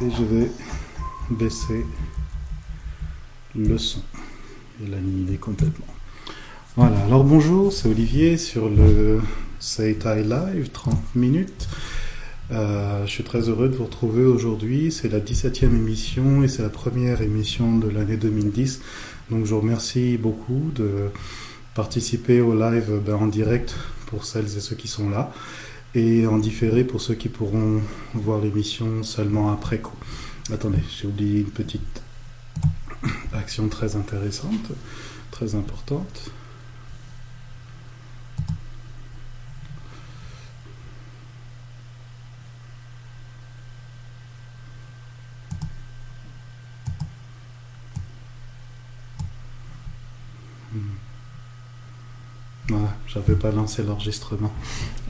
Et 0.00 0.10
je 0.10 0.22
vais 0.22 0.50
baisser 1.28 1.84
le 3.56 3.76
son 3.78 4.00
et 4.80 4.88
l'animer 4.88 5.36
complètement. 5.38 5.86
Voilà, 6.76 7.02
alors 7.06 7.24
bonjour, 7.24 7.72
c'est 7.72 7.88
Olivier 7.88 8.36
sur 8.36 8.68
le 8.68 9.20
Seitai 9.58 10.22
Live, 10.22 10.70
30 10.72 11.16
minutes. 11.16 11.68
Euh, 12.52 13.04
je 13.06 13.10
suis 13.10 13.24
très 13.24 13.48
heureux 13.48 13.68
de 13.68 13.74
vous 13.74 13.86
retrouver 13.86 14.24
aujourd'hui. 14.24 14.92
C'est 14.92 15.08
la 15.08 15.18
17e 15.18 15.64
émission 15.64 16.44
et 16.44 16.48
c'est 16.48 16.62
la 16.62 16.68
première 16.68 17.20
émission 17.20 17.76
de 17.76 17.88
l'année 17.88 18.16
2010. 18.16 18.80
Donc 19.30 19.46
je 19.46 19.50
vous 19.52 19.60
remercie 19.60 20.16
beaucoup 20.16 20.70
de 20.76 21.10
participer 21.74 22.40
au 22.40 22.54
live 22.54 23.00
ben, 23.04 23.16
en 23.16 23.26
direct 23.26 23.74
pour 24.06 24.24
celles 24.24 24.56
et 24.56 24.60
ceux 24.60 24.76
qui 24.76 24.86
sont 24.86 25.10
là 25.10 25.32
et 25.98 26.26
en 26.26 26.38
différé 26.38 26.84
pour 26.84 27.00
ceux 27.00 27.14
qui 27.14 27.28
pourront 27.28 27.82
voir 28.14 28.40
l'émission 28.40 29.02
seulement 29.02 29.52
après 29.52 29.78
coup. 29.78 29.96
Attendez, 30.52 30.78
j'ai 30.88 31.08
oublié 31.08 31.40
une 31.40 31.50
petite 31.50 32.02
action 33.32 33.68
très 33.68 33.96
intéressante, 33.96 34.70
très 35.30 35.54
importante. 35.56 36.30
Voilà, 52.68 52.94
j'avais 53.06 53.27
pas 53.38 53.50
lancé 53.50 53.82
l'enregistrement. 53.82 54.52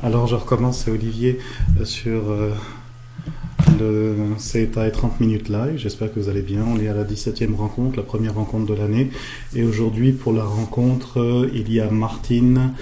Alors 0.02 0.26
je 0.26 0.34
recommence, 0.34 0.84
c'est 0.84 0.90
Olivier 0.90 1.38
euh, 1.80 1.84
sur 1.84 2.30
euh, 2.30 2.52
le 3.78 4.16
CETA 4.36 4.90
30 4.90 5.20
minutes 5.20 5.48
live. 5.48 5.76
J'espère 5.76 6.12
que 6.12 6.20
vous 6.20 6.28
allez 6.28 6.42
bien. 6.42 6.64
On 6.64 6.78
est 6.78 6.88
à 6.88 6.94
la 6.94 7.04
17e 7.04 7.54
rencontre, 7.54 7.96
la 7.96 8.02
première 8.02 8.34
rencontre 8.34 8.66
de 8.66 8.74
l'année. 8.74 9.10
Et 9.54 9.64
aujourd'hui, 9.64 10.12
pour 10.12 10.32
la 10.32 10.44
rencontre, 10.44 11.20
euh, 11.20 11.50
il 11.54 11.72
y 11.72 11.80
a 11.80 11.90
Martine, 11.90 12.72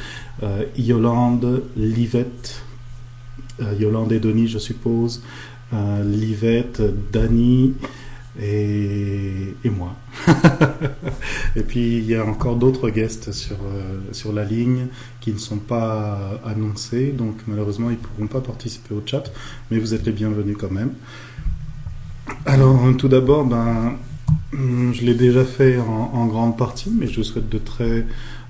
Yolande, 0.77 1.63
Livette, 1.79 2.63
Yolande 3.81 4.13
et 4.13 4.21
Denis, 4.21 4.49
je 4.49 4.59
suppose, 4.59 5.23
Livette, 5.73 6.83
Dani 7.11 7.73
et, 8.43 9.71
moi. 9.71 9.95
et 11.57 11.63
puis 11.63 11.99
il 11.99 12.07
y 12.07 12.15
a 12.15 12.25
encore 12.25 12.57
d'autres 12.57 12.91
guests 12.91 13.33
sur, 13.33 13.57
euh, 13.57 13.99
sur 14.13 14.33
la 14.33 14.45
ligne 14.45 14.87
qui 15.21 15.33
ne 15.33 15.39
sont 15.39 15.59
pas 15.59 16.41
annoncés, 16.45 17.13
donc 17.13 17.37
malheureusement 17.47 17.91
ils 17.91 17.97
ne 17.97 17.99
pourront 17.99 18.27
pas 18.27 18.41
participer 18.41 18.95
au 18.95 19.03
chat, 19.05 19.25
mais 19.71 19.79
vous 19.79 19.95
êtes 19.95 20.05
les 20.07 20.13
bienvenus 20.13 20.57
quand 20.59 20.71
même. 20.71 20.93
Alors 22.45 22.81
tout 22.97 23.09
d'abord, 23.09 23.45
ben, 23.45 23.95
je 24.53 25.05
l'ai 25.05 25.15
déjà 25.15 25.45
fait 25.45 25.79
en, 25.79 26.27
grande 26.27 26.57
partie, 26.57 26.91
mais 26.91 27.07
je 27.07 27.17
vous 27.17 27.25
souhaite 27.25 27.49
de 27.49 27.59
très 27.59 28.07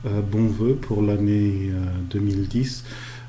euh, 0.07 0.20
bons 0.20 0.47
voeux 0.47 0.75
pour 0.75 1.03
l'année 1.03 1.70
2010. 2.11 2.84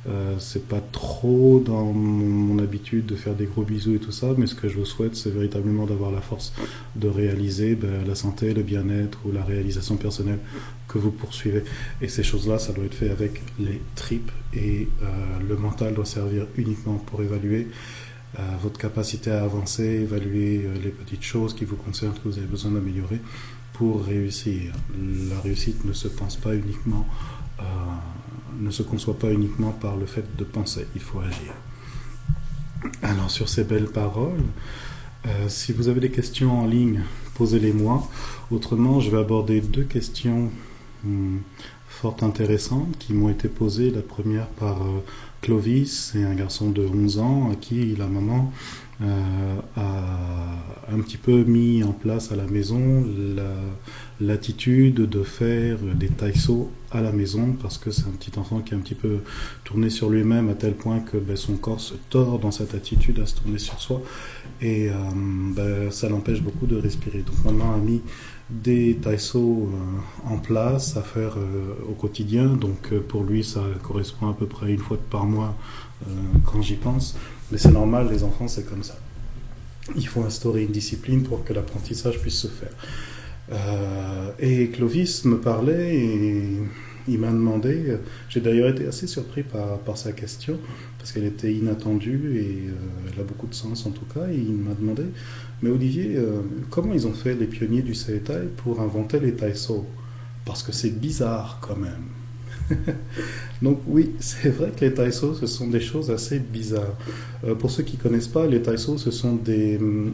Euh, 0.08 0.28
euh, 0.28 0.36
c'est 0.40 0.68
pas 0.68 0.82
trop 0.92 1.62
dans 1.64 1.86
mon, 1.86 2.58
habitude 2.60 3.06
de 3.06 3.16
faire 3.16 3.36
des 3.36 3.46
gros 3.46 3.64
bisous 3.64 3.96
et 3.96 4.00
tout 4.00 4.12
ça, 4.12 4.28
mais 4.38 4.48
ce 4.48 4.56
que 4.56 4.68
je 4.68 4.78
vous 4.78 4.86
souhaite, 4.86 5.16
c'est 5.16 5.30
véritablement 5.30 5.86
d'avoir 5.86 6.12
la 6.12 6.22
force 6.22 6.54
de 6.96 7.08
réaliser 7.08 7.76
ben, 7.76 8.06
la 8.08 8.16
santé, 8.16 8.54
le 8.54 8.64
bien-être 8.64 9.20
ou 9.26 9.32
la 9.32 9.44
réalisation 9.44 9.96
personnelle 9.96 10.40
que 10.88 10.98
vous 10.98 11.12
poursuivez. 11.12 11.64
Et 12.02 12.08
ces 12.08 12.24
choses-là, 12.24 12.58
ça 12.58 12.74
doit 12.74 12.86
être 12.86 12.96
fait 12.96 13.12
avec 13.12 13.42
les 13.60 13.80
tripes 13.96 14.32
et 14.54 14.88
euh, 15.04 15.06
le 15.48 15.56
mental 15.56 15.94
doit 15.94 16.06
servir 16.06 16.48
uniquement 16.58 16.96
pour 16.96 17.22
évaluer 17.22 17.68
euh, 18.40 18.42
votre 18.62 18.80
capacité 18.80 19.30
à 19.30 19.44
avancer, 19.44 19.84
évaluer 19.84 20.68
les 20.84 20.90
petites 20.90 21.24
choses 21.24 21.54
qui 21.54 21.66
vous 21.66 21.76
concernent, 21.76 22.14
que 22.14 22.28
vous 22.28 22.38
avez 22.38 22.48
besoin 22.48 22.72
d'améliorer 22.72 23.20
pour 23.74 24.04
réussir. 24.04 24.74
La 25.30 25.40
réussite 25.42 25.86
ne 25.86 25.94
se 25.94 26.08
pense 26.08 26.38
pas 26.38 26.56
uniquement 26.56 27.06
ne 28.60 28.72
se 28.72 28.84
conçoit 28.84 29.18
pas 29.18 29.32
uniquement 29.32 29.72
par 29.72 29.96
le 29.98 30.06
fait 30.06 30.36
de 30.36 30.44
penser, 30.44 30.88
il 30.96 31.02
faut 31.02 31.20
agir. 31.20 31.54
Alors 33.02 33.30
sur 33.30 33.50
ces 33.50 33.64
belles 33.64 33.88
paroles, 33.88 34.44
euh, 35.26 35.50
si 35.50 35.74
vous 35.74 35.88
avez 35.88 36.00
des 36.00 36.12
questions 36.12 36.62
en 36.62 36.66
ligne, 36.66 37.02
posez-les-moi. 37.36 38.08
Autrement, 38.52 39.00
je 39.00 39.10
vais 39.10 39.18
aborder 39.18 39.62
deux 39.62 39.84
questions 39.84 40.50
hum, 41.06 41.42
fort 41.88 42.18
intéressantes 42.22 42.98
qui 42.98 43.14
m'ont 43.14 43.30
été 43.30 43.48
posées. 43.48 43.92
La 43.92 44.02
première 44.02 44.48
par 44.48 44.82
euh, 44.84 45.04
Clovis, 45.42 46.12
c'est 46.12 46.24
un 46.24 46.34
garçon 46.34 46.70
de 46.70 46.86
11 46.86 47.20
ans 47.20 47.50
à 47.52 47.56
qui 47.56 47.96
la 47.96 48.08
maman 48.08 48.54
euh, 49.02 49.60
a 49.76 50.94
un 50.94 51.00
petit 51.02 51.18
peu 51.18 51.44
mis 51.44 51.84
en 51.84 51.92
place 51.92 52.32
à 52.32 52.36
la 52.36 52.46
maison 52.46 53.06
l'attitude 54.22 54.96
de 54.96 55.24
faire 55.24 55.78
des 55.78 56.08
taïsos 56.08 56.70
à 56.92 57.02
la 57.02 57.12
maison 57.12 57.56
parce 57.62 57.78
que 57.78 57.92
c'est 57.92 58.04
un 58.04 58.12
petit 58.12 58.38
enfant 58.40 58.60
qui 58.60 58.74
est 58.74 58.78
un 58.78 58.80
petit 58.80 58.96
peu 58.96 59.20
tourné 59.64 59.90
sur 59.90 60.10
lui-même 60.10 60.50
à 60.50 60.54
tel 60.54 60.74
point 60.74 61.00
que 61.00 61.18
ben, 61.18 61.36
son 61.36 61.56
corps 61.56 61.82
se 61.82 61.96
tord 62.10 62.40
dans 62.40 62.52
cette 62.52 62.74
attitude 62.76 63.20
à 63.20 63.26
se 63.26 63.36
tourner 63.36 63.58
sur 63.58 63.80
soi 63.82 64.02
et 64.62 64.90
euh, 64.90 64.94
ben, 65.14 65.92
ça 65.92 66.10
l'empêche 66.10 66.42
beaucoup 66.42 66.66
de 66.66 66.78
respirer. 66.78 67.20
Donc 67.20 67.44
maman 67.44 67.74
a 67.74 67.78
mis 67.78 68.02
des 68.50 68.96
taïsos 68.96 69.70
euh, 69.70 70.34
en 70.34 70.38
place 70.38 70.96
à 70.96 71.02
faire 71.02 71.38
au 71.88 71.94
quotidien. 71.94 72.46
Donc 72.46 72.94
pour 73.08 73.24
lui 73.24 73.44
ça 73.44 73.64
correspond 73.84 74.30
à 74.30 74.34
peu 74.34 74.46
près 74.46 74.72
une 74.72 74.80
fois 74.80 74.98
par 75.10 75.26
mois 75.26 75.56
quand 76.46 76.62
j'y 76.62 76.76
pense. 76.76 77.16
Mais 77.52 77.58
c'est 77.58 77.72
normal, 77.72 78.10
les 78.12 78.24
enfants, 78.24 78.48
c'est 78.48 78.68
comme 78.68 78.84
ça. 78.84 78.98
Il 79.96 80.08
faut 80.08 80.22
instaurer 80.24 80.64
une 80.64 80.72
discipline 80.72 81.24
pour 81.24 81.46
que 81.46 81.54
l'apprentissage 81.54 82.20
puisse 82.20 82.40
se 82.40 82.48
faire. 82.48 82.72
Euh, 83.52 84.32
et 84.40 84.68
Clovis 84.70 85.26
me 85.26 85.38
parlait 85.38 85.96
et 85.96 86.58
il 87.08 87.20
m'a 87.20 87.32
demandé, 87.32 87.98
j'ai 88.28 88.42
d'ailleurs 88.42 88.70
été 88.70 88.86
assez 88.86 89.08
surpris 89.08 89.44
par, 89.44 89.98
sa 89.98 90.12
question, 90.12 90.60
parce 90.98 91.14
qu'elle 91.14 91.24
était 91.24 91.54
inattendue 91.54 92.38
et 92.38 92.68
euh, 92.68 92.74
elle 93.14 93.22
a 93.22 93.24
beaucoup 93.24 93.48
de 93.48 93.54
sens 93.54 93.86
en 93.86 93.92
tout 93.92 94.06
cas, 94.14 94.28
et 94.30 94.36
il 94.36 94.52
m'a 94.52 94.74
demandé, 94.74 95.04
mais 95.62 95.70
Olivier, 95.70 96.18
euh, 96.18 96.42
comment 96.70 96.94
ils 96.94 97.08
ont 97.08 97.14
fait 97.14 97.36
les 97.36 97.48
pionniers 97.48 97.82
du 97.82 97.96
Seetai 97.96 98.50
pour 98.58 98.82
inventer 98.82 99.20
les 99.22 99.34
Taiso? 99.34 99.86
Parce 100.44 100.64
que 100.64 100.74
c'est 100.74 101.00
bizarre 101.00 101.60
quand 101.62 101.78
même. 101.78 102.08
Donc 103.62 103.82
oui, 103.88 104.12
c'est 104.20 104.50
vrai 104.50 104.72
que 104.76 104.84
les 104.84 104.94
taïsos, 104.94 105.40
ce 105.40 105.46
sont 105.46 105.68
des 105.68 105.80
choses 105.80 106.10
assez 106.10 106.40
bizarres. 106.40 106.96
Pour 107.60 107.70
ceux 107.70 107.84
qui 107.84 107.98
ne 107.98 108.02
connaissent 108.02 108.30
pas, 108.30 108.48
les 108.48 108.62
taïsos, 108.62 108.98
ce 108.98 109.12
sont 109.12 109.36
des... 109.36 109.78
Hum, 109.78 110.14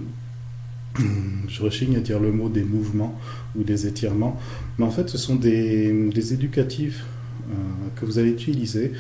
je 1.47 1.61
rechigne 1.61 1.95
à 1.97 1.99
dire 1.99 2.19
le 2.19 2.31
mot 2.31 2.49
des 2.49 2.63
mouvements 2.63 3.17
ou 3.55 3.63
des 3.63 3.87
étirements, 3.87 4.39
mais 4.77 4.85
en 4.85 4.91
fait 4.91 5.09
ce 5.09 5.17
sont 5.17 5.35
des, 5.35 6.09
des 6.09 6.33
éducatifs 6.33 7.05
euh, 7.49 7.53
que 7.95 8.05
vous 8.05 8.19
allez 8.19 8.31
utiliser 8.31 8.91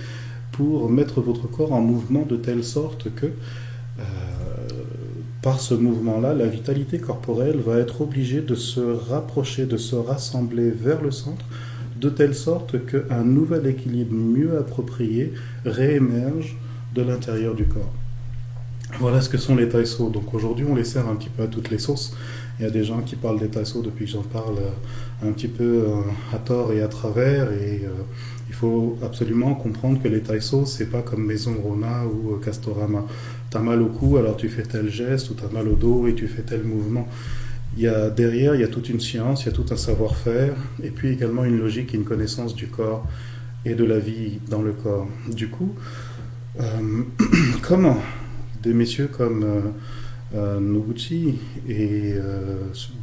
pour 0.51 0.89
mettre 0.89 1.21
votre 1.21 1.47
corps 1.47 1.73
en 1.73 1.81
mouvement 1.81 2.25
de 2.25 2.35
telle 2.35 2.63
sorte 2.63 3.13
que 3.15 3.27
euh, 3.27 4.03
par 5.41 5.59
ce 5.59 5.73
mouvement-là, 5.73 6.33
la 6.33 6.47
vitalité 6.47 6.99
corporelle 6.99 7.57
va 7.57 7.77
être 7.77 8.01
obligée 8.01 8.41
de 8.41 8.55
se 8.55 8.79
rapprocher, 8.79 9.65
de 9.65 9.77
se 9.77 9.95
rassembler 9.95 10.71
vers 10.71 11.01
le 11.01 11.11
centre 11.11 11.45
de 11.99 12.09
telle 12.09 12.33
sorte 12.33 12.85
qu'un 12.85 13.23
nouvel 13.23 13.67
équilibre 13.67 14.13
mieux 14.13 14.57
approprié 14.57 15.33
réémerge 15.65 16.57
de 16.95 17.01
l'intérieur 17.01 17.55
du 17.55 17.65
corps. 17.65 17.93
Voilà 18.99 19.21
ce 19.21 19.29
que 19.29 19.37
sont 19.37 19.55
les 19.55 19.67
taïsos. 19.67 20.09
Donc 20.11 20.33
aujourd'hui, 20.33 20.65
on 20.69 20.75
les 20.75 20.83
sert 20.83 21.07
un 21.07 21.15
petit 21.15 21.29
peu 21.29 21.43
à 21.43 21.47
toutes 21.47 21.69
les 21.69 21.79
sources. 21.79 22.15
Il 22.59 22.63
y 22.63 22.67
a 22.67 22.71
des 22.71 22.83
gens 22.83 23.01
qui 23.01 23.15
parlent 23.15 23.39
des 23.39 23.47
taïsos 23.47 23.81
depuis 23.81 24.05
que 24.05 24.11
j'en 24.11 24.21
parle 24.21 24.57
euh, 24.57 25.27
un 25.27 25.31
petit 25.31 25.47
peu 25.47 25.63
euh, 25.87 26.01
à 26.31 26.37
tort 26.37 26.71
et 26.71 26.81
à 26.81 26.87
travers. 26.87 27.51
Et 27.51 27.81
euh, 27.83 28.03
il 28.47 28.53
faut 28.53 28.97
absolument 29.03 29.55
comprendre 29.55 30.01
que 30.01 30.07
les 30.07 30.21
taïsos, 30.21 30.65
c'est 30.65 30.91
pas 30.91 31.01
comme 31.01 31.25
Maison 31.25 31.55
Rona 31.63 32.05
ou 32.05 32.35
Castorama. 32.37 33.05
T'as 33.49 33.59
mal 33.59 33.81
au 33.81 33.87
cou, 33.87 34.17
alors 34.17 34.37
tu 34.37 34.47
fais 34.49 34.63
tel 34.63 34.89
geste, 34.89 35.31
ou 35.31 35.33
t'as 35.33 35.49
mal 35.49 35.67
au 35.67 35.75
dos 35.75 36.07
et 36.07 36.13
tu 36.13 36.27
fais 36.27 36.43
tel 36.43 36.63
mouvement. 36.63 37.07
Il 37.75 37.83
y 37.83 37.87
a, 37.87 38.11
derrière, 38.11 38.53
il 38.53 38.61
y 38.61 38.63
a 38.63 38.67
toute 38.67 38.89
une 38.89 38.99
science, 38.99 39.43
il 39.43 39.45
y 39.47 39.49
a 39.49 39.53
tout 39.53 39.65
un 39.71 39.75
savoir-faire, 39.75 40.53
et 40.83 40.91
puis 40.91 41.09
également 41.09 41.43
une 41.43 41.57
logique 41.57 41.95
et 41.95 41.97
une 41.97 42.03
connaissance 42.03 42.53
du 42.53 42.67
corps 42.67 43.07
et 43.65 43.73
de 43.73 43.83
la 43.83 43.97
vie 43.97 44.39
dans 44.47 44.61
le 44.61 44.73
corps. 44.73 45.07
Du 45.31 45.49
coup, 45.49 45.73
comment 47.63 47.97
des 48.63 48.73
messieurs 48.73 49.07
comme 49.07 49.43
euh, 49.43 49.61
euh, 50.35 50.59
Noguchi 50.59 51.39
et 51.69 52.15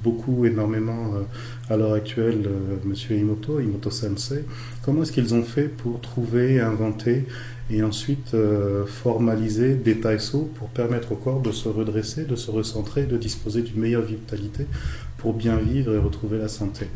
beaucoup, 0.02 0.44
énormément 0.46 1.12
à 1.68 1.76
l'heure 1.76 1.92
actuelle, 1.92 2.48
Monsieur 2.84 3.16
Imoto, 3.16 3.60
Imoto 3.60 3.90
Sensei, 3.90 4.44
comment 4.82 5.02
est-ce 5.02 5.12
qu'ils 5.12 5.32
ont 5.34 5.44
fait 5.44 5.68
pour 5.68 6.00
trouver, 6.00 6.60
inventer 6.60 7.24
et 7.70 7.82
ensuite 7.82 8.34
euh, 8.34 8.84
formaliser 8.84 9.74
des 9.74 10.00
taïsos 10.00 10.48
pour 10.56 10.68
permettre 10.68 11.12
au 11.12 11.16
corps 11.16 11.40
de 11.40 11.52
se 11.52 11.68
redresser, 11.68 12.24
de 12.24 12.36
se 12.36 12.50
recentrer, 12.50 13.04
de 13.04 13.16
disposer 13.16 13.62
d'une 13.62 13.80
meilleure 13.80 14.02
vitalité 14.02 14.66
pour 15.18 15.34
bien 15.34 15.56
vivre 15.56 15.94
et 15.94 15.98
retrouver 15.98 16.38
la 16.38 16.48
santé? 16.48 16.86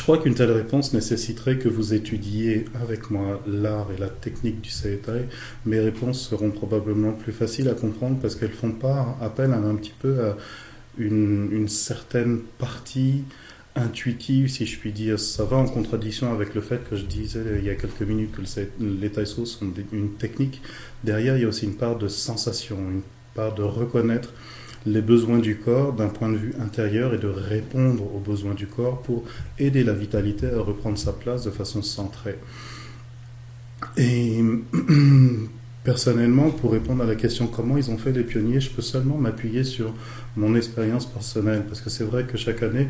Je 0.00 0.04
crois 0.04 0.16
qu'une 0.16 0.34
telle 0.34 0.50
réponse 0.50 0.94
nécessiterait 0.94 1.58
que 1.58 1.68
vous 1.68 1.92
étudiez 1.92 2.64
avec 2.80 3.10
moi 3.10 3.38
l'art 3.46 3.88
et 3.94 4.00
la 4.00 4.08
technique 4.08 4.62
du 4.62 4.70
Setai. 4.70 5.26
Mes 5.66 5.78
réponses 5.78 6.26
seront 6.26 6.50
probablement 6.50 7.12
plus 7.12 7.32
faciles 7.34 7.68
à 7.68 7.74
comprendre 7.74 8.18
parce 8.18 8.34
qu'elles 8.34 8.50
font 8.50 8.72
pas 8.72 9.18
appel 9.20 9.52
un 9.52 9.74
petit 9.74 9.92
peu 9.98 10.24
à 10.24 10.38
une, 10.96 11.68
certaine 11.68 12.38
partie 12.56 13.24
intuitive, 13.76 14.48
si 14.48 14.64
je 14.64 14.78
puis 14.78 14.92
dire. 14.92 15.20
Ça 15.20 15.44
va 15.44 15.58
en 15.58 15.66
contradiction 15.66 16.32
avec 16.32 16.54
le 16.54 16.62
fait 16.62 16.80
que 16.88 16.96
je 16.96 17.04
disais 17.04 17.42
il 17.58 17.66
y 17.66 17.70
a 17.70 17.74
quelques 17.74 18.00
minutes 18.00 18.32
que 18.32 18.40
les 18.80 19.10
taïsos 19.10 19.44
sont 19.44 19.70
une 19.92 20.12
technique. 20.14 20.62
Derrière, 21.04 21.36
il 21.36 21.42
y 21.42 21.44
a 21.44 21.48
aussi 21.48 21.66
une 21.66 21.76
part 21.76 21.98
de 21.98 22.08
sensation, 22.08 22.78
une 22.78 23.02
part 23.34 23.54
de 23.54 23.62
reconnaître 23.62 24.32
les 24.86 25.02
besoins 25.02 25.38
du 25.38 25.56
corps 25.56 25.92
d'un 25.92 26.08
point 26.08 26.30
de 26.30 26.36
vue 26.36 26.54
intérieur 26.60 27.14
et 27.14 27.18
de 27.18 27.28
répondre 27.28 28.02
aux 28.14 28.18
besoins 28.18 28.54
du 28.54 28.66
corps 28.66 29.02
pour 29.02 29.24
aider 29.58 29.84
la 29.84 29.92
vitalité 29.92 30.46
à 30.46 30.60
reprendre 30.60 30.98
sa 30.98 31.12
place 31.12 31.44
de 31.44 31.50
façon 31.50 31.82
centrée. 31.82 32.38
Et 33.96 34.42
personnellement, 35.84 36.50
pour 36.50 36.72
répondre 36.72 37.02
à 37.02 37.06
la 37.06 37.14
question 37.14 37.46
comment 37.46 37.76
ils 37.76 37.90
ont 37.90 37.98
fait 37.98 38.12
les 38.12 38.24
pionniers, 38.24 38.60
je 38.60 38.70
peux 38.70 38.82
seulement 38.82 39.16
m'appuyer 39.16 39.64
sur 39.64 39.92
mon 40.36 40.54
expérience 40.54 41.06
personnelle, 41.06 41.64
parce 41.66 41.80
que 41.80 41.90
c'est 41.90 42.04
vrai 42.04 42.24
que 42.24 42.36
chaque 42.36 42.62
année 42.62 42.88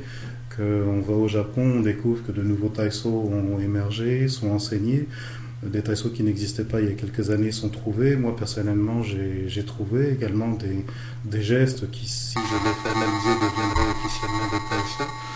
qu'on 0.57 1.01
va 1.01 1.15
au 1.15 1.29
Japon, 1.29 1.63
on 1.79 1.81
découvre 1.81 2.25
que 2.25 2.33
de 2.33 2.43
nouveaux 2.43 2.69
taïsos 2.69 3.09
ont 3.09 3.59
émergé, 3.61 4.29
sont 4.29 4.51
enseignés 4.51 5.07
des 5.63 5.83
taïsos 5.83 6.11
qui 6.11 6.23
n'existaient 6.23 6.65
pas 6.65 6.81
il 6.81 6.89
y 6.89 6.93
a 6.93 6.95
quelques 6.95 7.31
années 7.31 7.53
sont 7.53 7.69
trouvés. 7.69 8.17
Moi, 8.17 8.35
personnellement, 8.35 9.03
j'ai 9.03 9.65
trouvé 9.65 10.11
également 10.13 10.49
des, 10.51 11.43
gestes 11.43 11.91
qui, 11.91 12.09
si 12.09 12.35
je 12.35 12.41
les 12.41 12.91
analyser, 12.91 13.35
deviendraient 13.35 13.91
officiellement 13.91 14.49
des. 14.53 15.30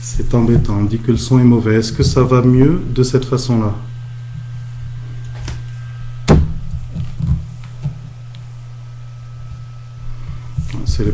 C'est 0.00 0.34
embêtant, 0.34 0.78
on 0.80 0.84
dit 0.84 0.98
que 0.98 1.12
le 1.12 1.16
son 1.16 1.38
est 1.38 1.44
mauvais. 1.44 1.76
Est-ce 1.76 1.92
que 1.92 2.02
ça 2.02 2.22
va 2.22 2.42
mieux 2.42 2.82
de 2.94 3.02
cette 3.02 3.24
façon-là? 3.24 3.74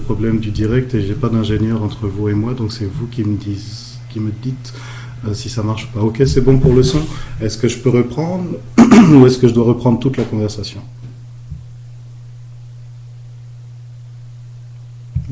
Problèmes 0.04 0.38
du 0.38 0.50
direct 0.50 0.94
et 0.94 1.02
j'ai 1.02 1.14
pas 1.14 1.28
d'ingénieur 1.30 1.82
entre 1.82 2.06
vous 2.06 2.28
et 2.28 2.34
moi, 2.34 2.52
donc 2.52 2.73
c'est 2.73 2.84
vous 2.84 3.06
qui 3.06 3.25
me, 3.25 3.38
qui 3.38 4.20
me 4.20 4.30
dites 4.42 4.75
euh, 5.26 5.32
si 5.32 5.49
ça 5.49 5.62
marche 5.62 5.90
pas. 5.92 6.00
Ok, 6.00 6.23
c'est 6.26 6.42
bon 6.42 6.58
pour 6.58 6.75
le 6.75 6.82
son. 6.82 7.00
Est-ce 7.40 7.56
que 7.56 7.68
je 7.68 7.78
peux 7.78 7.88
reprendre 7.88 8.50
ou 8.78 9.26
est-ce 9.26 9.38
que 9.38 9.49
je 9.49 9.54
dois 9.54 9.64
reprendre 9.64 9.99
toute 9.99 10.16
la 10.18 10.25
conversation? 10.25 10.80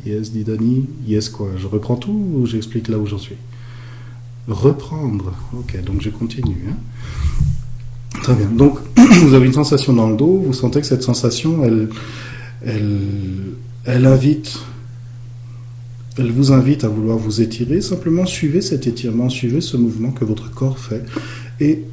Yes, 0.07 0.33
dit 0.33 0.45
Dani. 0.45 0.89
Yes, 1.07 1.29
quoi 1.29 1.51
Je 1.59 1.67
reprends 1.67 1.97
tout 1.97 2.27
ou 2.35 2.47
j'explique 2.47 2.89
là 2.89 2.99
où 2.99 3.07
j'en 3.07 3.19
suis? 3.19 3.37
Reprendre. 4.49 5.33
Ok, 5.57 5.81
donc 5.85 6.01
je 6.01 6.11
continue. 6.11 6.65
Hein. 6.69 6.77
Très 8.23 8.35
bien. 8.35 8.47
Donc, 8.47 8.79
vous 8.97 9.35
avez 9.35 9.47
une 9.47 9.53
sensation 9.53 9.93
dans 9.93 10.09
le 10.09 10.17
dos, 10.17 10.43
vous 10.47 10.53
sentez 10.53 10.81
que 10.81 10.87
cette 10.87 11.03
sensation, 11.03 11.63
elle, 11.65 11.91
elle, 12.65 13.01
elle 13.85 14.07
vous 16.31 16.53
invite 16.53 16.85
à 16.85 16.89
vouloir 16.89 17.19
vous 17.19 17.41
étirer. 17.41 17.81
Simplement, 17.81 18.27
suivez 18.27 18.61
cet 18.61 18.87
étirement, 18.87 19.29
suivez 19.29 19.61
ce 19.61 19.77
mouvement 19.77 20.11
que 20.11 20.25
votre 20.25 20.51
corps 20.51 20.79
fait. 20.79 21.05
Et 21.61 21.85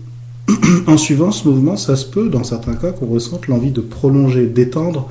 en 0.88 0.98
suivant 0.98 1.32
ce 1.32 1.48
mouvement, 1.48 1.78
ça 1.78 1.96
se 1.96 2.06
peut, 2.06 2.30
dans 2.30 2.44
certains 2.44 2.76
cas, 2.76 2.92
qu'on 2.92 3.08
ressente 3.08 3.48
l'envie 3.48 3.72
de 3.72 3.82
prolonger, 3.82 4.48
d'étendre 4.48 5.10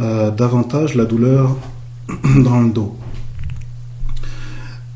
euh, 0.00 0.30
davantage 0.30 0.94
la 0.94 1.04
douleur 1.04 1.56
dans 2.44 2.60
le 2.60 2.70
dos. 2.70 2.96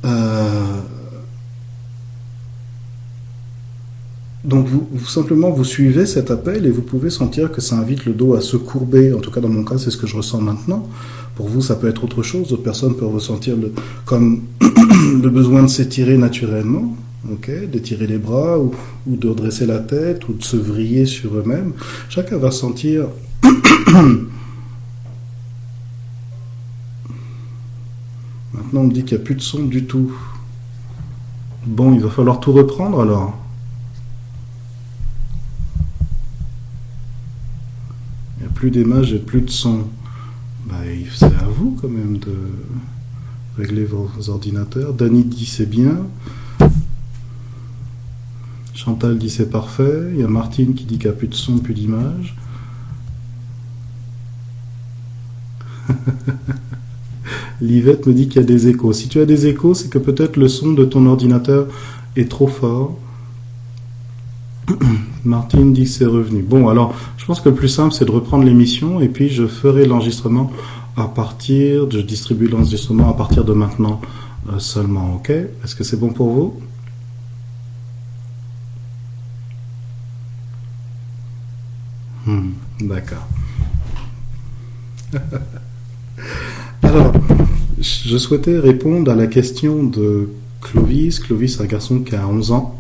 Euh, 0.05 0.81
donc 4.43 4.67
vous, 4.67 4.87
simplement 5.07 5.51
vous 5.51 5.65
suivez 5.65 6.07
cet 6.07 6.31
appel 6.31 6.65
et 6.65 6.71
vous 6.71 6.83
pouvez 6.83 7.11
sentir 7.11 7.53
que 7.53 7.61
ça 7.61 7.77
invite 7.77 8.07
le 8.07 8.13
dos 8.13 8.35
à 8.35 8.41
se 8.41 8.57
courber. 8.57 9.13
En 9.13 9.19
tout 9.19 9.31
cas 9.31 9.41
dans 9.41 9.49
mon 9.49 9.65
cas 9.65 9.79
c'est 9.79 9.91
ce 9.91 9.97
que 9.97 10.07
je 10.07 10.17
ressens 10.17 10.41
maintenant. 10.41 10.89
Pour 11.35 11.49
vous 11.49 11.61
ça 11.61 11.77
peut 11.77 11.89
être 11.89 12.05
autre 12.05 12.23
chose. 12.23 12.49
D'autres 12.49 12.63
personnes 12.63 12.97
peuvent 12.97 13.13
ressentir 13.13 13.57
le, 13.57 13.73
comme 14.07 14.43
le 14.61 15.29
besoin 15.29 15.63
de 15.63 15.69
s'étirer 15.69 16.17
naturellement, 16.17 16.97
okay, 17.31 17.67
d'étirer 17.67 18.07
les 18.07 18.19
bras 18.19 18.59
ou, 18.59 18.73
ou, 19.07 19.17
de 19.17 19.29
redresser 19.29 19.67
la 19.67 19.79
tête 19.79 20.29
ou 20.29 20.33
de 20.33 20.43
se 20.43 20.57
vriller 20.57 21.05
sur 21.05 21.37
eux-mêmes. 21.37 21.73
Chacun 22.09 22.39
va 22.39 22.51
sentir 22.51 23.09
Maintenant, 28.53 28.81
on 28.81 28.87
me 28.87 28.93
dit 28.93 29.05
qu'il 29.05 29.17
n'y 29.17 29.23
a 29.23 29.25
plus 29.25 29.35
de 29.35 29.41
son 29.41 29.65
du 29.65 29.85
tout. 29.85 30.13
Bon, 31.67 31.93
il 31.95 32.01
va 32.01 32.09
falloir 32.09 32.41
tout 32.41 32.53
reprendre 32.53 33.01
alors. 33.01 33.37
Il 38.39 38.45
n'y 38.45 38.49
a 38.49 38.50
plus 38.61 38.71
d'images 38.71 39.15
et 39.15 39.19
plus 39.19 39.41
de 39.41 39.49
son. 39.49 39.85
Bah, 40.69 40.75
c'est 41.15 41.25
à 41.25 41.49
vous 41.49 41.79
quand 41.81 41.89
même 41.89 42.19
de 42.19 42.35
régler 43.57 43.87
vos 43.87 44.11
ordinateurs. 44.29 44.93
Dany 44.93 45.25
dit 45.25 45.47
c'est 45.47 45.65
bien. 45.65 45.97
Chantal 48.75 49.17
dit 49.17 49.31
c'est 49.31 49.49
parfait. 49.49 50.11
Il 50.13 50.21
y 50.21 50.23
a 50.23 50.29
Martine 50.29 50.75
qui 50.75 50.85
dit 50.85 50.99
qu'il 50.99 51.07
n'y 51.07 51.15
a 51.15 51.17
plus 51.17 51.29
de 51.29 51.35
son, 51.35 51.57
plus 51.57 51.73
d'image. 51.73 52.37
Livette 57.63 58.07
me 58.07 58.13
dit 58.13 58.29
qu'il 58.29 58.43
y 58.43 58.45
a 58.45 58.47
des 58.47 58.69
échos. 58.69 58.93
Si 58.93 59.09
tu 59.09 59.21
as 59.21 59.27
des 59.27 59.47
échos, 59.47 59.73
c'est 59.73 59.89
que 59.89 59.97
peut-être 59.97 60.37
le 60.37 60.49
son 60.49 60.75
de 60.75 60.85
ton 60.85 61.07
ordinateur 61.07 61.67
est 62.15 62.31
trop 62.31 62.47
fort. 62.47 62.99
Martine 65.25 65.73
dit 65.73 65.85
que 65.85 65.91
c'est 65.91 66.07
revenu. 66.07 66.43
Bon, 66.43 66.69
alors, 66.69 66.95
je 67.17 67.25
pense 67.25 67.41
que 67.41 67.49
le 67.49 67.55
plus 67.55 67.69
simple, 67.69 67.93
c'est 67.93 68.05
de 68.05 68.11
reprendre 68.11 68.45
l'émission 68.45 69.01
et 69.01 69.09
puis 69.09 69.29
je 69.29 69.47
ferai 69.47 69.87
l'enregistrement 69.87 70.51
à 70.97 71.07
partir, 71.09 71.91
je 71.91 72.01
distribue 72.01 72.49
l'enregistrement 72.49 73.09
à 73.09 73.15
partir 73.15 73.45
de 73.45 73.53
maintenant 73.53 74.01
euh, 74.49 74.59
seulement, 74.59 75.17
ok? 75.17 75.31
Est-ce 75.31 75.75
que 75.75 75.85
c'est 75.85 75.99
bon 75.99 76.11
pour 76.11 76.31
vous? 76.31 76.61
Hmm, 82.27 82.51
d'accord. 82.81 83.27
Alors, 86.83 87.13
je 87.81 88.17
souhaitais 88.19 88.59
répondre 88.59 89.11
à 89.11 89.15
la 89.15 89.27
question 89.27 89.85
de 89.85 90.29
Clovis. 90.61 91.19
Clovis, 91.19 91.61
un 91.61 91.67
garçon 91.67 92.01
qui 92.01 92.15
a 92.15 92.27
11 92.27 92.53
ans. 92.53 92.79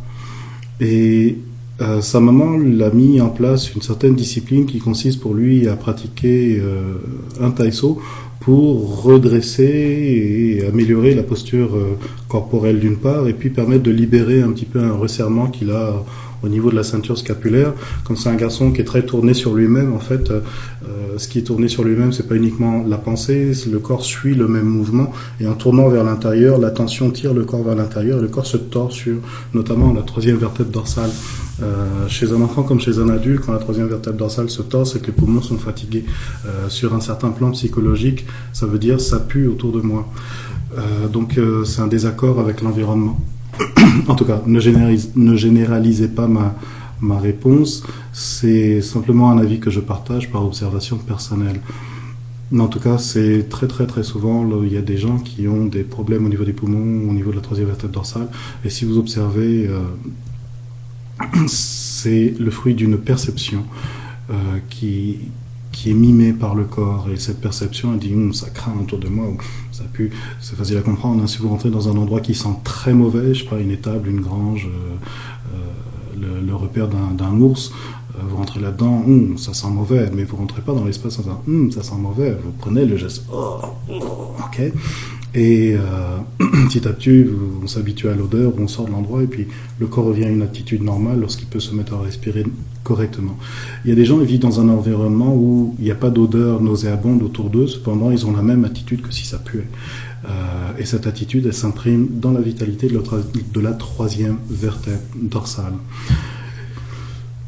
Et 0.80 1.38
euh, 1.80 2.00
sa 2.02 2.20
maman 2.20 2.58
l'a 2.58 2.90
mis 2.90 3.20
en 3.20 3.30
place 3.30 3.74
une 3.74 3.80
certaine 3.80 4.14
discipline 4.14 4.66
qui 4.66 4.78
consiste 4.78 5.20
pour 5.20 5.34
lui 5.34 5.66
à 5.66 5.76
pratiquer 5.76 6.58
euh, 6.60 6.94
un 7.40 7.50
taïso 7.50 8.00
pour 8.40 9.02
redresser 9.02 10.58
et 10.60 10.66
améliorer 10.66 11.14
la 11.14 11.22
posture 11.22 11.76
euh, 11.76 11.96
corporelle 12.28 12.80
d'une 12.80 12.96
part, 12.96 13.28
et 13.28 13.34
puis 13.34 13.50
permettre 13.50 13.82
de 13.82 13.90
libérer 13.90 14.42
un 14.42 14.50
petit 14.50 14.64
peu 14.66 14.80
un 14.80 14.92
resserrement 14.92 15.48
qu'il 15.48 15.70
a 15.70 16.04
au 16.42 16.48
niveau 16.48 16.70
de 16.70 16.76
la 16.76 16.82
ceinture 16.82 17.18
scapulaire. 17.18 17.72
Comme 18.04 18.16
c'est 18.16 18.28
un 18.28 18.34
garçon 18.34 18.72
qui 18.72 18.80
est 18.80 18.84
très 18.84 19.02
tourné 19.02 19.34
sur 19.34 19.54
lui-même, 19.54 19.92
en 19.94 19.98
fait, 19.98 20.30
euh, 20.30 20.40
ce 21.16 21.28
qui 21.28 21.38
est 21.38 21.42
tourné 21.42 21.68
sur 21.68 21.84
lui-même, 21.84 22.12
c'est 22.12 22.28
pas 22.28 22.36
uniquement 22.36 22.84
la 22.86 22.98
pensée, 22.98 23.52
le 23.70 23.78
corps 23.78 24.04
suit 24.04 24.34
le 24.34 24.48
même 24.48 24.66
mouvement, 24.66 25.12
et 25.40 25.46
en 25.46 25.54
tournant 25.54 25.88
vers 25.88 26.04
l'intérieur, 26.04 26.58
l'attention 26.58 27.10
tire 27.10 27.34
le 27.34 27.44
corps 27.44 27.62
vers 27.62 27.74
l'intérieur, 27.74 28.18
et 28.18 28.22
le 28.22 28.28
corps 28.28 28.46
se 28.46 28.56
tord 28.56 28.92
sur, 28.92 29.16
notamment 29.54 29.92
la 29.92 30.02
troisième 30.02 30.36
vertèbre 30.36 30.70
dorsale. 30.70 31.10
Euh, 31.62 32.08
chez 32.08 32.32
un 32.32 32.40
enfant 32.40 32.62
comme 32.62 32.80
chez 32.80 32.98
un 32.98 33.10
adulte, 33.10 33.42
quand 33.44 33.52
la 33.52 33.58
troisième 33.58 33.88
vertèbre 33.88 34.16
dorsale 34.16 34.48
se 34.48 34.62
tord, 34.62 34.86
c'est 34.86 35.00
que 35.00 35.06
les 35.06 35.12
poumons 35.12 35.42
sont 35.42 35.58
fatigués. 35.58 36.04
Euh, 36.46 36.68
sur 36.68 36.94
un 36.94 37.00
certain 37.00 37.30
plan 37.30 37.50
psychologique, 37.50 38.24
ça 38.52 38.66
veut 38.66 38.78
dire 38.78 39.00
ça 39.00 39.20
pue 39.20 39.46
autour 39.46 39.72
de 39.72 39.80
moi. 39.80 40.08
Donc 41.12 41.36
c'est 41.64 41.82
un 41.82 41.88
désaccord 41.88 42.38
avec 42.38 42.62
l'environnement. 42.62 43.18
en 44.08 44.14
tout 44.14 44.24
cas, 44.24 44.42
ne, 44.46 44.60
généralisez 45.36 46.08
pas 46.08 46.26
ma, 46.26 46.54
ma 47.00 47.18
réponse. 47.18 47.82
C'est 48.12 48.80
simplement 48.80 49.30
un 49.30 49.38
avis 49.38 49.60
que 49.60 49.70
je 49.70 49.80
partage 49.80 50.30
par 50.30 50.44
observation 50.44 50.96
personnelle. 50.98 51.60
Mais 52.52 52.62
en 52.62 52.68
tout 52.68 52.80
cas, 52.80 52.98
c'est 52.98 53.48
très 53.48 53.68
très 53.68 53.86
très 53.86 54.02
souvent, 54.02 54.44
il 54.62 54.72
y 54.72 54.76
a 54.76 54.82
des 54.82 54.96
gens 54.96 55.18
qui 55.18 55.46
ont 55.46 55.66
des 55.66 55.84
problèmes 55.84 56.26
au 56.26 56.28
niveau 56.28 56.44
des 56.44 56.52
poumons, 56.52 57.08
au 57.08 57.12
niveau 57.12 57.30
de 57.30 57.36
la 57.36 57.42
troisième 57.42 57.68
vertèbre 57.68 57.92
dorsale. 57.92 58.28
Et 58.64 58.70
si 58.70 58.84
vous 58.84 58.98
observez, 58.98 59.68
euh, 59.68 59.82
c'est 61.46 62.34
le 62.38 62.50
fruit 62.50 62.74
d'une 62.74 62.98
perception 62.98 63.64
euh, 64.30 64.34
qui, 64.68 65.18
qui 65.80 65.90
est 65.90 65.94
mimée 65.94 66.34
par 66.34 66.54
le 66.54 66.64
corps. 66.64 67.08
Et 67.10 67.16
cette 67.16 67.40
perception, 67.40 67.94
elle 67.94 68.00
dit, 68.00 68.12
hum, 68.12 68.34
ça 68.34 68.50
craint 68.50 68.74
autour 68.78 68.98
de 68.98 69.08
moi, 69.08 69.26
ou 69.28 69.38
ça 69.72 69.84
pue. 69.90 70.10
C'est 70.38 70.54
facile 70.54 70.76
à 70.76 70.82
comprendre. 70.82 71.22
Hein. 71.22 71.26
Si 71.26 71.38
vous 71.38 71.48
rentrez 71.48 71.70
dans 71.70 71.88
un 71.88 71.96
endroit 71.96 72.20
qui 72.20 72.34
sent 72.34 72.54
très 72.64 72.92
mauvais, 72.92 73.32
je 73.32 73.44
sais 73.44 73.48
pas, 73.48 73.58
une 73.58 73.70
étable, 73.70 74.08
une 74.08 74.20
grange, 74.20 74.68
euh, 74.68 75.56
euh, 76.22 76.40
le, 76.46 76.54
repère 76.54 76.88
d'un 76.88 77.40
ours, 77.40 77.72
euh, 78.14 78.18
vous 78.28 78.36
rentrez 78.36 78.60
là-dedans, 78.60 79.02
hum, 79.06 79.38
ça 79.38 79.54
sent 79.54 79.70
mauvais, 79.70 80.10
mais 80.14 80.24
vous 80.24 80.36
rentrez 80.36 80.60
pas 80.60 80.74
dans 80.74 80.84
l'espace 80.84 81.18
en 81.18 81.22
disant, 81.22 81.42
hum, 81.48 81.72
ça 81.72 81.82
sent 81.82 81.96
mauvais. 81.98 82.36
Vous 82.44 82.52
prenez 82.58 82.84
le 82.84 82.98
geste, 82.98 83.24
oh, 83.32 83.60
oh, 83.88 84.34
ok. 84.38 84.72
Et 85.34 85.74
euh, 85.74 86.18
petit 86.68 86.86
à 86.88 86.92
petit, 86.92 87.24
on 87.62 87.66
s'habitue 87.66 88.08
à 88.08 88.14
l'odeur, 88.14 88.52
on 88.58 88.66
sort 88.66 88.86
de 88.86 88.90
l'endroit, 88.90 89.22
et 89.22 89.26
puis 89.26 89.46
le 89.78 89.86
corps 89.86 90.06
revient 90.06 90.24
à 90.24 90.28
une 90.28 90.42
attitude 90.42 90.82
normale 90.82 91.20
lorsqu'il 91.20 91.46
peut 91.46 91.60
se 91.60 91.74
mettre 91.74 91.94
à 91.94 92.00
respirer 92.00 92.44
correctement. 92.82 93.36
Il 93.84 93.90
y 93.90 93.92
a 93.92 93.96
des 93.96 94.04
gens 94.04 94.18
qui 94.18 94.26
vivent 94.26 94.40
dans 94.40 94.60
un 94.60 94.68
environnement 94.68 95.34
où 95.34 95.74
il 95.78 95.84
n'y 95.84 95.90
a 95.90 95.96
pas 95.96 96.10
d'odeur 96.10 96.60
nauséabonde 96.60 97.22
autour 97.22 97.50
d'eux, 97.50 97.66
cependant 97.66 98.10
ils 98.10 98.26
ont 98.26 98.32
la 98.32 98.42
même 98.42 98.64
attitude 98.64 99.02
que 99.02 99.12
si 99.12 99.26
ça 99.26 99.38
puait. 99.38 99.66
Euh, 100.24 100.28
et 100.78 100.84
cette 100.84 101.06
attitude, 101.06 101.46
elle 101.46 101.54
s'imprime 101.54 102.08
dans 102.12 102.32
la 102.32 102.40
vitalité 102.40 102.88
de, 102.88 103.00
de 103.52 103.60
la 103.60 103.72
troisième 103.72 104.36
vertèbre 104.50 105.00
dorsale. 105.14 105.74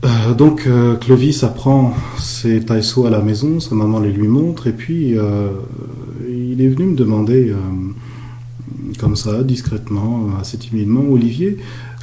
Euh, 0.04 0.35
donc 0.35 0.66
euh, 0.66 0.97
Clovis 0.97 1.44
apprend 1.44 1.94
ses 2.18 2.64
taïsos 2.64 3.06
à 3.06 3.11
la 3.11 3.21
maison, 3.21 3.61
sa 3.61 3.75
maman 3.75 4.00
les 4.00 4.12
lui 4.12 4.26
montre, 4.26 4.66
et 4.66 4.73
puis 4.73 5.16
euh, 5.16 5.50
il 6.28 6.61
est 6.61 6.68
venu 6.68 6.87
me 6.87 6.97
demander, 6.97 7.54
comme 8.99 9.16
ça, 9.16 9.42
discrètement, 9.42 10.28
assez 10.40 10.59
timidement, 10.59 11.02
Olivier, 11.02 11.59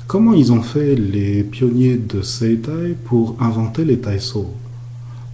comment 0.07 0.33
ils 0.33 0.51
ont 0.51 0.61
fait 0.61 0.95
les 0.95 1.43
pionniers 1.43 1.97
de 1.97 2.21
Seitai 2.21 2.95
pour 3.05 3.35
inventer 3.39 3.83
les 3.83 3.99
taïsos 3.99 4.49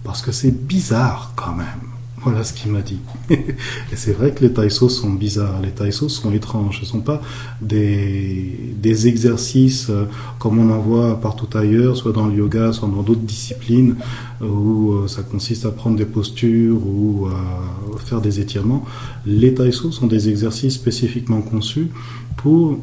Parce 0.02 0.22
que 0.22 0.32
c'est 0.32 0.66
bizarre 0.66 1.32
quand 1.36 1.54
même. 1.54 1.95
Voilà 2.26 2.42
ce 2.42 2.52
qu'il 2.52 2.72
m'a 2.72 2.82
dit. 2.82 2.98
et 3.30 3.94
c'est 3.94 4.10
vrai 4.10 4.32
que 4.32 4.42
les 4.42 4.52
taïsos 4.52 4.88
sont 4.88 5.10
bizarres, 5.10 5.60
les 5.62 5.70
taïsos 5.70 6.08
sont 6.08 6.32
étranges. 6.32 6.78
Ce 6.78 6.80
ne 6.80 6.86
sont 6.86 7.00
pas 7.00 7.22
des, 7.62 8.74
des 8.82 9.06
exercices 9.06 9.90
euh, 9.90 10.06
comme 10.40 10.58
on 10.58 10.74
en 10.74 10.80
voit 10.80 11.20
partout 11.20 11.46
ailleurs, 11.56 11.96
soit 11.96 12.10
dans 12.10 12.26
le 12.26 12.34
yoga, 12.34 12.72
soit 12.72 12.88
dans 12.88 13.04
d'autres 13.04 13.20
disciplines, 13.20 13.94
où 14.40 14.94
euh, 14.94 15.06
ça 15.06 15.22
consiste 15.22 15.66
à 15.66 15.70
prendre 15.70 15.96
des 15.96 16.04
postures 16.04 16.84
ou 16.84 17.28
à 17.28 17.98
faire 18.00 18.20
des 18.20 18.40
étirements. 18.40 18.84
Les 19.24 19.54
taïsos 19.54 19.92
sont 19.92 20.08
des 20.08 20.28
exercices 20.28 20.74
spécifiquement 20.74 21.42
conçus 21.42 21.92
pour, 22.36 22.80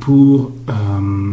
pour 0.00 0.52
euh, 0.70 1.32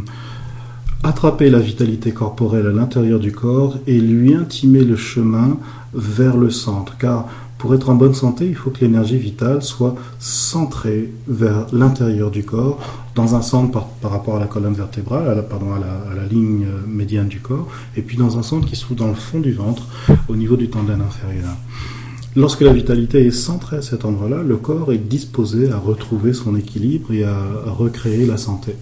attraper 1.03 1.49
la 1.49 1.59
vitalité 1.59 2.11
corporelle 2.11 2.67
à 2.67 2.71
l'intérieur 2.71 3.19
du 3.19 3.31
corps 3.31 3.77
et 3.87 3.99
lui 3.99 4.33
intimer 4.33 4.83
le 4.83 4.95
chemin 4.95 5.57
vers 5.93 6.37
le 6.37 6.49
centre. 6.49 6.97
Car 6.97 7.27
pour 7.57 7.75
être 7.75 7.89
en 7.89 7.95
bonne 7.95 8.13
santé, 8.13 8.47
il 8.47 8.55
faut 8.55 8.71
que 8.71 8.81
l'énergie 8.81 9.17
vitale 9.17 9.61
soit 9.61 9.95
centrée 10.19 11.13
vers 11.27 11.67
l'intérieur 11.71 12.31
du 12.31 12.43
corps, 12.43 12.79
dans 13.15 13.35
un 13.35 13.41
centre 13.41 13.85
par, 14.01 14.11
rapport 14.11 14.37
à 14.37 14.39
la 14.39 14.47
colonne 14.47 14.73
vertébrale, 14.73 15.27
à 15.29 15.35
la, 15.35 15.43
pardon, 15.43 15.73
à 15.73 15.79
la, 15.79 16.11
à 16.11 16.15
la, 16.15 16.25
ligne 16.25 16.65
médiane 16.87 17.27
du 17.27 17.39
corps, 17.39 17.67
et 17.95 18.01
puis 18.01 18.17
dans 18.17 18.37
un 18.37 18.43
centre 18.43 18.67
qui 18.67 18.75
se 18.75 18.81
trouve 18.81 18.97
dans 18.97 19.07
le 19.07 19.13
fond 19.13 19.39
du 19.39 19.53
ventre, 19.53 19.83
au 20.27 20.35
niveau 20.35 20.57
du 20.57 20.69
tendon 20.69 20.99
inférieur. 20.99 21.55
Lorsque 22.35 22.61
la 22.61 22.73
vitalité 22.73 23.25
est 23.25 23.31
centrée 23.31 23.77
à 23.77 23.81
cet 23.81 24.05
endroit-là, 24.05 24.41
le 24.41 24.57
corps 24.57 24.91
est 24.91 24.97
disposé 24.97 25.71
à 25.71 25.77
retrouver 25.77 26.33
son 26.33 26.55
équilibre 26.55 27.13
et 27.13 27.23
à 27.23 27.37
recréer 27.67 28.25
la 28.25 28.37
santé. 28.37 28.75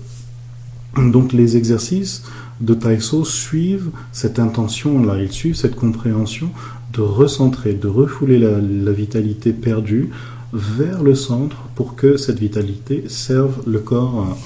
Donc 0.97 1.31
les 1.31 1.55
exercices 1.55 2.23
de 2.59 2.73
Taïso 2.73 3.23
suivent 3.25 3.91
cette 4.11 4.39
intention-là, 4.39 5.17
ils 5.21 5.31
suivent 5.31 5.55
cette 5.55 5.75
compréhension 5.75 6.49
de 6.93 7.01
recentrer, 7.01 7.73
de 7.73 7.87
refouler 7.87 8.37
la, 8.39 8.91
vitalité 8.91 9.53
perdue 9.53 10.09
vers 10.53 11.01
le 11.01 11.15
centre 11.15 11.57
pour 11.75 11.95
que 11.95 12.17
cette 12.17 12.39
vitalité 12.39 13.05
serve 13.07 13.63
le 13.65 13.79
corps 13.79 14.37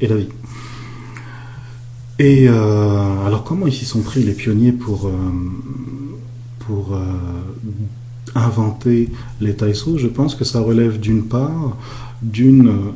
et 0.00 0.08
la 0.08 0.16
vie. 0.16 0.28
Et 2.18 2.48
euh, 2.48 3.26
alors 3.26 3.44
comment 3.44 3.66
ils 3.66 3.72
s'y 3.72 3.84
sont 3.84 4.02
pris 4.02 4.22
les 4.22 4.32
pionniers 4.32 4.72
pour, 4.72 5.06
euh, 5.06 5.12
euh, 6.70 7.04
inventer 8.34 9.08
les 9.40 9.54
taïsos 9.54 9.98
Je 9.98 10.08
pense 10.08 10.34
que 10.34 10.44
ça 10.44 10.60
relève 10.60 10.98
d'une 10.98 11.24
part 11.24 11.76
d'une 12.22 12.92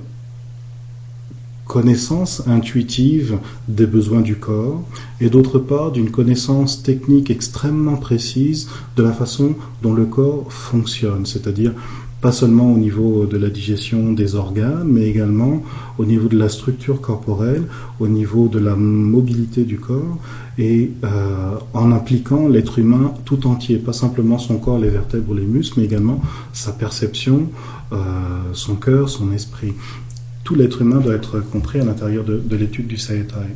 connaissance 1.66 2.42
intuitive 2.46 3.38
des 3.68 3.86
besoins 3.86 4.20
du 4.20 4.36
corps 4.36 4.82
et 5.20 5.30
d'autre 5.30 5.58
part 5.58 5.90
d'une 5.90 6.10
connaissance 6.10 6.82
technique 6.82 7.30
extrêmement 7.30 7.96
précise 7.96 8.68
de 8.96 9.02
la 9.02 9.12
façon 9.12 9.56
dont 9.82 9.92
le 9.92 10.04
corps 10.04 10.52
fonctionne, 10.52 11.26
c'est-à-dire 11.26 11.72
pas 12.20 12.32
seulement 12.32 12.72
au 12.72 12.78
niveau 12.78 13.26
de 13.26 13.36
la 13.36 13.50
digestion 13.50 14.12
des 14.12 14.34
organes, 14.36 14.88
mais 14.88 15.06
également 15.06 15.62
au 15.98 16.04
niveau 16.04 16.28
de 16.28 16.38
la 16.38 16.48
structure 16.48 17.00
corporelle, 17.00 17.64
au 18.00 18.08
niveau 18.08 18.48
de 18.48 18.58
la 18.58 18.74
mobilité 18.74 19.64
du 19.64 19.78
corps, 19.78 20.18
et 20.58 20.92
euh, 21.04 21.54
en 21.74 21.92
impliquant 21.92 22.48
l'être 22.48 22.78
humain 22.78 23.12
tout 23.26 23.46
entier, 23.46 23.76
pas 23.76 23.92
simplement 23.92 24.38
son 24.38 24.56
corps, 24.56 24.78
les 24.78 24.88
vertèbres, 24.88 25.34
les 25.34 25.44
muscles, 25.44 25.80
mais 25.80 25.84
également 25.84 26.20
sa 26.52 26.72
perception, 26.72 27.50
euh, 27.92 27.96
son 28.54 28.76
cœur, 28.76 29.08
son 29.08 29.30
esprit 29.32 29.74
tout 30.46 30.54
l'être 30.54 30.80
humain 30.80 31.00
doit 31.00 31.14
être 31.14 31.40
compris 31.40 31.80
à 31.80 31.84
l'intérieur 31.84 32.24
de, 32.24 32.56
l'étude 32.56 32.86
du 32.86 32.96
Saetai. 32.96 33.50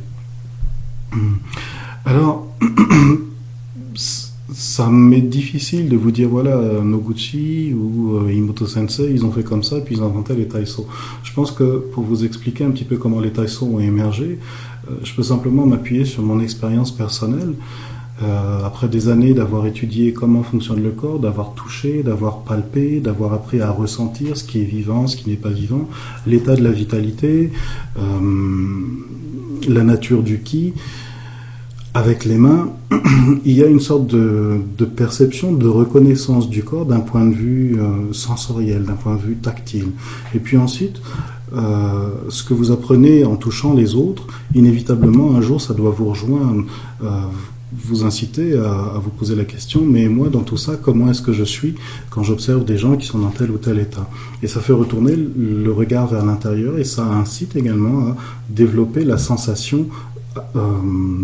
Alors, 2.05 2.53
ça 4.53 4.89
m'est 4.89 5.21
difficile 5.21 5.87
de 5.87 5.95
vous 5.95 6.11
dire 6.11 6.27
voilà 6.27 6.57
Noguchi 6.83 7.73
ou 7.73 8.17
euh, 8.17 8.33
Imoto 8.33 8.67
Sensei 8.67 9.09
ils 9.09 9.23
ont 9.25 9.31
fait 9.31 9.43
comme 9.43 9.63
ça 9.63 9.79
puis 9.79 9.95
ils 9.95 10.01
ont 10.01 10.07
inventé 10.07 10.35
les 10.35 10.49
Taiso. 10.49 10.85
Je 11.23 11.31
pense 11.31 11.51
que 11.51 11.77
pour 11.93 12.03
vous 12.03 12.25
expliquer 12.25 12.65
un 12.65 12.71
petit 12.71 12.83
peu 12.83 12.97
comment 12.97 13.21
les 13.21 13.31
Taiso 13.31 13.65
ont 13.65 13.79
émergé, 13.79 14.39
euh, 14.89 14.95
je 15.03 15.13
peux 15.15 15.23
simplement 15.23 15.65
m'appuyer 15.65 16.03
sur 16.03 16.23
mon 16.23 16.41
expérience 16.41 16.91
personnelle. 16.91 17.53
Euh, 18.23 18.63
après 18.63 18.87
des 18.87 19.09
années 19.09 19.33
d'avoir 19.33 19.65
étudié 19.65 20.13
comment 20.13 20.43
fonctionne 20.43 20.83
le 20.83 20.91
corps, 20.91 21.19
d'avoir 21.19 21.53
touché, 21.53 22.03
d'avoir 22.03 22.39
palpé, 22.39 22.99
d'avoir 22.99 23.33
appris 23.33 23.61
à 23.61 23.71
ressentir 23.71 24.37
ce 24.37 24.43
qui 24.43 24.61
est 24.61 24.65
vivant, 24.65 25.07
ce 25.07 25.17
qui 25.17 25.29
n'est 25.29 25.35
pas 25.35 25.49
vivant, 25.49 25.87
l'état 26.27 26.55
de 26.55 26.63
la 26.63 26.71
vitalité, 26.71 27.51
la 29.67 29.83
nature 29.83 30.21
du 30.21 30.39
ki, 30.41 30.73
avec 31.93 32.23
les 32.23 32.37
mains, 32.37 32.69
il 33.45 33.53
y 33.53 33.63
a 33.63 33.67
une 33.67 33.79
sorte 33.79 34.07
de, 34.07 34.61
perception, 34.95 35.51
de 35.51 35.67
reconnaissance 35.67 36.49
du 36.49 36.63
corps 36.63 36.85
d'un 36.85 37.01
point 37.01 37.25
de 37.25 37.33
vue 37.33 37.77
euh, 37.79 38.13
sensoriel, 38.13 38.83
d'un 38.83 38.93
point 38.93 39.15
de 39.15 39.21
vue 39.21 39.35
tactile. 39.35 39.87
Et 40.33 40.39
puis 40.39 40.57
ensuite, 40.57 41.01
euh, 41.53 42.11
ce 42.29 42.43
que 42.43 42.53
vous 42.53 42.71
apprenez 42.71 43.25
en 43.25 43.35
touchant 43.35 43.73
les 43.73 43.95
autres, 43.95 44.25
inévitablement, 44.55 45.35
un 45.35 45.41
jour, 45.41 45.59
ça 45.59 45.73
doit 45.73 45.91
vous 45.91 46.09
rejoindre, 46.09 46.63
euh, 47.03 47.07
vous 47.73 48.03
inciter 48.03 48.57
à, 48.57 48.99
vous 49.01 49.09
poser 49.09 49.35
la 49.35 49.45
question, 49.45 49.81
mais 49.85 50.07
moi, 50.07 50.29
dans 50.29 50.41
tout 50.41 50.57
ça, 50.57 50.73
comment 50.81 51.09
est-ce 51.09 51.21
que 51.21 51.33
je 51.33 51.43
suis 51.43 51.75
quand 52.09 52.23
j'observe 52.23 52.65
des 52.65 52.77
gens 52.77 52.97
qui 52.97 53.05
sont 53.05 53.19
dans 53.19 53.29
tel 53.29 53.51
ou 53.51 53.57
tel 53.57 53.79
état? 53.79 54.09
Et 54.43 54.47
ça 54.47 54.59
fait 54.59 54.73
retourner 54.73 55.15
le 55.15 55.71
regard 55.71 56.07
vers 56.07 56.25
l'intérieur 56.25 56.77
et 56.77 56.83
ça 56.83 57.03
incite 57.05 57.55
également 57.55 58.09
à 58.09 58.15
développer 58.49 59.03
la 59.03 59.17
sensation 59.17 59.87
euh, 60.37 60.61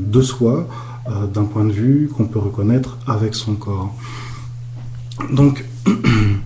de 0.06 0.22
soi 0.22 0.68
euh, 1.10 1.28
d'un 1.28 1.46
point 1.46 1.64
de 1.64 1.72
vue 1.72 2.10
qu'on 2.16 2.26
peut 2.26 2.40
reconnaître 2.40 2.98
avec 3.08 3.36
son 3.36 3.56
corps. 3.56 3.94
Donc, 5.32 5.66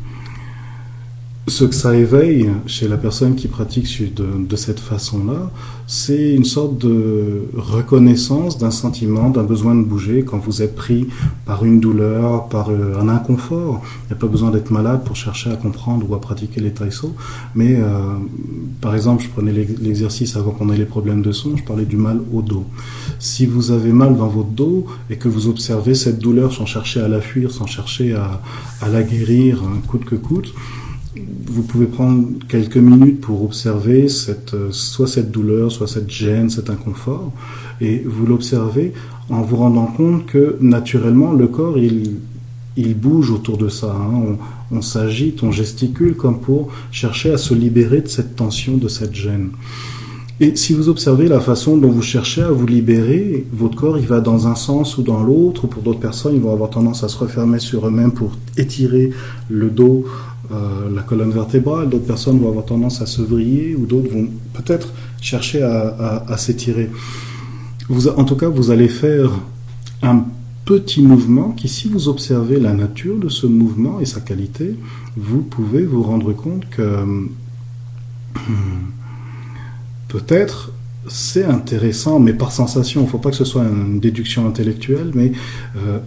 ce 1.51 1.65
que 1.65 1.75
ça 1.75 1.93
éveille 1.96 2.50
chez 2.65 2.88
la 2.88 2.96
personne 2.96 3.36
qui 3.36 3.50
pratique 3.50 4.13
de, 4.15 4.55
cette 4.55 4.79
façon-là, 4.79 5.51
c'est 5.86 6.34
une 6.34 6.46
sorte 6.46 6.77
de 6.77 7.43
reconnaissance 7.55 8.58
d'un 8.58 8.72
sentiment, 8.72 9.29
d'un 9.29 9.43
besoin 9.43 9.75
de 9.75 9.84
bouger 9.84 10.24
quand 10.24 10.38
vous 10.38 10.62
êtes 10.62 10.75
pris 10.75 11.08
par 11.46 11.65
une 11.65 11.81
douleur, 11.81 12.48
par 12.48 12.70
euh, 12.70 13.00
un 13.01 13.10
inconfort. 13.10 13.81
Il 14.03 14.08
n'y 14.08 14.13
a 14.13 14.15
pas 14.15 14.27
besoin 14.27 14.51
d'être 14.51 14.72
malade 14.72 15.03
pour 15.03 15.17
chercher 15.17 15.51
à 15.51 15.58
comprendre 15.58 16.10
ou 16.10 16.15
à 16.15 16.22
pratiquer 16.22 16.62
les 16.62 16.72
taïsos. 16.72 17.13
Mais 17.53 17.75
euh, 17.75 18.15
par 18.79 18.96
exemple, 18.96 19.24
je 19.24 19.29
prenais 19.29 19.51
l'exercice 19.51 20.38
avant 20.38 20.51
qu'on 20.51 20.72
ait 20.72 20.77
les 20.77 20.86
problèmes 20.86 21.22
de 21.22 21.34
son, 21.34 21.58
je 21.58 21.63
parlais 21.63 21.86
du 21.86 21.98
mal 21.98 22.22
au 22.34 22.41
dos. 22.41 22.65
Si 23.20 23.46
vous 23.46 23.72
avez 23.72 23.91
mal 23.91 24.15
dans 24.15 24.29
votre 24.29 24.51
dos 24.51 24.86
et 25.10 25.17
que 25.17 25.27
vous 25.27 25.50
observez 25.50 25.96
cette 25.96 26.20
douleur 26.20 26.53
sans 26.53 26.65
chercher 26.65 27.01
à 27.01 27.10
la 27.10 27.20
fuir, 27.20 27.51
sans 27.51 27.65
chercher 27.65 28.13
à, 28.13 28.41
à 28.81 28.88
la 28.88 29.03
guérir 29.03 29.62
coûte 29.88 30.05
que 30.05 30.15
coûte, 30.15 30.53
vous 31.15 31.63
pouvez 31.63 31.88
prendre 31.88 32.25
quelques 32.48 32.77
minutes 32.77 33.20
pour 33.20 33.44
observer 33.44 34.08
cette, 34.08 34.53
euh, 34.53 34.70
soit 34.72 35.08
cette 35.08 35.32
douleur, 35.32 35.72
soit 35.72 35.88
cette 35.88 36.10
gêne, 36.10 36.50
cet 36.50 36.70
inconfort, 36.70 37.34
et 37.82 38.01
vous 38.06 38.25
l'observez 38.25 38.94
en 39.30 39.41
vous 39.41 39.58
rendant 39.58 39.88
compte 39.88 40.25
que 40.25 40.58
naturellement 40.62 41.34
le 41.34 41.48
corps 41.48 41.77
il, 41.77 42.18
il 42.77 42.96
bouge 42.98 43.32
autour 43.32 43.58
de 43.58 43.68
ça. 43.68 43.94
Hein. 43.94 44.38
On, 44.72 44.77
on 44.77 44.82
s'agite, 44.82 45.44
on 45.44 45.51
gesticule 45.51 46.15
comme 46.15 46.39
pour 46.39 46.70
chercher 46.91 47.32
à 47.32 47.38
se 47.38 47.53
libérer 47.53 48.01
de 48.01 48.08
cette 48.08 48.36
tension, 48.38 48.77
de 48.77 48.88
cette 48.88 49.13
gêne. 49.13 49.50
Et 50.39 50.56
si 50.56 50.74
vous 50.74 50.89
observez 50.89 51.27
la 51.27 51.39
façon 51.39 51.77
dont 51.77 51.91
vous 51.91 52.01
cherchez 52.01 52.41
à 52.41 52.50
vous 52.50 52.65
libérer, 52.65 53.46
votre 53.53 53.75
corps 53.75 54.00
il 54.00 54.08
va 54.08 54.22
dans 54.22 54.48
un 54.48 54.56
sens 54.56 54.98
ou 54.98 55.03
dans 55.03 55.22
l'autre. 55.22 55.68
Pour 55.68 55.84
d'autres 55.84 56.00
personnes, 56.00 56.34
ils 56.34 56.41
vont 56.41 56.51
avoir 56.51 56.72
tendance 56.72 57.03
à 57.03 57.10
se 57.10 57.18
refermer 57.20 57.60
sur 57.60 57.88
eux-mêmes 57.88 58.12
pour 58.12 58.32
étirer 58.58 59.12
le 59.50 59.70
dos 59.70 60.05
euh, 60.53 60.90
la 60.94 61.01
colonne 61.01 61.31
vertébrale, 61.31 61.90
d'autres 61.90 62.05
personnes 62.05 62.40
vont 62.40 62.50
avoir 62.50 62.66
tendance 62.66 63.01
à 63.01 63.05
se 63.05 63.22
vriller 63.22 63.75
ou 63.75 63.85
d'autres 63.85 64.11
vont 64.11 64.27
peut-être 64.53 64.90
chercher 65.22 65.61
à, 65.61 66.35
s'étirer. 66.37 66.90
en 67.90 68.24
tout 68.24 68.35
cas, 68.35 68.50
vous 68.50 68.72
allez 68.72 68.87
faire 68.87 69.31
un 70.01 70.25
petit 70.66 71.01
mouvement 71.01 71.51
qui, 71.51 71.68
si 71.68 71.87
vous 71.87 72.07
observez 72.07 72.59
la 72.59 72.74
nature 72.74 73.18
de 73.18 73.29
ce 73.29 73.46
mouvement 73.46 74.00
et 74.00 74.05
sa 74.05 74.20
qualité, 74.22 74.75
vous 75.16 75.42
pouvez 75.42 75.83
vous 75.83 76.03
rendre 76.03 76.33
compte 76.33 76.70
que 76.70 77.03
hmm, 77.03 77.29
peut-être 80.07 80.72
c'est 81.07 81.46
intéressant, 81.46 82.20
mais 82.20 82.33
par 82.33 82.51
sensation. 82.51 83.01
Il 83.01 83.05
ne 83.05 83.09
faut 83.09 83.18
pas 83.18 83.31
que 83.31 83.35
ce 83.35 83.46
soit 83.46 83.64
une 83.64 84.00
déduction 84.00 84.48
intellectuelle, 84.48 85.11
mais 85.14 85.31
euh, 85.77 86.00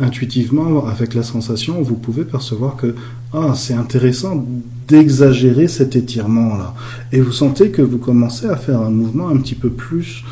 intuitivement, 0.00 0.86
avec 0.86 1.14
la 1.14 1.22
sensation, 1.22 1.82
vous 1.82 1.96
pouvez 1.96 2.24
percevoir 2.24 2.76
que 2.76 2.94
ah, 3.32 3.54
c'est 3.54 3.74
intéressant 3.74 4.46
d'exagérer 4.86 5.68
cet 5.68 5.96
étirement-là. 5.96 6.74
Et 7.12 7.20
vous 7.20 7.32
sentez 7.32 7.70
que 7.70 7.82
vous 7.82 7.98
commencez 7.98 8.46
à 8.46 8.56
faire 8.56 8.80
un 8.80 8.90
mouvement 8.90 9.28
un 9.28 9.36
petit 9.36 9.54
peu 9.54 9.70
plus 9.70 10.24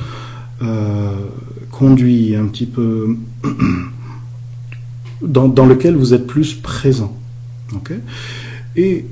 euh, 0.63 1.15
conduit, 1.71 2.37
un 2.37 2.47
petit 2.47 2.67
peu 2.67 3.17
dans, 5.23 5.49
dans, 5.49 5.67
lequel 5.67 5.97
vous 5.97 6.15
êtes 6.15 6.27
plus 6.27 6.55
présent. 6.55 7.17
et 8.77 9.05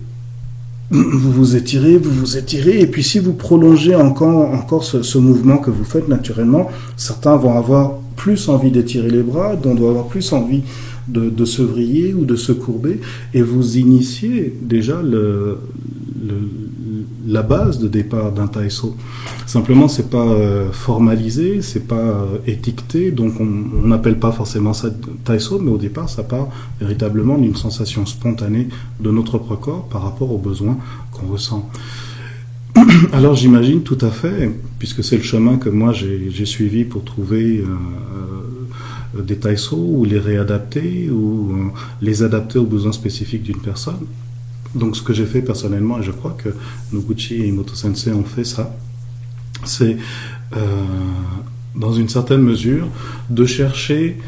vous 0.90 1.32
vous 1.32 1.56
étirez, 1.56 1.96
vous 1.96 2.10
vous 2.10 2.36
étirez, 2.36 2.80
et 2.80 2.86
puis 2.86 3.02
si 3.02 3.18
vous 3.18 3.32
prolongez 3.32 3.94
encore, 3.94 4.52
encore 4.52 4.84
ce, 4.84 5.18
mouvement 5.18 5.58
que 5.58 5.70
vous 5.70 5.84
faites 5.84 6.08
naturellement, 6.08 6.70
certains 6.96 7.36
vont 7.36 7.56
avoir 7.56 7.98
plus 8.16 8.48
envie 8.48 8.70
d'étirer 8.70 9.10
les 9.10 9.22
bras, 9.22 9.54
on 9.64 9.74
doit 9.74 9.90
avoir 9.90 10.06
plus 10.06 10.32
envie 10.32 10.62
de, 11.08 11.44
se 11.44 11.62
vriller 11.62 12.14
ou 12.14 12.24
de 12.24 12.36
se 12.36 12.52
courber, 12.52 13.00
et 13.32 13.42
vous 13.42 13.78
initiez 13.78 14.54
déjà 14.62 15.00
le, 15.02 15.58
la 17.26 17.42
base 17.42 17.78
de 17.78 17.88
départ 17.88 18.32
d'un 18.32 18.46
taïso. 18.46 18.96
Simplement, 19.46 19.88
c'est 19.88 20.10
pas 20.10 20.26
euh, 20.26 20.70
formalisé, 20.72 21.62
c'est 21.62 21.86
pas 21.86 21.96
euh, 21.96 22.38
étiqueté, 22.46 23.10
donc 23.10 23.40
on 23.40 23.86
n'appelle 23.86 24.18
pas 24.18 24.32
forcément 24.32 24.72
ça 24.72 24.88
taïso, 25.24 25.58
mais 25.58 25.70
au 25.70 25.78
départ, 25.78 26.08
ça 26.08 26.22
part 26.22 26.48
véritablement 26.80 27.38
d'une 27.38 27.56
sensation 27.56 28.06
spontanée 28.06 28.68
de 29.00 29.10
notre 29.10 29.38
propre 29.38 29.56
corps 29.56 29.88
par 29.88 30.02
rapport 30.02 30.32
aux 30.32 30.38
besoins 30.38 30.76
qu'on 31.12 31.26
ressent. 31.28 31.68
Alors 33.12 33.34
j'imagine 33.34 33.82
tout 33.82 33.98
à 34.00 34.10
fait, 34.10 34.50
puisque 34.78 35.04
c'est 35.04 35.16
le 35.16 35.22
chemin 35.22 35.56
que 35.56 35.68
moi 35.68 35.92
j'ai 35.92 36.46
suivi 36.46 36.84
pour 36.84 37.04
trouver 37.04 37.58
euh, 37.58 37.66
euh, 39.16 39.22
des 39.22 39.36
taïsos 39.36 39.76
ou 39.76 40.04
les 40.04 40.18
réadapter 40.18 41.10
ou 41.10 41.52
euh, 41.52 41.70
les 42.02 42.22
adapter 42.22 42.58
aux 42.58 42.66
besoins 42.66 42.92
spécifiques 42.92 43.42
d'une 43.42 43.60
personne. 43.60 44.06
Donc 44.74 44.96
ce 44.96 45.02
que 45.02 45.12
j'ai 45.12 45.26
fait 45.26 45.42
personnellement, 45.42 45.98
et 46.00 46.02
je 46.02 46.10
crois 46.10 46.36
que 46.36 46.50
Noguchi 46.92 47.42
et 47.42 47.46
Imoto 47.46 47.74
Sensei 47.74 48.12
ont 48.12 48.24
fait 48.24 48.44
ça, 48.44 48.74
c'est 49.64 49.96
dans 51.74 51.92
une 51.92 52.08
certaine 52.08 52.42
mesure 52.42 52.88
de 53.30 53.44
chercher 53.46 54.18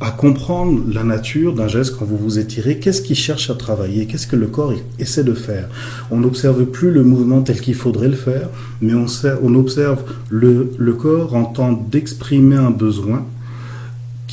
à 0.00 0.10
comprendre 0.10 0.82
la 0.92 1.04
nature 1.04 1.54
d'un 1.54 1.68
geste 1.68 1.96
quand 1.96 2.04
vous 2.04 2.18
vous 2.18 2.38
étirez. 2.38 2.78
Qu'est-ce 2.78 3.00
qu'il 3.00 3.16
cherche 3.16 3.48
à 3.48 3.54
travailler? 3.54 4.06
Qu'est-ce 4.06 4.26
que 4.26 4.36
le 4.36 4.48
corps 4.48 4.74
essaie 4.98 5.24
de 5.24 5.32
faire? 5.32 5.68
On 6.10 6.18
n'observe 6.18 6.64
plus 6.66 6.90
le 6.90 7.02
mouvement 7.02 7.40
tel 7.40 7.60
qu'il 7.60 7.74
faudrait 7.74 8.08
le 8.08 8.16
faire, 8.16 8.48
mais 8.82 8.92
on, 8.92 9.06
on 9.42 9.54
observe 9.54 10.02
le, 10.28 10.72
le 10.76 10.92
corps 10.92 11.34
en 11.34 11.44
temps 11.44 11.72
d'exprimer 11.72 12.56
un 12.56 12.70
besoin 12.70 13.24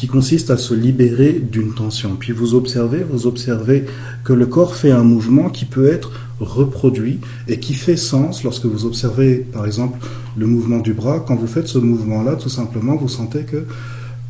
qui 0.02 0.08
consiste 0.08 0.50
à 0.50 0.58
se 0.58 0.74
libérer 0.74 1.34
d'une 1.34 1.76
tension. 1.76 2.16
Puis 2.20 2.34
vous 2.34 2.56
observez, 2.56 3.06
vous 3.08 3.28
observez 3.28 3.86
que 4.24 4.34
le 4.34 4.48
corps 4.48 4.76
fait 4.76 4.90
un 4.90 5.04
mouvement 5.04 5.52
qui 5.52 5.66
peut 5.66 5.86
être 5.86 6.12
reproduit 6.40 7.20
et 7.48 7.60
qui 7.60 7.76
fait 7.76 7.98
sens 7.98 8.44
lorsque 8.44 8.66
vous 8.66 8.88
observez 8.88 9.46
par 9.54 9.64
exemple 9.68 10.00
le 10.36 10.48
mouvement 10.48 10.80
du 10.80 10.94
bras. 10.94 11.20
Quand 11.20 11.36
vous 11.36 11.46
faites 11.46 11.68
ce 11.68 11.78
mouvement-là, 11.78 12.36
tout 12.36 12.50
simplement, 12.50 12.96
vous 12.96 13.10
sentez 13.10 13.44
que 13.44 13.64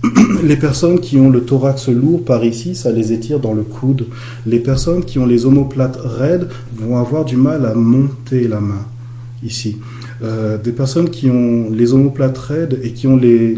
les 0.43 0.57
personnes 0.57 0.99
qui 0.99 1.17
ont 1.19 1.29
le 1.29 1.45
thorax 1.45 1.87
lourd 1.87 2.25
par 2.25 2.43
ici, 2.43 2.75
ça 2.75 2.91
les 2.91 3.13
étire 3.13 3.39
dans 3.39 3.53
le 3.53 3.63
coude. 3.63 4.07
Les 4.45 4.59
personnes 4.59 5.05
qui 5.05 5.19
ont 5.19 5.25
les 5.25 5.45
omoplates 5.45 5.99
raides 6.03 6.49
vont 6.75 6.97
avoir 6.97 7.23
du 7.23 7.37
mal 7.37 7.65
à 7.65 7.75
monter 7.75 8.49
la 8.49 8.59
main 8.59 8.85
ici. 9.41 9.77
Euh, 10.21 10.57
des 10.57 10.73
personnes 10.73 11.09
qui 11.09 11.29
ont 11.29 11.69
les 11.71 11.93
omoplates 11.93 12.37
raides 12.37 12.77
et 12.83 12.91
qui 12.91 13.07
ont 13.07 13.15
les 13.15 13.57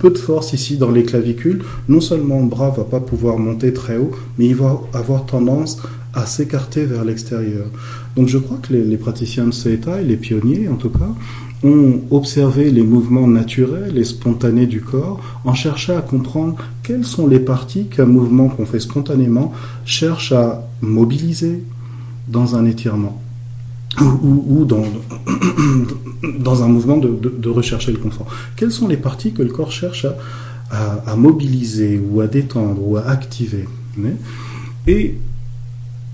peu 0.00 0.10
de 0.10 0.18
force 0.18 0.52
ici 0.52 0.76
dans 0.78 0.90
les 0.90 1.04
clavicules, 1.04 1.62
non 1.88 2.00
seulement 2.00 2.40
le 2.40 2.48
bras 2.48 2.70
va 2.70 2.84
pas 2.84 3.00
pouvoir 3.00 3.38
monter 3.38 3.72
très 3.72 3.98
haut, 3.98 4.10
mais 4.38 4.46
il 4.46 4.56
va 4.56 4.80
avoir 4.94 5.26
tendance 5.26 5.78
à 6.14 6.26
s'écarter 6.26 6.84
vers 6.86 7.04
l'extérieur. 7.04 7.66
Donc 8.16 8.28
je 8.28 8.38
crois 8.38 8.56
que 8.56 8.72
les, 8.72 8.96
praticiens 8.96 9.46
de 9.46 9.52
CETA, 9.52 10.00
et 10.00 10.04
les 10.04 10.16
pionniers 10.16 10.68
en 10.68 10.76
tout 10.76 10.90
cas, 10.90 11.14
ont 11.62 12.00
observé 12.10 12.70
les 12.70 12.82
mouvements 12.82 13.26
naturels 13.26 13.98
et 13.98 14.04
spontanés 14.04 14.66
du 14.66 14.80
corps 14.80 15.20
en 15.44 15.52
cherchant 15.54 15.98
à 15.98 16.00
comprendre 16.00 16.56
quelles 16.82 17.04
sont 17.04 17.26
les 17.26 17.38
parties 17.38 17.84
qu'un 17.84 18.06
mouvement 18.06 18.48
qu'on 18.48 18.64
fait 18.64 18.80
spontanément 18.80 19.52
cherche 19.84 20.32
à 20.32 20.66
mobiliser 20.80 21.62
dans 22.28 22.56
un 22.56 22.64
étirement. 22.64 23.20
Ou, 23.98 24.64
dans, 24.64 24.84
dans 26.38 26.62
un 26.62 26.68
mouvement 26.68 26.96
de, 26.96 27.48
rechercher 27.48 27.92
le 27.92 27.98
confort. 27.98 28.26
Quelles 28.56 28.72
sont 28.72 28.88
les 28.88 28.96
parties 28.96 29.32
que 29.32 29.42
le 29.42 29.50
corps 29.50 29.72
cherche 29.72 30.06
à, 30.70 31.16
mobiliser 31.16 32.00
ou 32.00 32.20
à 32.20 32.26
détendre 32.26 32.80
ou 32.86 32.96
à 32.96 33.06
activer 33.08 33.66
Et 34.86 35.16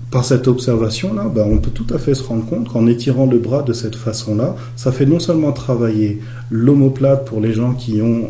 par 0.09 0.23
cette 0.23 0.47
observation-là, 0.47 1.29
ben, 1.33 1.45
on 1.49 1.57
peut 1.57 1.69
tout 1.69 1.85
à 1.93 1.99
fait 1.99 2.15
se 2.15 2.23
rendre 2.23 2.45
compte 2.45 2.69
qu'en 2.69 2.87
étirant 2.87 3.25
le 3.25 3.39
bras 3.39 3.61
de 3.61 3.73
cette 3.73 3.95
façon-là, 3.95 4.55
ça 4.77 4.91
fait 4.91 5.05
non 5.05 5.19
seulement 5.19 5.51
travailler 5.51 6.21
l'omoplate 6.49 7.25
pour 7.25 7.41
les 7.41 7.53
gens 7.53 7.73
qui 7.73 8.01
ont 8.01 8.29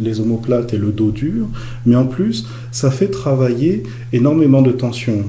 les 0.00 0.20
omoplates 0.20 0.72
et 0.74 0.78
le 0.78 0.92
dos 0.92 1.10
dur, 1.10 1.46
mais 1.84 1.96
en 1.96 2.06
plus, 2.06 2.46
ça 2.70 2.90
fait 2.90 3.08
travailler 3.08 3.82
énormément 4.12 4.62
de 4.62 4.70
tensions 4.70 5.24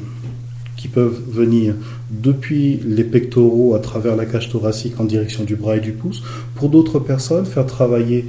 qui 0.75 0.87
peuvent 0.87 1.19
venir 1.27 1.73
depuis 2.09 2.79
les 2.85 3.03
pectoraux 3.03 3.75
à 3.75 3.79
travers 3.79 4.15
la 4.15 4.25
cage 4.25 4.49
thoracique 4.49 4.99
en 4.99 5.03
direction 5.03 5.43
du 5.43 5.55
bras 5.55 5.77
et 5.77 5.79
du 5.79 5.91
pouce. 5.91 6.23
Pour 6.55 6.69
d'autres 6.69 6.99
personnes, 6.99 7.45
faire 7.45 7.65
travailler 7.65 8.25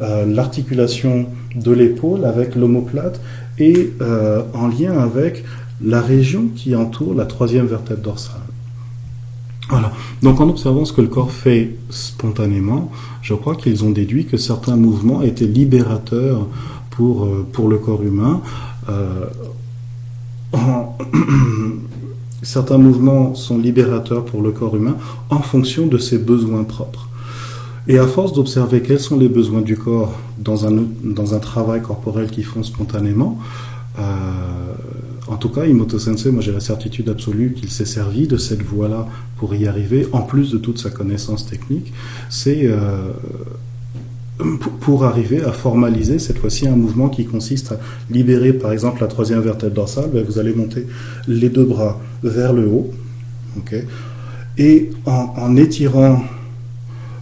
euh, 0.00 0.26
l'articulation 0.26 1.26
de 1.54 1.72
l'épaule 1.72 2.24
avec 2.24 2.54
l'omoplate 2.56 3.20
et 3.58 3.92
euh, 4.00 4.42
en 4.54 4.68
lien 4.68 4.98
avec 4.98 5.44
la 5.82 6.00
région 6.00 6.48
qui 6.54 6.74
entoure 6.74 7.14
la 7.14 7.26
troisième 7.26 7.66
vertèbre 7.66 8.02
dorsale. 8.02 8.40
Voilà. 9.68 9.92
Donc 10.22 10.40
en 10.40 10.48
observant 10.48 10.84
ce 10.84 10.92
que 10.92 11.00
le 11.00 11.06
corps 11.06 11.30
fait 11.30 11.76
spontanément, 11.90 12.90
je 13.22 13.34
crois 13.34 13.54
qu'ils 13.54 13.84
ont 13.84 13.90
déduit 13.90 14.26
que 14.26 14.36
certains 14.36 14.74
mouvements 14.74 15.22
étaient 15.22 15.46
libérateurs 15.46 16.48
pour, 16.90 17.24
euh, 17.24 17.46
pour 17.52 17.68
le 17.68 17.78
corps 17.78 18.02
humain. 18.02 18.42
certains 22.42 22.78
mouvements 22.78 23.34
sont 23.34 23.58
libérateurs 23.58 24.24
pour 24.24 24.42
le 24.42 24.50
corps 24.50 24.76
humain 24.76 24.96
en 25.30 25.40
fonction 25.40 25.86
de 25.86 25.98
ses 25.98 26.18
besoins 26.18 26.64
propres. 26.64 27.08
Et 27.88 27.98
à 27.98 28.06
force 28.06 28.32
d'observer 28.32 28.82
quels 28.82 29.00
sont 29.00 29.18
les 29.18 29.28
besoins 29.28 29.62
du 29.62 29.76
corps 29.76 30.12
dans 30.38 30.66
un, 30.66 30.84
dans 31.02 31.34
un 31.34 31.38
travail 31.38 31.82
corporel 31.82 32.30
qu'ils 32.30 32.44
font 32.44 32.62
spontanément, 32.62 33.38
euh, 33.98 34.02
en 35.28 35.36
tout 35.36 35.48
cas, 35.48 35.64
Imoto 35.66 35.98
Sensei, 35.98 36.30
moi 36.30 36.42
j'ai 36.42 36.52
la 36.52 36.60
certitude 36.60 37.08
absolue 37.08 37.54
qu'il 37.54 37.70
s'est 37.70 37.84
servi 37.84 38.26
de 38.26 38.36
cette 38.36 38.62
voie-là 38.62 39.06
pour 39.36 39.54
y 39.54 39.66
arriver, 39.66 40.08
en 40.12 40.22
plus 40.22 40.50
de 40.50 40.58
toute 40.58 40.78
sa 40.78 40.90
connaissance 40.90 41.46
technique. 41.46 41.92
C'est 42.28 42.62
euh, 42.64 43.10
pour 44.80 45.04
arriver 45.04 45.42
à 45.42 45.52
formaliser 45.52 46.18
cette 46.18 46.38
fois-ci 46.38 46.66
un 46.66 46.76
mouvement 46.76 47.08
qui 47.08 47.24
consiste 47.24 47.72
à 47.72 47.78
libérer 48.10 48.52
par 48.52 48.72
exemple 48.72 49.00
la 49.00 49.06
troisième 49.06 49.40
vertèbre 49.40 49.74
dorsale, 49.74 50.10
ben, 50.12 50.24
vous 50.24 50.38
allez 50.38 50.54
monter 50.54 50.86
les 51.28 51.48
deux 51.48 51.64
bras 51.64 52.00
vers 52.22 52.52
le 52.52 52.66
haut, 52.66 52.90
et 54.58 54.90
en, 55.06 55.56
étirant 55.56 56.22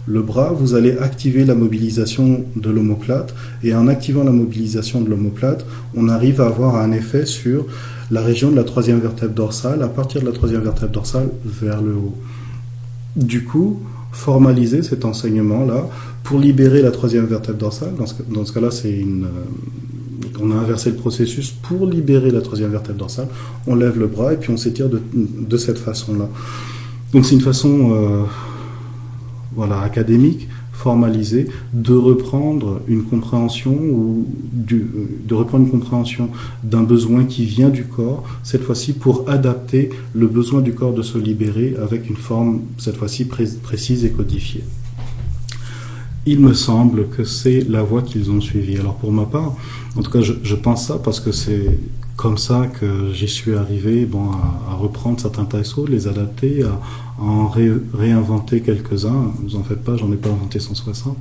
le 0.05 0.21
bras, 0.21 0.51
vous 0.51 0.73
allez 0.73 0.97
activer 0.97 1.45
la 1.45 1.55
mobilisation 1.55 2.43
de 2.55 2.69
l'omoplate, 2.69 3.35
et 3.63 3.75
en 3.75 3.87
activant 3.87 4.23
la 4.23 4.31
mobilisation 4.31 5.01
de 5.01 5.09
l'omoplate, 5.09 5.65
on 5.95 6.09
arrive 6.09 6.41
à 6.41 6.47
avoir 6.47 6.75
un 6.75 6.91
effet 6.91 7.25
sur 7.25 7.65
la 8.09 8.21
région 8.21 8.49
de 8.49 8.55
la 8.55 8.63
troisième 8.63 8.99
vertèbre 8.99 9.33
dorsale, 9.33 9.83
à 9.83 9.87
partir 9.87 10.21
de 10.21 10.25
la 10.25 10.31
troisième 10.31 10.61
vertèbre 10.61 10.91
dorsale 10.91 11.29
vers 11.45 11.81
le 11.81 11.93
haut. 11.93 12.15
Du 13.15 13.43
coup, 13.43 13.79
formaliser 14.11 14.81
cet 14.81 15.05
enseignement-là 15.05 15.87
pour 16.23 16.39
libérer 16.39 16.81
la 16.81 16.91
troisième 16.91 17.25
vertèbre 17.25 17.57
dorsale. 17.57 17.93
Dans 18.29 18.45
ce, 18.45 18.51
cas-là, 18.53 18.71
c'est 18.71 18.91
une, 18.91 19.25
euh, 19.25 20.39
on 20.41 20.51
a 20.51 20.55
inversé 20.55 20.91
le 20.91 20.95
processus 20.95 21.51
pour 21.51 21.85
libérer 21.87 22.31
la 22.31 22.41
troisième 22.41 22.71
vertèbre 22.71 22.99
dorsale. 22.99 23.27
On 23.67 23.75
lève 23.75 23.99
le 23.99 24.07
bras 24.07 24.33
et 24.33 24.37
puis 24.37 24.51
on 24.51 24.57
s'étire 24.57 24.87
de, 24.89 25.57
cette 25.57 25.79
façon-là. 25.79 26.29
Donc 27.13 27.25
c'est 27.25 27.35
une 27.35 27.41
façon, 27.41 27.91
euh, 27.93 28.23
voilà, 29.55 29.81
académique 29.81 30.47
formalisé 30.71 31.47
de 31.73 31.93
reprendre 31.93 32.79
une 32.87 33.03
compréhension 33.03 33.73
ou 33.73 34.25
de 34.53 35.35
reprendre 35.35 35.65
une 35.65 35.71
compréhension 35.71 36.29
d'un 36.63 36.83
besoin 36.83 37.25
qui 37.25 37.43
vient 37.43 37.67
du 37.67 37.83
corps, 37.83 38.23
cette 38.43 38.63
fois-ci 38.63 38.93
pour 38.93 39.29
adapter 39.29 39.89
le 40.13 40.27
besoin 40.27 40.61
du 40.61 40.73
corps 40.73 40.93
de 40.93 41.01
se 41.01 41.17
libérer 41.17 41.75
avec 41.83 42.09
une 42.09 42.15
forme 42.15 42.61
cette 42.77 42.95
fois-ci 42.95 43.25
précise 43.25 44.05
et 44.05 44.11
codifiée. 44.11 44.63
Il 46.31 46.41
me 46.41 46.53
semble 46.53 47.09
que 47.09 47.23
c'est 47.23 47.67
la 47.67 47.81
voie 47.81 48.03
qu'ils 48.03 48.29
ont 48.29 48.39
suivie. 48.39 48.77
Alors 48.77 48.93
pour 48.93 49.11
ma 49.11 49.25
part, 49.25 49.55
en 49.95 50.03
tout 50.03 50.11
cas, 50.11 50.21
je, 50.21 50.55
pense 50.55 50.85
ça 50.85 50.99
parce 51.03 51.19
que 51.19 51.31
c'est 51.31 51.79
comme 52.17 52.37
ça 52.37 52.67
que 52.67 53.11
j'y 53.11 53.27
suis 53.27 53.55
arrivé 53.55 54.05
bon, 54.05 54.29
à, 54.69 54.75
reprendre 54.75 55.19
certains 55.19 55.45
taïsos, 55.45 55.87
les 55.87 56.07
adapter, 56.07 56.61
à, 56.61 56.79
en 57.19 57.47
réinventer 57.47 58.61
quelques-uns. 58.61 59.33
Vous 59.41 59.55
en 59.55 59.63
faites 59.63 59.83
pas, 59.83 59.97
j'en 59.97 60.11
ai 60.11 60.17
pas 60.17 60.29
inventé 60.29 60.59
160. 60.59 61.17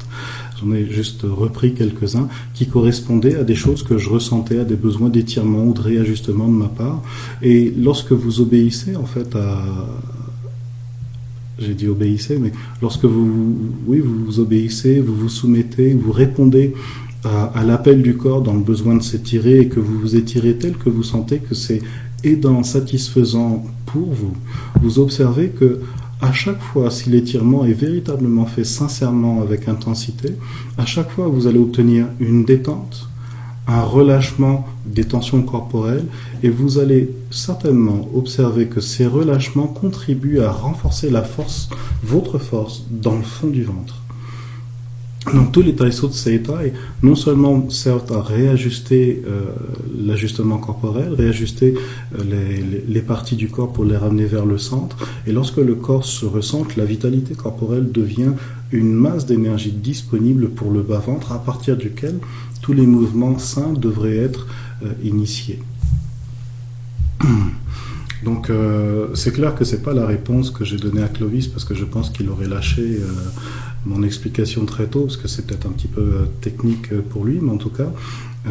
J'en 0.61 0.73
ai 0.75 0.85
juste 0.91 1.23
repris 1.23 1.73
quelques-uns 1.73 2.29
qui 2.53 2.67
correspondaient 2.67 3.37
à 3.37 3.45
des 3.45 3.55
choses 3.55 3.83
que 3.83 3.97
je 3.97 4.11
ressentais, 4.11 4.59
à 4.59 4.65
des 4.65 4.77
besoins 4.77 5.09
d'étirement 5.09 5.65
ou 5.65 5.73
de 5.73 5.81
réajustement 5.81 6.49
de 6.49 6.53
ma 6.53 6.69
part. 6.69 7.01
Et 7.41 7.73
lorsque 7.79 8.13
vous 8.13 8.43
obéissez, 8.43 8.95
en 8.95 9.07
fait, 9.07 9.35
à, 9.37 9.65
j'ai 11.59 11.75
dit 11.75 11.89
obéissez, 11.89 12.39
mais 12.39 12.53
lorsque 12.81 13.05
vous, 13.05 13.57
oui, 13.87 14.01
vous 14.01 14.41
obéissez, 14.41 15.01
vous 15.01 15.15
vous 15.15 15.29
soumettez, 15.29 15.93
vous 15.93 16.13
répondez 16.13 16.75
à, 17.25 17.65
l'appel 17.65 18.03
du 18.03 18.17
corps 18.17 18.43
dans 18.43 18.55
le 18.55 18.61
besoin 18.61 18.95
de 18.95 19.03
s'étirer 19.03 19.61
et 19.61 19.69
que 19.69 19.81
vous 19.81 19.99
vous 19.99 20.17
étirez 20.17 20.57
tel 20.57 20.77
que 20.77 20.89
vous 20.89 21.03
sentez 21.03 21.39
que 21.39 21.55
c'est 21.55 21.83
aidant, 22.25 22.63
satisfaisant 22.63 23.65
pour 23.87 24.13
vous, 24.13 24.33
vous 24.81 24.99
observez 24.99 25.49
que 25.49 25.81
à 26.21 26.33
chaque 26.33 26.61
fois, 26.61 26.91
si 26.91 27.11
l'étirement 27.11 27.65
est 27.65 27.73
véritablement 27.73 28.47
fait 28.47 28.65
sincèrement 28.65 29.41
avec 29.41 29.69
intensité, 29.69 30.35
à 30.77 30.85
chaque 30.85 31.11
fois 31.11 31.29
vous 31.29 31.47
allez 31.47 31.61
obtenir 31.61 32.07
une 32.19 32.45
détente, 32.45 33.09
un 33.69 33.83
relâchement 33.83 34.67
des 34.87 35.05
tensions 35.05 35.43
corporelles 35.43 36.07
et 36.43 36.49
vous 36.49 36.79
allez 36.79 37.11
certainement 37.31 38.09
observer 38.15 38.67
que 38.67 38.81
ces 38.81 39.07
relâchements 39.07 39.67
contribuent 39.67 40.41
à 40.41 40.51
renforcer 40.51 41.11
la 41.11 41.23
force, 41.23 41.69
votre 42.03 42.39
force, 42.39 42.87
dans 42.91 43.17
le 43.17 43.23
fond 43.23 43.49
du 43.49 43.63
ventre. 43.63 44.03
Donc 45.35 45.53
tous 45.53 45.63
les 45.63 45.75
taïsos 45.75 46.09
de 46.09 46.15
Seitai 46.15 46.73
non 47.03 47.15
seulement 47.15 47.69
servent 47.69 48.11
à 48.13 48.23
réajuster 48.23 49.23
euh, 49.27 49.51
l'ajustement 49.99 50.57
corporel, 50.57 51.13
réajuster 51.13 51.75
euh, 52.19 52.23
les, 52.25 52.83
les, 52.89 53.03
parties 53.03 53.37
du 53.37 53.49
corps 53.49 53.73
pour 53.73 53.85
les 53.85 53.97
ramener 53.97 54.25
vers 54.25 54.47
le 54.47 54.57
centre, 54.57 54.97
et 55.27 55.33
lorsque 55.33 55.59
le 55.59 55.75
corps 55.75 56.05
se 56.05 56.25
ressente, 56.25 56.77
la 56.77 56.85
vitalité 56.85 57.35
corporelle 57.35 57.93
devient 57.93 58.33
une 58.73 58.93
masse 58.93 59.27
d'énergie 59.27 59.73
disponible 59.73 60.51
pour 60.51 60.71
le 60.71 60.83
bas-ventre 60.83 61.33
à 61.33 61.39
partir 61.39 61.77
duquel 61.77 62.19
tous 62.69 62.75
les 62.75 62.87
mouvements 62.87 63.39
sains 63.39 63.73
devraient 63.73 64.19
être 64.19 64.47
euh, 64.83 64.93
initiés. 65.03 65.61
Donc 68.25 68.51
c'est 69.15 69.33
clair 69.33 69.55
que 69.55 69.65
c'est 69.65 69.81
pas 69.81 69.95
la 69.95 70.05
réponse 70.05 70.51
que 70.51 70.65
j'ai 70.65 70.77
donnée 70.77 71.03
à 71.03 71.09
Clovis 71.09 71.47
parce 71.47 71.65
que 71.65 71.75
je 71.77 71.85
pense 71.85 72.11
qu'il 72.11 72.29
aurait 72.29 72.49
lâché 72.49 72.99
mon 73.87 74.03
explication 74.03 74.65
très 74.65 74.87
tôt, 74.87 75.03
parce 75.03 75.17
que 75.17 75.29
c'est 75.29 75.47
peut-être 75.47 75.67
un 75.67 75.71
petit 75.71 75.89
peu 75.89 76.01
euh, 76.01 76.25
technique 76.41 76.93
euh, 76.93 77.01
pour 77.09 77.25
lui, 77.25 77.39
mais 77.41 77.51
en 77.51 77.57
tout 77.57 77.71
cas, 77.71 77.91
euh, 78.47 78.51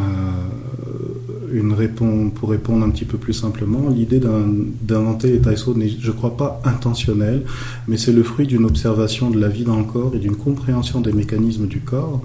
une 1.51 1.73
réponse, 1.73 2.31
pour 2.33 2.49
répondre 2.49 2.85
un 2.85 2.89
petit 2.89 3.05
peu 3.05 3.17
plus 3.17 3.33
simplement, 3.33 3.89
l'idée 3.89 4.19
d'inventer 4.19 5.31
les 5.31 5.39
taïsos 5.39 5.75
n'est, 5.75 5.89
je 5.89 6.11
crois 6.11 6.35
pas, 6.37 6.61
intentionnelle, 6.65 7.43
mais 7.87 7.97
c'est 7.97 8.11
le 8.11 8.23
fruit 8.23 8.47
d'une 8.47 8.65
observation 8.65 9.29
de 9.29 9.39
la 9.39 9.47
vie 9.47 9.63
dans 9.63 9.77
le 9.77 9.85
corps 9.85 10.15
et 10.15 10.19
d'une 10.19 10.35
compréhension 10.35 11.01
des 11.01 11.13
mécanismes 11.13 11.67
du 11.67 11.79
corps 11.79 12.21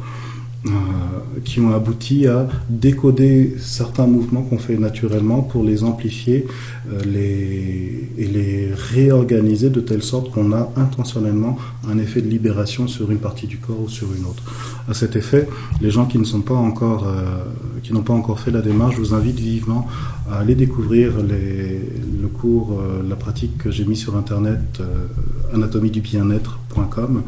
euh, 0.65 0.71
qui 1.45 1.59
ont 1.59 1.75
abouti 1.75 2.29
à 2.29 2.47
décoder 2.69 3.57
certains 3.59 4.07
mouvements 4.07 4.43
qu'on 4.43 4.59
fait 4.59 4.77
naturellement 4.77 5.43
pour 5.43 5.65
les 5.65 5.83
amplifier 5.83 6.47
euh, 6.89 7.01
les, 7.05 8.09
et 8.17 8.27
les 8.27 8.71
réorganiser 8.73 9.71
de 9.71 9.81
telle 9.81 10.05
sorte 10.05 10.31
qu'on 10.31 10.53
a 10.53 10.71
intentionnellement 10.77 11.59
un 11.91 11.99
effet 11.99 12.23
de 12.23 12.29
libération 12.29 12.87
sur 12.87 13.11
une 13.11 13.19
partie 13.19 13.49
du 13.49 13.59
corps 13.59 13.83
ou 13.83 13.89
sur 13.89 14.07
une 14.17 14.25
autre. 14.25 14.45
À 14.89 14.95
cet 14.95 15.17
effet, 15.17 15.49
les 15.81 15.91
gens 15.91 16.07
qui 16.07 16.19
ne 16.19 16.25
sont 16.25 16.43
pas 16.43 16.55
encore, 16.55 17.09
euh, 17.09 17.43
qui 17.83 17.93
n'ont 17.93 18.03
pas 18.03 18.15
encore 18.15 18.39
fait 18.39 18.53
la 18.53 18.63
démarche, 18.63 18.95
je 18.95 19.01
vous 19.01 19.15
invite 19.15 19.41
vivement 19.41 19.89
à 20.31 20.39
aller 20.39 20.55
découvrir 20.55 21.25
les, 21.25 21.81
le 22.21 22.29
cours, 22.29 22.81
la 23.09 23.17
pratique 23.17 23.59
que 23.59 23.73
j'ai 23.73 23.85
mis 23.85 23.97
sur 23.97 24.17
internet, 24.17 24.81
anatomie 25.53 25.91
du 25.91 26.01
bien-être.com. 26.01 27.23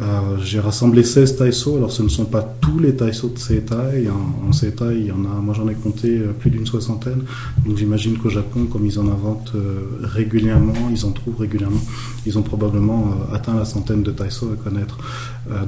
Euh, 0.00 0.38
j'ai 0.42 0.60
rassemblé 0.60 1.02
16 1.02 1.36
taïsos, 1.36 1.76
alors 1.76 1.92
ce 1.92 2.02
ne 2.02 2.08
sont 2.08 2.24
pas 2.24 2.40
tous 2.60 2.78
les 2.78 2.96
taïsos 2.96 3.28
de 3.28 3.38
Seitai, 3.38 4.08
en, 4.08 4.48
en 4.48 4.90
il 4.92 5.06
y 5.06 5.12
en 5.12 5.24
a, 5.26 5.40
moi 5.42 5.52
j'en 5.54 5.68
ai 5.68 5.74
compté 5.74 6.18
euh, 6.18 6.32
plus 6.32 6.50
d'une 6.50 6.64
soixantaine, 6.64 7.22
donc 7.66 7.76
j'imagine 7.76 8.16
qu'au 8.16 8.30
Japon, 8.30 8.64
comme 8.64 8.86
ils 8.86 8.98
en 8.98 9.08
inventent 9.08 9.52
euh, 9.54 9.98
régulièrement, 10.02 10.88
ils 10.90 11.04
en 11.04 11.10
trouvent 11.12 11.38
régulièrement, 11.38 11.80
ils 12.24 12.38
ont 12.38 12.42
probablement 12.42 13.14
atteint 13.30 13.54
la 13.54 13.66
centaine 13.66 14.02
de 14.02 14.10
taïsos 14.10 14.50
à 14.50 14.56
connaître. 14.56 14.98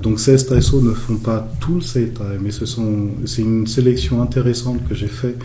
donc 0.02 0.18
16 0.18 0.46
taïsos 0.46 0.80
ne 0.80 0.92
font 0.92 1.16
pas 1.16 1.46
tout 1.60 1.74
le 1.74 1.80
Seitai, 1.82 2.38
mais 2.42 2.52
ce 2.52 2.64
sont, 2.64 3.08
c'est 3.26 3.42
une 3.42 3.66
sélection 3.66 4.22
intéressante 4.22 4.78
que 4.88 4.94
j'ai 4.94 5.08
fait 5.08 5.36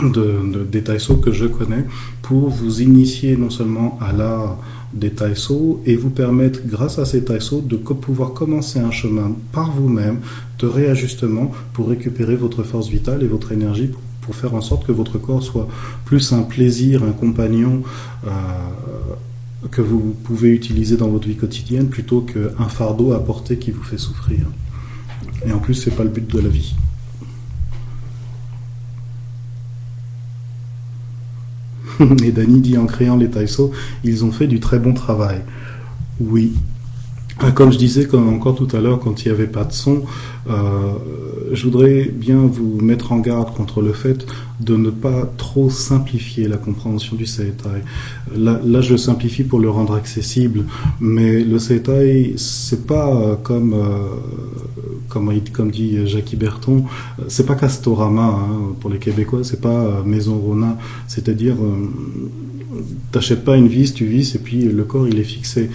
de, 0.00 0.64
des 0.70 0.82
taïsos 0.82 1.16
que 1.16 1.32
je 1.32 1.46
connais 1.46 1.84
pour 2.22 2.48
vous 2.48 2.80
initier 2.80 3.36
non 3.36 3.50
seulement 3.50 3.98
à 4.00 4.12
l'art 4.12 4.58
des 4.92 5.10
taïsos 5.10 5.80
et 5.86 5.96
vous 5.96 6.10
permettre, 6.10 6.60
grâce 6.66 6.98
à 6.98 7.04
ces 7.04 7.24
taïsos, 7.24 7.62
de 7.62 7.76
pouvoir 7.76 8.32
commencer 8.32 8.78
un 8.78 8.90
chemin 8.90 9.32
par 9.52 9.72
vous-même 9.72 10.18
de 10.58 10.66
réajustement 10.66 11.50
pour 11.72 11.88
récupérer 11.88 12.36
votre 12.36 12.62
force 12.62 12.88
vitale 12.88 13.22
et 13.22 13.26
votre 13.26 13.52
énergie 13.52 13.90
pour, 14.20 14.34
faire 14.34 14.54
en 14.54 14.60
sorte 14.60 14.86
que 14.86 14.92
votre 14.92 15.18
corps 15.18 15.42
soit 15.42 15.68
plus 16.04 16.32
un 16.32 16.42
plaisir, 16.42 17.02
un 17.02 17.12
compagnon 17.12 17.82
euh, 18.26 18.30
que 19.70 19.80
vous 19.80 20.14
pouvez 20.24 20.50
utiliser 20.50 20.96
dans 20.96 21.08
votre 21.08 21.26
vie 21.26 21.36
quotidienne 21.36 21.88
plutôt 21.88 22.20
qu'un 22.20 22.68
fardeau 22.68 23.12
à 23.12 23.24
porter 23.24 23.58
qui 23.58 23.70
vous 23.70 23.82
fait 23.82 23.98
souffrir. 23.98 24.46
Et 25.46 25.52
en 25.52 25.58
plus, 25.58 25.74
c'est 25.74 25.90
pas 25.90 26.04
le 26.04 26.10
but 26.10 26.26
de 26.26 26.40
la 26.40 26.48
vie. 26.48 26.74
Et 32.24 32.32
Dany 32.32 32.60
dit 32.60 32.78
en 32.78 32.86
créant 32.86 33.16
les 33.16 33.28
Taïsos, 33.28 33.72
ils 34.04 34.24
ont 34.24 34.32
fait 34.32 34.46
du 34.46 34.60
très 34.60 34.78
bon 34.78 34.94
travail. 34.94 35.40
Oui. 36.20 36.52
Comme 37.54 37.72
je 37.72 37.78
disais 37.78 38.08
encore 38.14 38.54
tout 38.54 38.68
à 38.72 38.80
l'heure, 38.80 39.00
quand 39.00 39.24
il 39.24 39.28
n'y 39.28 39.34
avait 39.34 39.46
pas 39.46 39.64
de 39.64 39.72
son, 39.72 40.02
euh, 40.48 40.92
je 41.52 41.64
voudrais 41.64 42.04
bien 42.04 42.36
vous 42.36 42.78
mettre 42.80 43.12
en 43.12 43.18
garde 43.18 43.54
contre 43.54 43.80
le 43.80 43.92
fait 43.92 44.26
de 44.60 44.76
ne 44.76 44.90
pas 44.90 45.30
trop 45.36 45.68
simplifier 45.70 46.46
la 46.46 46.56
compréhension 46.56 47.16
du 47.16 47.26
Seitai. 47.26 47.82
Là, 48.36 48.80
je 48.80 48.96
simplifie 48.96 49.44
pour 49.44 49.60
le 49.60 49.70
rendre 49.70 49.94
accessible, 49.94 50.66
mais 51.00 51.42
le 51.42 51.58
Seitai, 51.58 52.34
c'est 52.36 52.86
pas 52.86 53.08
euh, 53.08 53.34
comme, 53.42 53.74
euh, 53.74 54.08
comme, 55.08 55.32
comme 55.52 55.70
dit 55.70 56.06
Jackie 56.06 56.36
Berton, 56.36 56.84
c'est 57.28 57.46
pas 57.46 57.54
Castorama 57.54 58.22
hein, 58.22 58.74
pour 58.80 58.90
les 58.90 58.98
Québécois, 58.98 59.40
c'est 59.42 59.60
pas 59.60 60.02
Maison 60.04 60.36
Rona, 60.36 60.78
c'est-à-dire 61.08 61.56
t'achètes 63.10 63.44
pas 63.44 63.56
une 63.56 63.68
vis, 63.68 63.94
tu 63.94 64.04
vis 64.04 64.34
et 64.34 64.38
puis 64.38 64.62
le 64.62 64.84
corps 64.84 65.08
il 65.08 65.18
est 65.18 65.24
fixé. 65.24 65.70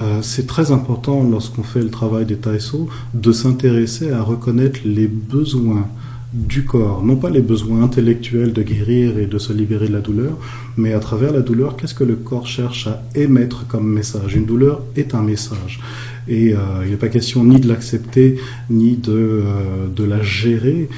Euh, 0.00 0.20
c'est 0.22 0.46
très 0.46 0.72
important 0.72 1.22
lorsqu'on 1.22 1.62
fait 1.62 1.82
le 1.82 1.90
travail 1.90 2.24
des 2.24 2.36
taïsos 2.36 2.88
de 3.14 3.32
s'intéresser 3.32 4.10
à 4.10 4.22
reconnaître 4.22 4.80
les 4.84 5.06
besoins 5.06 5.86
du 6.32 6.64
corps, 6.64 7.04
non 7.04 7.16
pas 7.16 7.28
les 7.28 7.42
besoins 7.42 7.82
intellectuels 7.82 8.54
de 8.54 8.62
guérir 8.62 9.18
et 9.18 9.26
de 9.26 9.38
se 9.38 9.52
libérer 9.52 9.88
de 9.88 9.92
la 9.92 10.00
douleur, 10.00 10.38
mais 10.78 10.94
à 10.94 10.98
travers 10.98 11.30
la 11.30 11.42
douleur, 11.42 11.76
qu'est-ce 11.76 11.94
que 11.94 12.04
le 12.04 12.16
corps 12.16 12.46
cherche 12.46 12.86
à 12.86 13.02
émettre 13.14 13.66
comme 13.66 13.86
message? 13.86 14.34
Une 14.34 14.46
douleur 14.46 14.80
est 14.96 15.14
un 15.14 15.20
message. 15.20 15.80
Et 16.28 16.54
euh, 16.54 16.58
il 16.84 16.90
n'est 16.90 16.96
pas 16.96 17.08
question 17.08 17.44
ni 17.44 17.58
de 17.58 17.68
l'accepter, 17.68 18.38
ni 18.70 18.96
de, 18.96 19.12
euh, 19.12 19.88
de 19.94 20.04
la 20.04 20.22
gérer. 20.22 20.88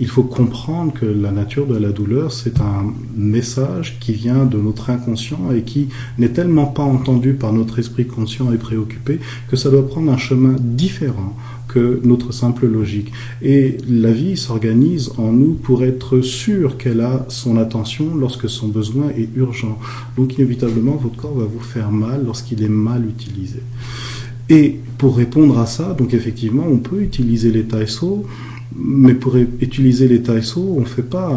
Il 0.00 0.08
faut 0.08 0.22
comprendre 0.22 0.92
que 0.92 1.06
la 1.06 1.30
nature 1.30 1.66
de 1.66 1.76
la 1.76 1.90
douleur, 1.90 2.32
c'est 2.32 2.60
un 2.60 2.92
message 3.16 3.98
qui 4.00 4.12
vient 4.12 4.44
de 4.44 4.58
notre 4.58 4.90
inconscient 4.90 5.50
et 5.54 5.62
qui 5.62 5.88
n'est 6.18 6.28
tellement 6.28 6.66
pas 6.66 6.82
entendu 6.82 7.32
par 7.32 7.52
notre 7.52 7.78
esprit 7.78 8.06
conscient 8.06 8.52
et 8.52 8.58
préoccupé 8.58 9.18
que 9.48 9.56
ça 9.56 9.70
doit 9.70 9.86
prendre 9.86 10.12
un 10.12 10.18
chemin 10.18 10.54
différent 10.58 11.34
que 11.72 12.00
notre 12.04 12.32
simple 12.32 12.66
logique. 12.66 13.12
Et 13.40 13.78
la 13.88 14.12
vie 14.12 14.36
s'organise 14.36 15.12
en 15.16 15.32
nous 15.32 15.54
pour 15.54 15.84
être 15.84 16.20
sûr 16.20 16.76
qu'elle 16.76 17.00
a 17.00 17.24
son 17.28 17.56
attention 17.56 18.14
lorsque 18.14 18.48
son 18.48 18.68
besoin 18.68 19.08
est 19.16 19.28
urgent. 19.36 19.78
Donc 20.16 20.36
inévitablement, 20.36 20.96
votre 20.96 21.16
corps 21.16 21.34
va 21.34 21.44
vous 21.44 21.60
faire 21.60 21.90
mal 21.90 22.24
lorsqu'il 22.24 22.62
est 22.62 22.68
mal 22.68 23.06
utilisé. 23.06 23.62
Et 24.52 24.78
pour 24.98 25.16
répondre 25.16 25.58
à 25.58 25.64
ça, 25.64 25.94
donc 25.94 26.12
effectivement, 26.12 26.66
on 26.70 26.76
peut 26.76 27.00
utiliser 27.00 27.50
les 27.50 27.64
taïsos, 27.64 28.22
mais 28.76 29.14
pour 29.14 29.36
utiliser 29.36 30.06
les 30.08 30.20
taïsos, 30.20 30.74
on 30.76 30.80
ne 30.80 30.84
fait 30.84 31.02
pas 31.02 31.30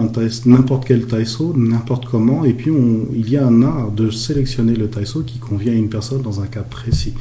n'importe 0.46 0.86
quel 0.86 1.06
taïso, 1.06 1.54
n'importe 1.56 2.08
comment, 2.08 2.44
et 2.44 2.52
puis 2.52 2.72
il 3.14 3.30
y 3.30 3.38
a 3.38 3.48
un 3.48 3.62
art 3.64 3.92
de 3.92 4.10
sélectionner 4.10 4.76
le 4.76 4.90
taïso 4.90 5.22
qui 5.22 5.40
convient 5.40 5.72
à 5.72 5.78
une 5.78 5.88
personne 5.88 6.24
dans 6.24 6.42
un 6.42 6.48
cas 6.48 6.64
précis. 6.64 7.14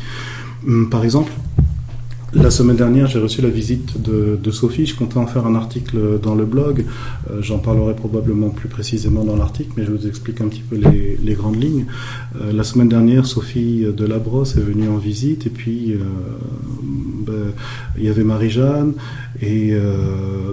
Hum, 0.67 0.91
par 0.91 1.05
exemple, 1.05 1.31
la 2.35 2.51
semaine 2.51 2.77
dernière, 2.77 3.07
j'ai 3.07 3.19
reçu 3.19 3.43
la 3.43 3.49
visite 3.49 4.01
de, 4.01 4.51
Sophie. 4.51 4.87
Je 4.87 4.97
comptais 4.97 5.19
en 5.19 5.27
faire 5.27 5.47
un 5.47 5.55
article 5.55 6.19
dans 6.23 6.35
le 6.35 6.45
blog. 6.45 6.85
Euh, 7.31 7.43
j'en 7.43 7.59
parlerai 7.59 7.95
probablement 7.95 8.51
plus 8.51 8.69
précisément 8.69 9.25
dans 9.25 9.37
l'article, 9.37 9.71
mais 9.77 9.85
je 9.85 9.93
vous 9.93 10.07
explique 10.07 10.41
un 10.41 10.49
petit 10.49 10.63
peu 10.63 10.77
les, 10.77 11.35
grandes 11.35 11.61
lignes. 11.61 11.87
Euh, 12.41 12.53
la 12.53 12.65
semaine 12.65 12.89
dernière, 12.89 13.27
Sophie 13.27 13.85
de 13.85 14.07
Labrosse 14.07 14.57
est 14.57 14.61
venue 14.61 14.89
en 14.89 14.99
visite, 14.99 15.47
et 15.47 15.51
puis 15.51 15.93
euh, 15.93 15.99
ben, 17.27 17.53
il 17.99 18.05
y 18.05 18.09
avait 18.09 18.25
Marie-Jeanne, 18.25 18.95
et 19.43 19.75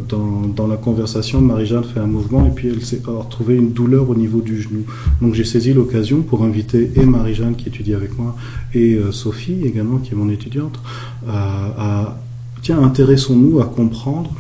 dans, 0.10 0.48
dans, 0.48 0.68
la 0.68 0.78
conversation, 0.78 1.40
Marie-Jeanne 1.40 1.84
fait 1.84 2.00
un 2.00 2.08
mouvement, 2.08 2.46
et 2.48 2.50
puis 2.50 2.70
elle 2.70 2.84
s'est 2.84 3.02
retrouvée 3.06 3.56
une 3.56 3.72
douleur 3.72 4.10
au 4.10 4.16
niveau 4.16 4.42
du 4.42 4.62
genou. 4.62 4.86
Donc 5.22 5.36
j'ai 5.36 5.44
saisi 5.44 5.74
l'occasion 5.74 6.22
pour 6.22 6.44
inviter 6.44 6.92
et 6.96 7.06
Marie-Jeanne 7.06 7.56
qui 7.56 7.70
étudie 7.70 7.94
avec 7.94 8.18
moi, 8.18 8.36
et 8.74 9.00
Sophie 9.12 9.60
également 9.66 9.98
qui 9.98 10.14
est 10.14 10.18
mon 10.18 10.30
étudiante 10.30 10.80
à, 11.28 12.18
tiens, 12.62 12.82
intéressons-nous 12.82 13.60
à 13.60 13.66
comprendre 13.66 14.32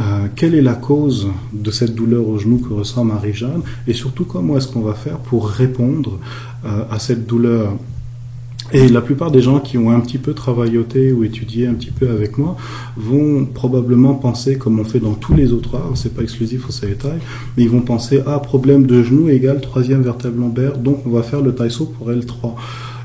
euh, 0.00 0.26
quelle 0.34 0.56
est 0.56 0.62
la 0.62 0.74
cause 0.74 1.28
de 1.52 1.70
cette 1.70 1.94
douleur 1.94 2.28
au 2.28 2.38
genou 2.38 2.58
que 2.58 2.72
ressent 2.72 3.04
Marie-Jeanne 3.04 3.62
et 3.86 3.92
surtout 3.92 4.24
comment 4.24 4.56
est-ce 4.56 4.66
qu'on 4.66 4.80
va 4.80 4.94
faire 4.94 5.18
pour 5.18 5.48
répondre 5.48 6.18
euh, 6.64 6.82
à 6.90 6.98
cette 6.98 7.26
douleur. 7.26 7.74
Et 8.72 8.88
la 8.88 9.02
plupart 9.02 9.30
des 9.30 9.42
gens 9.42 9.60
qui 9.60 9.78
ont 9.78 9.90
un 9.90 10.00
petit 10.00 10.18
peu 10.18 10.32
travailloté 10.32 11.12
ou 11.12 11.22
étudié 11.22 11.66
un 11.66 11.74
petit 11.74 11.90
peu 11.90 12.08
avec 12.08 12.38
moi 12.38 12.56
vont 12.96 13.44
probablement 13.44 14.14
penser, 14.14 14.56
comme 14.56 14.80
on 14.80 14.84
fait 14.84 15.00
dans 15.00 15.12
tous 15.12 15.34
les 15.34 15.52
autres 15.52 15.76
arts, 15.76 15.92
c'est 15.94 16.14
pas 16.14 16.22
exclusif 16.22 16.68
au 16.68 16.72
CETAI, 16.72 17.18
mais 17.56 17.62
ils 17.62 17.70
vont 17.70 17.82
penser, 17.82 18.22
ah, 18.26 18.38
problème 18.40 18.86
de 18.86 19.02
genou 19.02 19.28
égale 19.28 19.60
troisième 19.60 20.02
vertèbre 20.02 20.40
lombaire, 20.40 20.78
donc 20.78 21.06
on 21.06 21.10
va 21.10 21.22
faire 21.22 21.42
le 21.42 21.54
taïso 21.54 21.84
pour 21.84 22.10
L3. 22.10 22.54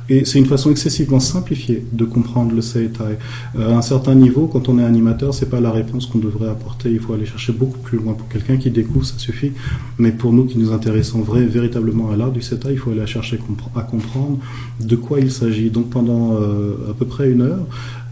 Et 0.10 0.26
c'est 0.26 0.40
une 0.40 0.46
façon 0.46 0.72
excessivement 0.72 1.20
simplifiée 1.20 1.84
de 1.92 2.04
comprendre 2.04 2.56
le 2.56 2.62
Seitai. 2.62 3.18
Euh, 3.58 3.74
à 3.74 3.78
un 3.78 3.82
certain 3.82 4.16
niveau, 4.16 4.48
quand 4.48 4.68
on 4.68 4.80
est 4.80 4.84
animateur, 4.84 5.34
c'est 5.34 5.50
pas 5.50 5.60
la 5.60 5.72
réponse 5.72 6.08
qu'on 6.08 6.18
devrait 6.18 6.50
apporter. 6.50 6.92
Il 6.92 7.00
faut 7.00 7.14
aller 7.14 7.28
chercher 7.28 7.54
beaucoup 7.54 7.78
plus 7.78 8.00
loin. 8.00 8.14
Pour 8.14 8.28
quelqu'un 8.28 8.58
qui 8.58 8.72
découvre, 8.72 9.06
ça 9.06 9.18
suffit. 9.20 9.52
Mais 10.00 10.12
pour 10.12 10.34
nous 10.34 10.46
qui 10.46 10.58
nous 10.58 10.72
intéressons 10.72 11.22
vrai, 11.22 11.46
véritablement 11.46 12.10
à 12.10 12.16
l'art 12.16 12.32
du 12.32 12.42
Seitai, 12.42 12.72
il 12.72 12.80
faut 12.80 12.92
aller 12.92 13.06
chercher 13.06 13.40
à 13.76 13.82
comprendre 13.82 14.40
de 14.80 14.96
quoi 14.96 15.20
il 15.20 15.32
s'agit. 15.32 15.70
Donc 15.70 15.92
pendant 15.92 16.36
euh, 16.36 16.90
à 16.90 16.94
peu 16.94 17.06
près 17.06 17.30
une 17.30 17.42
heure, 17.42 17.66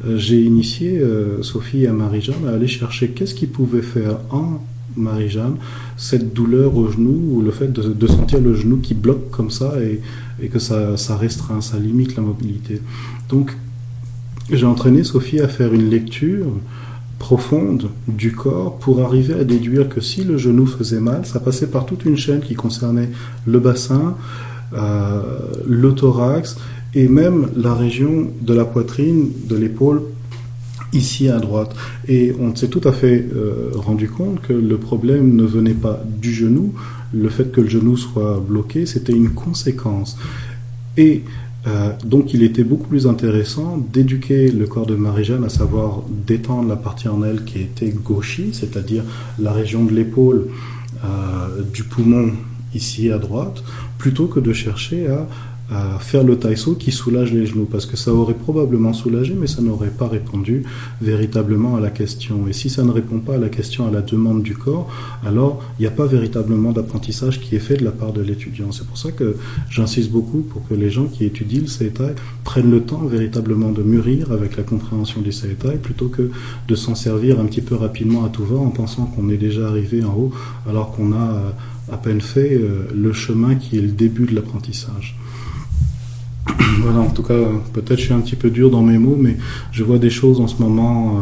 euh, 0.06 0.18
j'ai 0.18 0.42
initié 0.44 1.02
Sophie 1.42 1.86
et 1.86 1.90
Marie-Jeanne 1.90 2.48
à 2.48 2.52
aller 2.52 2.68
chercher 2.68 3.10
qu'est-ce 3.10 3.34
qu'ils 3.34 3.50
pouvaient 3.50 3.82
faire 3.82 4.20
en 4.30 4.60
Marie-Jeanne, 4.98 5.56
cette 5.96 6.34
douleur 6.34 6.76
au 6.76 6.90
genou 6.90 7.38
ou 7.38 7.42
le 7.42 7.52
fait 7.52 7.72
de, 7.72 8.08
sentir 8.08 8.40
le 8.40 8.56
genou 8.56 8.78
qui 8.78 8.94
bloque 8.94 9.30
comme 9.32 9.52
ça 9.52 9.74
et, 9.82 10.02
que 10.46 10.60
ça, 10.60 10.98
ça, 10.98 11.18
restreint, 11.18 11.62
ça 11.62 11.78
limite 11.78 12.16
la 12.16 12.22
mobilité. 12.22 12.82
Donc, 13.30 13.56
j'ai 14.52 14.66
entraîné 14.66 15.04
Sophie 15.04 15.40
à 15.40 15.48
faire 15.48 15.74
une 15.74 15.90
lecture 15.90 16.48
profonde 17.20 17.90
du 18.08 18.32
corps 18.32 18.78
pour 18.78 19.02
arriver 19.02 19.34
à 19.34 19.44
déduire 19.44 19.90
que 19.90 20.02
si 20.02 20.24
le 20.24 20.38
genou 20.38 20.66
faisait 20.66 21.00
mal, 21.00 21.26
ça 21.26 21.40
passait 21.40 21.68
par 21.68 21.86
toute 21.86 22.06
une 22.06 22.18
chaîne 22.18 22.42
qui 22.42 22.56
concernait 22.56 23.10
le 23.46 23.60
bassin, 23.60 24.16
euh, 24.74 25.22
le 25.66 25.94
thorax 25.94 26.58
et 26.94 27.08
même 27.08 27.50
la 27.56 27.74
région 27.74 28.30
de 28.42 28.54
la 28.54 28.66
poitrine, 28.66 29.32
de 29.48 29.56
l'épaule 29.56 30.04
ici 30.94 31.30
à 31.30 31.40
droite. 31.40 31.76
Et 32.08 32.34
on 32.40 32.56
s'est 32.56 32.70
tout 32.70 32.82
à 32.84 32.92
fait 32.92 33.26
euh, 33.36 33.72
rendu 33.76 34.10
compte 34.10 34.42
que 34.42 34.54
le 34.54 34.78
problème 34.78 35.36
ne 35.36 35.44
venait 35.44 35.74
pas 35.74 36.02
du 36.06 36.34
genou, 36.34 36.74
le 37.14 37.30
fait 37.30 37.52
que 37.52 37.62
le 37.62 37.70
genou 37.70 37.98
soit 37.98 38.40
bloqué, 38.40 38.86
c'était 38.86 39.14
une 39.14 39.32
conséquence. 39.32 40.18
Et 40.98 41.24
euh, 41.68 41.92
donc 42.06 42.34
il 42.34 42.44
était 42.44 42.64
beaucoup 42.64 42.88
plus 42.88 43.08
intéressant 43.08 43.78
d'éduquer 43.78 44.52
le 44.52 44.68
corps 44.68 44.86
de 44.86 44.96
Marie-Jeanne, 44.96 45.44
à 45.44 45.50
savoir 45.50 46.04
d'étendre 46.10 46.70
la 46.70 46.76
partie 46.76 47.08
en 47.08 47.24
elle 47.24 47.44
qui 47.44 47.60
était 47.60 47.90
gauchie, 47.90 48.50
c'est-à-dire 48.54 49.04
la 49.40 49.52
région 49.52 49.84
de 49.84 49.94
l'épaule, 49.94 50.48
euh, 51.04 51.62
du 51.74 51.84
poumon 51.84 52.32
ici 52.74 53.12
à 53.12 53.18
droite, 53.18 53.64
plutôt 53.98 54.28
que 54.28 54.40
de 54.40 54.54
chercher 54.54 55.08
à 55.08 55.28
à 55.70 56.00
faire 56.00 56.24
le 56.24 56.38
taïso 56.38 56.76
qui 56.76 56.92
soulage 56.92 57.34
les 57.34 57.46
genoux, 57.46 57.68
parce 57.70 57.86
que 57.86 57.98
ça 57.98 58.14
aurait 58.14 58.34
probablement 58.34 58.94
soulagé, 58.94 59.36
mais 59.38 59.48
ça 59.48 59.62
n'aurait 59.62 59.90
pas 59.90 60.08
répondu 60.08 60.64
véritablement 61.02 61.76
à 61.76 61.82
la 61.82 61.90
question. 61.90 62.48
Et 62.48 62.54
si 62.54 62.70
ça 62.70 62.84
ne 62.84 62.92
répond 62.92 63.20
pas 63.20 63.36
à 63.36 63.38
la 63.38 63.50
question, 63.50 63.88
à 63.88 63.92
la 63.92 64.02
demande 64.02 64.44
du 64.44 64.56
corps, 64.56 64.90
alors 65.26 65.62
il 65.78 65.82
n'y 65.82 65.88
a 65.88 65.92
pas 65.92 66.06
véritablement 66.06 66.72
d'apprentissage 66.72 67.42
qui 67.42 67.56
est 67.56 67.60
fait 67.60 67.76
de 67.76 67.84
la 67.84 67.92
part 67.92 68.14
de 68.14 68.22
l'étudiant. 68.22 68.72
C'est 68.72 68.88
pour 68.88 68.98
ça 68.98 69.12
que 69.12 69.36
j'insiste 69.70 70.12
beaucoup 70.12 70.40
pour 70.42 70.68
que 70.68 70.74
les 70.74 70.90
gens 70.90 71.06
qui 71.06 71.26
étudient 71.26 71.62
le 71.62 71.68
Seitai 71.68 72.14
prennent 72.44 72.72
le 72.72 72.82
temps 72.82 73.06
véritablement 73.06 73.72
de 73.72 73.84
mûrir 73.84 74.32
avec 74.32 74.56
la 74.56 74.64
compréhension 74.64 75.22
du 75.22 75.32
Seitai, 75.32 75.78
plutôt 75.82 76.08
que 76.08 76.32
de 76.68 76.76
s'en 76.76 76.96
servir 76.96 77.40
un 77.40 77.46
petit 77.46 77.62
peu 77.62 77.76
rapidement 77.76 78.24
à 78.24 78.30
tout 78.30 78.46
va 78.46 78.58
en 78.58 78.70
pensant 78.70 79.06
qu'on 79.06 79.30
est 79.30 79.38
déjà 79.38 79.68
arrivé 79.68 80.04
en 80.04 80.14
haut, 80.14 80.32
alors 80.70 80.92
qu'on 80.92 81.12
a 81.12 81.54
à 81.92 81.98
peine 81.98 82.22
fait 82.22 82.54
euh, 82.54 82.88
le 82.94 83.14
chemin 83.14 83.56
qui 83.56 83.78
est 83.78 83.82
le 83.82 83.88
début 83.90 84.26
de 84.26 84.36
l'apprentissage. 84.36 85.16
voilà, 86.82 87.00
en 87.00 87.10
tout 87.10 87.24
cas, 87.24 87.34
peut-être 87.74 88.00
je 88.00 88.06
suis 88.06 88.14
un 88.14 88.20
petit 88.20 88.36
peu 88.36 88.50
dur 88.50 88.70
dans 88.70 88.84
mes 88.84 88.98
mots, 88.98 89.18
mais 89.20 89.38
je 89.72 89.84
vois 89.84 89.98
des 89.98 90.10
choses 90.10 90.40
en 90.40 90.48
ce 90.48 90.62
moment 90.62 91.18
euh, 91.18 91.20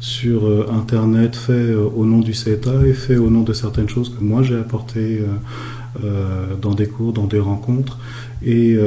sur 0.00 0.46
euh, 0.46 0.66
Internet 0.72 1.36
faites 1.36 1.52
euh, 1.52 1.88
au 1.94 2.04
nom 2.04 2.20
du 2.20 2.34
CETA 2.34 2.86
et 2.86 2.94
fait 2.94 3.16
au 3.16 3.30
nom 3.30 3.42
de 3.42 3.52
certaines 3.52 3.88
choses 3.88 4.14
que 4.16 4.22
moi 4.22 4.42
j'ai 4.42 4.56
apportées 4.56 5.22
dans 6.62 6.74
des 6.74 6.86
cours, 6.86 7.12
dans 7.12 7.26
des 7.26 7.38
rencontres. 7.38 7.98
Et 8.44 8.78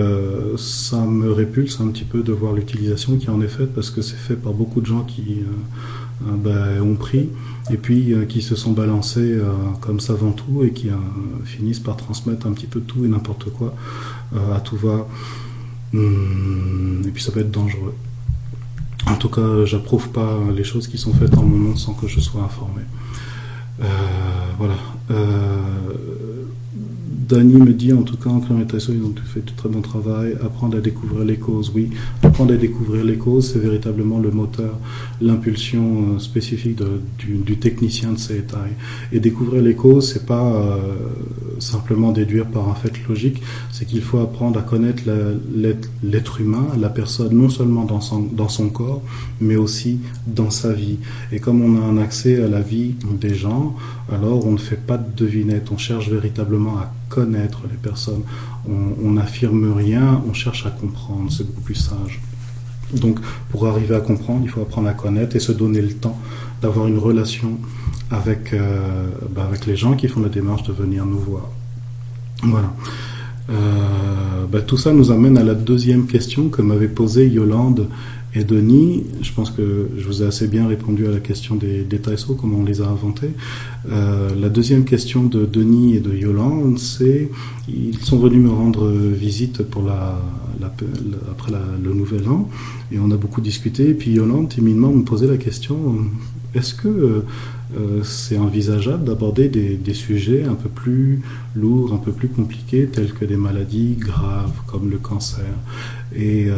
ça 0.57 1.05
me 1.05 1.31
répulse 1.31 1.79
un 1.79 1.87
petit 1.89 2.03
peu 2.03 2.23
de 2.23 2.33
voir 2.33 2.53
l'utilisation 2.53 3.17
qui 3.17 3.29
en 3.29 3.41
est 3.41 3.47
faite 3.47 3.73
parce 3.75 3.91
que 3.91 4.01
c'est 4.01 4.17
fait 4.17 4.35
par 4.35 4.53
beaucoup 4.53 4.81
de 4.81 4.87
gens 4.87 5.03
qui 5.03 5.41
ben, 6.19 6.81
ont 6.81 6.95
pris 6.95 7.29
et 7.71 7.77
puis 7.77 8.15
qui 8.27 8.41
se 8.41 8.55
sont 8.55 8.71
balancés 8.71 9.37
comme 9.81 9.99
savant 9.99 10.31
tout 10.31 10.63
et 10.63 10.71
qui 10.71 10.89
finissent 11.43 11.79
par 11.79 11.95
transmettre 11.95 12.47
un 12.47 12.53
petit 12.53 12.67
peu 12.67 12.79
tout 12.79 13.05
et 13.05 13.07
n'importe 13.07 13.51
quoi 13.51 13.75
à 14.55 14.59
tout 14.59 14.77
va. 14.77 15.07
Hum, 15.95 17.01
et 17.07 17.11
puis 17.11 17.23
ça 17.23 17.31
peut 17.31 17.39
être 17.39 17.51
dangereux. 17.51 17.95
En 19.07 19.15
tout 19.15 19.29
cas, 19.29 19.65
j'approuve 19.65 20.09
pas 20.09 20.39
les 20.53 20.63
choses 20.63 20.87
qui 20.87 20.97
sont 20.97 21.13
faites 21.13 21.37
en 21.37 21.43
mon 21.43 21.57
nom 21.57 21.75
sans 21.75 21.93
que 21.93 22.07
je 22.07 22.19
sois 22.19 22.41
informé. 22.41 22.81
Euh, 23.81 23.85
voilà. 24.57 24.75
Euh, 25.11 26.43
Dany 27.27 27.55
me 27.55 27.73
dit 27.73 27.91
en 27.91 28.03
tout 28.03 28.17
cas 28.17 28.29
en 28.29 28.39
Crématation, 28.39 28.93
ils 28.93 29.03
ont 29.03 29.13
fait 29.25 29.43
du 29.43 29.53
très 29.53 29.69
bon 29.69 29.81
travail. 29.81 30.35
Apprendre 30.43 30.77
à 30.77 30.81
découvrir 30.81 31.25
les 31.25 31.37
causes, 31.37 31.71
oui. 31.73 31.89
Apprendre 32.21 32.53
à 32.53 32.57
découvrir 32.57 33.03
les 33.03 33.17
causes, 33.17 33.53
c'est 33.53 33.59
véritablement 33.59 34.19
le 34.19 34.29
moteur, 34.29 34.77
l'impulsion 35.21 36.15
euh, 36.15 36.19
spécifique 36.19 36.79
du, 37.17 37.57
technicien 37.57 38.11
de 38.11 38.19
ces 38.19 38.37
états. 38.37 38.65
Et 39.11 39.19
découvrir 39.19 39.63
les 39.63 39.73
causes, 39.73 40.13
c'est 40.13 40.25
pas 40.25 40.45
euh, 40.45 40.77
simplement 41.59 42.11
déduire 42.11 42.45
par 42.45 42.69
un 42.69 42.75
fait 42.75 42.93
logique, 43.07 43.41
c'est 43.71 43.85
qu'il 43.85 44.01
faut 44.01 44.19
apprendre 44.19 44.59
à 44.59 44.61
connaître 44.61 45.03
l'être 46.03 46.41
humain, 46.41 46.67
la 46.79 46.89
personne, 46.89 47.35
non 47.35 47.49
seulement 47.49 47.85
dans 47.85 48.01
son, 48.01 48.21
dans 48.21 48.49
son 48.49 48.69
corps, 48.69 49.01
mais 49.41 49.55
aussi 49.55 49.99
dans 50.27 50.51
sa 50.51 50.73
vie. 50.73 50.97
Et 51.31 51.39
comme 51.39 51.61
on 51.61 51.81
a 51.81 51.85
un 51.85 51.97
accès 51.97 52.43
à 52.43 52.47
la 52.47 52.61
vie 52.61 52.93
des 53.19 53.33
gens, 53.33 53.75
alors 54.11 54.45
on 54.45 54.51
ne 54.51 54.57
fait 54.57 54.75
pas 54.75 54.97
de 54.97 55.15
devinette, 55.15 55.71
on 55.71 55.77
cherche 55.77 56.09
véritablement 56.09 56.77
à 56.77 56.91
connaître 57.09 57.61
les 57.69 57.77
personnes. 57.77 58.21
On 58.67 59.11
n'affirme 59.11 59.73
rien, 59.73 60.21
on 60.27 60.33
cherche 60.33 60.65
à 60.65 60.69
comprendre, 60.69 61.31
c'est 61.31 61.45
beaucoup 61.45 61.61
plus 61.61 61.75
sage. 61.75 62.21
Donc 62.93 63.19
pour 63.49 63.67
arriver 63.67 63.95
à 63.95 63.99
comprendre, 63.99 64.41
il 64.43 64.49
faut 64.49 64.61
apprendre 64.61 64.87
à 64.87 64.93
connaître 64.93 65.35
et 65.35 65.39
se 65.39 65.51
donner 65.51 65.81
le 65.81 65.93
temps 65.93 66.19
d'avoir 66.61 66.87
une 66.87 66.99
relation 66.99 67.57
avec, 68.11 68.53
euh, 68.53 69.09
bah, 69.33 69.49
les 69.65 69.75
gens 69.75 69.95
qui 69.95 70.07
font 70.07 70.21
la 70.21 70.29
démarche 70.29 70.63
de 70.63 70.73
venir 70.73 71.05
nous 71.05 71.19
voir. 71.19 71.49
Voilà. 72.43 72.73
Euh, 73.49 74.45
bah, 74.51 74.61
tout 74.61 74.77
ça 74.77 74.93
nous 74.93 75.11
amène 75.11 75.37
à 75.37 75.43
la 75.43 75.55
deuxième 75.55 76.05
question 76.05 76.49
que 76.49 76.61
m'avait 76.61 76.87
posée 76.87 77.27
Yolande 77.27 77.87
et 78.35 78.43
Denis, 78.43 79.03
je 79.21 79.31
pense 79.31 79.49
que 79.49 79.89
je 79.97 80.05
vous 80.05 80.21
ai 80.21 80.25
assez 80.25 80.47
bien 80.47 80.67
répondu 80.67 81.07
à 81.07 81.11
la 81.11 81.19
question 81.19 81.55
des, 81.55 81.83
des 81.83 81.99
comment 82.37 82.57
on 82.59 82.65
les 82.65 82.81
a 82.81 82.87
inventés. 82.87 83.31
Euh, 83.89 84.29
la 84.39 84.49
deuxième 84.49 84.83
question 84.83 85.23
de 85.23 85.45
Denis 85.45 85.95
et 85.95 85.99
de 85.99 86.13
Yolande, 86.13 86.77
c'est 86.77 87.29
ils 87.69 87.97
sont 87.99 88.19
venus 88.19 88.39
me 88.39 88.49
rendre 88.49 88.91
visite 88.91 89.63
pour 89.63 89.83
la, 89.83 90.21
après 91.31 91.51
le 91.83 91.93
nouvel 91.93 92.27
an 92.27 92.49
et 92.91 92.99
on 92.99 93.09
a 93.11 93.17
beaucoup 93.17 93.41
discuté. 93.41 93.89
Et 93.89 93.93
puis 93.93 94.11
Yolande 94.11 94.49
timidement 94.49 94.91
me 94.91 95.03
posait 95.03 95.27
la 95.27 95.37
question 95.37 95.97
est-ce 96.55 96.73
que 96.73 97.23
euh, 97.77 98.03
c'est 98.03 98.37
envisageable 98.37 99.03
d'aborder 99.03 99.49
des, 99.49 99.93
sujets 99.93 100.43
un 100.43 100.55
peu 100.55 100.69
plus 100.69 101.21
lourds, 101.55 101.93
un 101.93 101.97
peu 101.97 102.11
plus 102.11 102.27
compliqués, 102.27 102.87
tels 102.87 103.13
que 103.13 103.25
des 103.25 103.37
maladies 103.37 103.95
graves 103.97 104.51
comme 104.67 104.89
le 104.89 104.97
cancer 104.97 105.45
et 106.15 106.45
euh, 106.47 106.55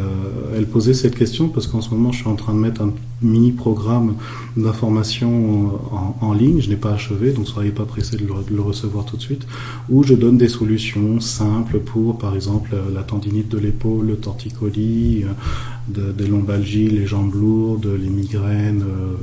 elle 0.56 0.68
posait 0.68 0.94
cette 0.94 1.16
question 1.16 1.48
parce 1.48 1.68
qu'en 1.68 1.82
ce 1.82 1.90
moment, 1.90 2.12
je 2.12 2.20
suis 2.20 2.28
en 2.28 2.36
train 2.36 2.54
de 2.54 2.60
mettre 2.60 2.82
un 2.82 2.94
mini 3.22 3.52
programme 3.52 4.16
d'information 4.56 5.80
en, 6.22 6.34
ligne. 6.34 6.62
Je 6.62 6.70
n'ai 6.70 6.76
pas 6.76 6.92
achevé, 6.92 7.32
donc 7.32 7.48
soyez 7.48 7.72
pas 7.72 7.86
pressés 7.86 8.18
de 8.18 8.28
le, 8.28 8.62
recevoir 8.62 9.06
tout 9.06 9.18
de 9.18 9.22
suite. 9.22 9.48
Où 9.90 10.04
je 10.04 10.14
donne 10.14 10.38
des 10.38 10.48
solutions 10.48 11.20
simples 11.20 11.80
pour, 11.80 12.20
par 12.20 12.36
exemple, 12.36 12.76
la 12.94 13.02
tendinite 13.02 13.50
de 13.50 13.58
l'épaule, 13.58 14.08
le 14.08 14.18
torticolis, 14.18 15.24
euh, 15.24 16.14
des 16.14 16.28
lombalgies, 16.28 16.90
les 16.90 17.08
jambes 17.08 17.34
lourdes, 17.34 17.88
les 18.00 18.10
migraines, 18.10 18.84
euh, 18.84 19.16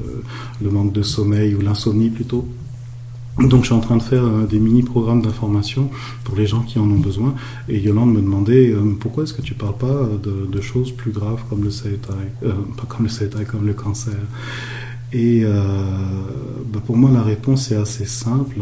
le 0.63 0.71
manque 0.71 0.93
de 0.93 1.03
sommeil 1.03 1.55
ou 1.55 1.61
l'insomnie 1.61 2.11
plutôt. 2.11 2.49
Donc 3.39 3.63
je 3.63 3.67
suis 3.67 3.75
en 3.75 3.81
train 3.81 3.97
de 3.97 4.03
faire 4.03 4.25
euh, 4.25 4.47
des 4.47 4.61
mini-programmes 4.61 5.23
d'information 5.23 5.91
pour 6.23 6.37
les 6.37 6.47
gens 6.47 6.61
qui 6.61 6.79
en 6.79 6.85
ont 6.85 7.01
besoin. 7.01 7.35
Et 7.69 7.81
Yolande 7.81 8.13
me 8.13 8.21
demandait 8.21 8.71
euh, 8.71 8.97
pourquoi 8.99 9.25
est-ce 9.25 9.35
que 9.35 9.43
tu 9.43 9.55
parles 9.55 9.77
pas 9.77 10.09
de, 10.23 10.61
choses 10.61 10.93
plus 10.93 11.11
graves 11.11 11.43
comme 11.51 11.63
le 11.63 11.71
euh, 11.71 12.53
pas 12.77 12.85
comme 12.89 13.05
le 13.07 13.11
CETA, 13.11 13.45
comme 13.45 13.67
le 13.67 13.75
cancer? 13.75 14.15
Et 15.13 15.45
bah, 15.45 16.81
pour 16.85 16.97
moi 16.97 17.11
la 17.13 17.23
réponse 17.23 17.71
est 17.71 17.77
assez 17.77 18.05
simple. 18.05 18.57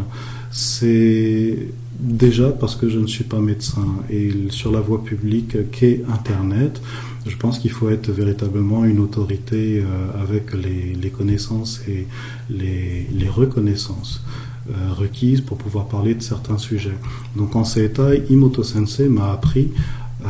C'est 0.51 1.67
déjà 1.99 2.49
parce 2.49 2.75
que 2.75 2.89
je 2.89 2.99
ne 2.99 3.07
suis 3.07 3.23
pas 3.23 3.39
médecin 3.39 3.87
et 4.09 4.31
sur 4.49 4.71
la 4.71 4.79
voie 4.79 5.03
publique 5.03 5.71
qu'est 5.71 6.03
Internet, 6.11 6.79
je 7.25 7.35
pense 7.37 7.57
qu'il 7.57 7.71
faut 7.71 7.89
être 7.89 8.11
véritablement 8.11 8.85
une 8.85 8.99
autorité 8.99 9.83
avec 10.21 10.53
les, 10.53 11.09
connaissances 11.09 11.81
et 11.87 12.05
les, 12.51 13.07
les 13.11 13.29
reconnaissances. 13.29 14.23
Euh, 14.71 14.93
requises 14.93 15.41
pour 15.41 15.57
pouvoir 15.57 15.87
parler 15.87 16.15
de 16.15 16.21
certains 16.21 16.57
sujets. 16.57 16.97
Donc 17.35 17.53
en 17.53 17.65
état, 17.65 18.15
Imoto 18.29 18.63
Sensei 18.63 19.09
m'a 19.09 19.33
appris 19.33 19.71
euh, 20.23 20.27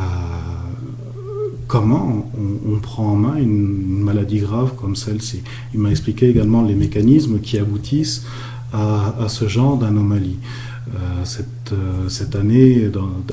comment 1.68 2.28
on, 2.66 2.80
prend 2.80 3.12
en 3.12 3.14
main 3.14 3.36
une, 3.36 4.02
maladie 4.02 4.40
grave 4.40 4.74
comme 4.74 4.96
celle-ci. 4.96 5.44
Il 5.72 5.78
m'a 5.78 5.90
expliqué 5.90 6.28
également 6.28 6.62
les 6.62 6.74
mécanismes 6.74 7.38
qui 7.38 7.58
aboutissent 7.58 8.26
à, 8.72 9.14
à 9.22 9.28
ce 9.28 9.46
genre 9.46 9.76
d'anomalie. 9.76 10.38
Euh, 10.96 11.24
cette, 11.64 11.72
euh, 11.72 12.08
cette, 12.08 12.36
année, 12.36 12.90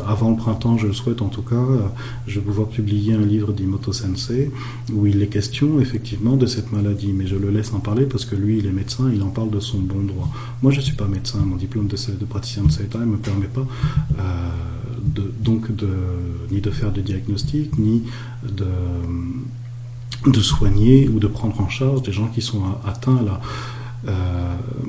avant 0.07 0.31
le 0.31 0.37
printemps, 0.37 0.77
je 0.77 0.87
le 0.87 0.93
souhaite 0.93 1.21
en 1.21 1.27
tout 1.27 1.41
cas, 1.41 1.55
euh, 1.55 1.87
je 2.27 2.39
vais 2.39 2.45
pouvoir 2.45 2.67
publier 2.67 3.13
un 3.13 3.25
livre 3.25 3.51
d'Imoto 3.51 3.91
Sensei 3.91 4.51
où 4.93 5.05
il 5.05 5.21
est 5.21 5.27
question 5.27 5.79
effectivement 5.79 6.37
de 6.37 6.45
cette 6.45 6.71
maladie. 6.71 7.13
Mais 7.13 7.27
je 7.27 7.35
le 7.35 7.49
laisse 7.49 7.73
en 7.73 7.79
parler 7.79 8.05
parce 8.05 8.25
que 8.25 8.35
lui, 8.35 8.59
il 8.59 8.67
est 8.67 8.71
médecin, 8.71 9.11
il 9.13 9.21
en 9.23 9.29
parle 9.29 9.49
de 9.49 9.59
son 9.59 9.79
bon 9.79 10.03
droit. 10.03 10.29
Moi, 10.61 10.71
je 10.71 10.77
ne 10.77 10.81
suis 10.81 10.95
pas 10.95 11.07
médecin, 11.07 11.39
mon 11.39 11.55
diplôme 11.55 11.87
de, 11.87 12.25
praticien 12.25 12.63
de 12.63 12.71
CETA 12.71 12.99
ne 12.99 13.05
me 13.05 13.17
permet 13.17 13.47
pas 13.47 13.65
de, 15.03 15.31
donc 15.41 15.67
ni 16.51 16.61
de 16.61 16.69
faire 16.71 16.91
de 16.91 17.01
diagnostic, 17.01 17.77
ni 17.77 18.03
de 18.43 18.65
de 20.27 20.39
soigner 20.39 21.09
ou 21.09 21.17
de 21.17 21.25
prendre 21.25 21.59
en 21.59 21.67
charge 21.67 22.03
des 22.03 22.11
gens 22.11 22.27
qui 22.27 22.43
sont 22.43 22.61
atteints 22.85 23.23
là 23.23 23.41
euh, 23.41 23.80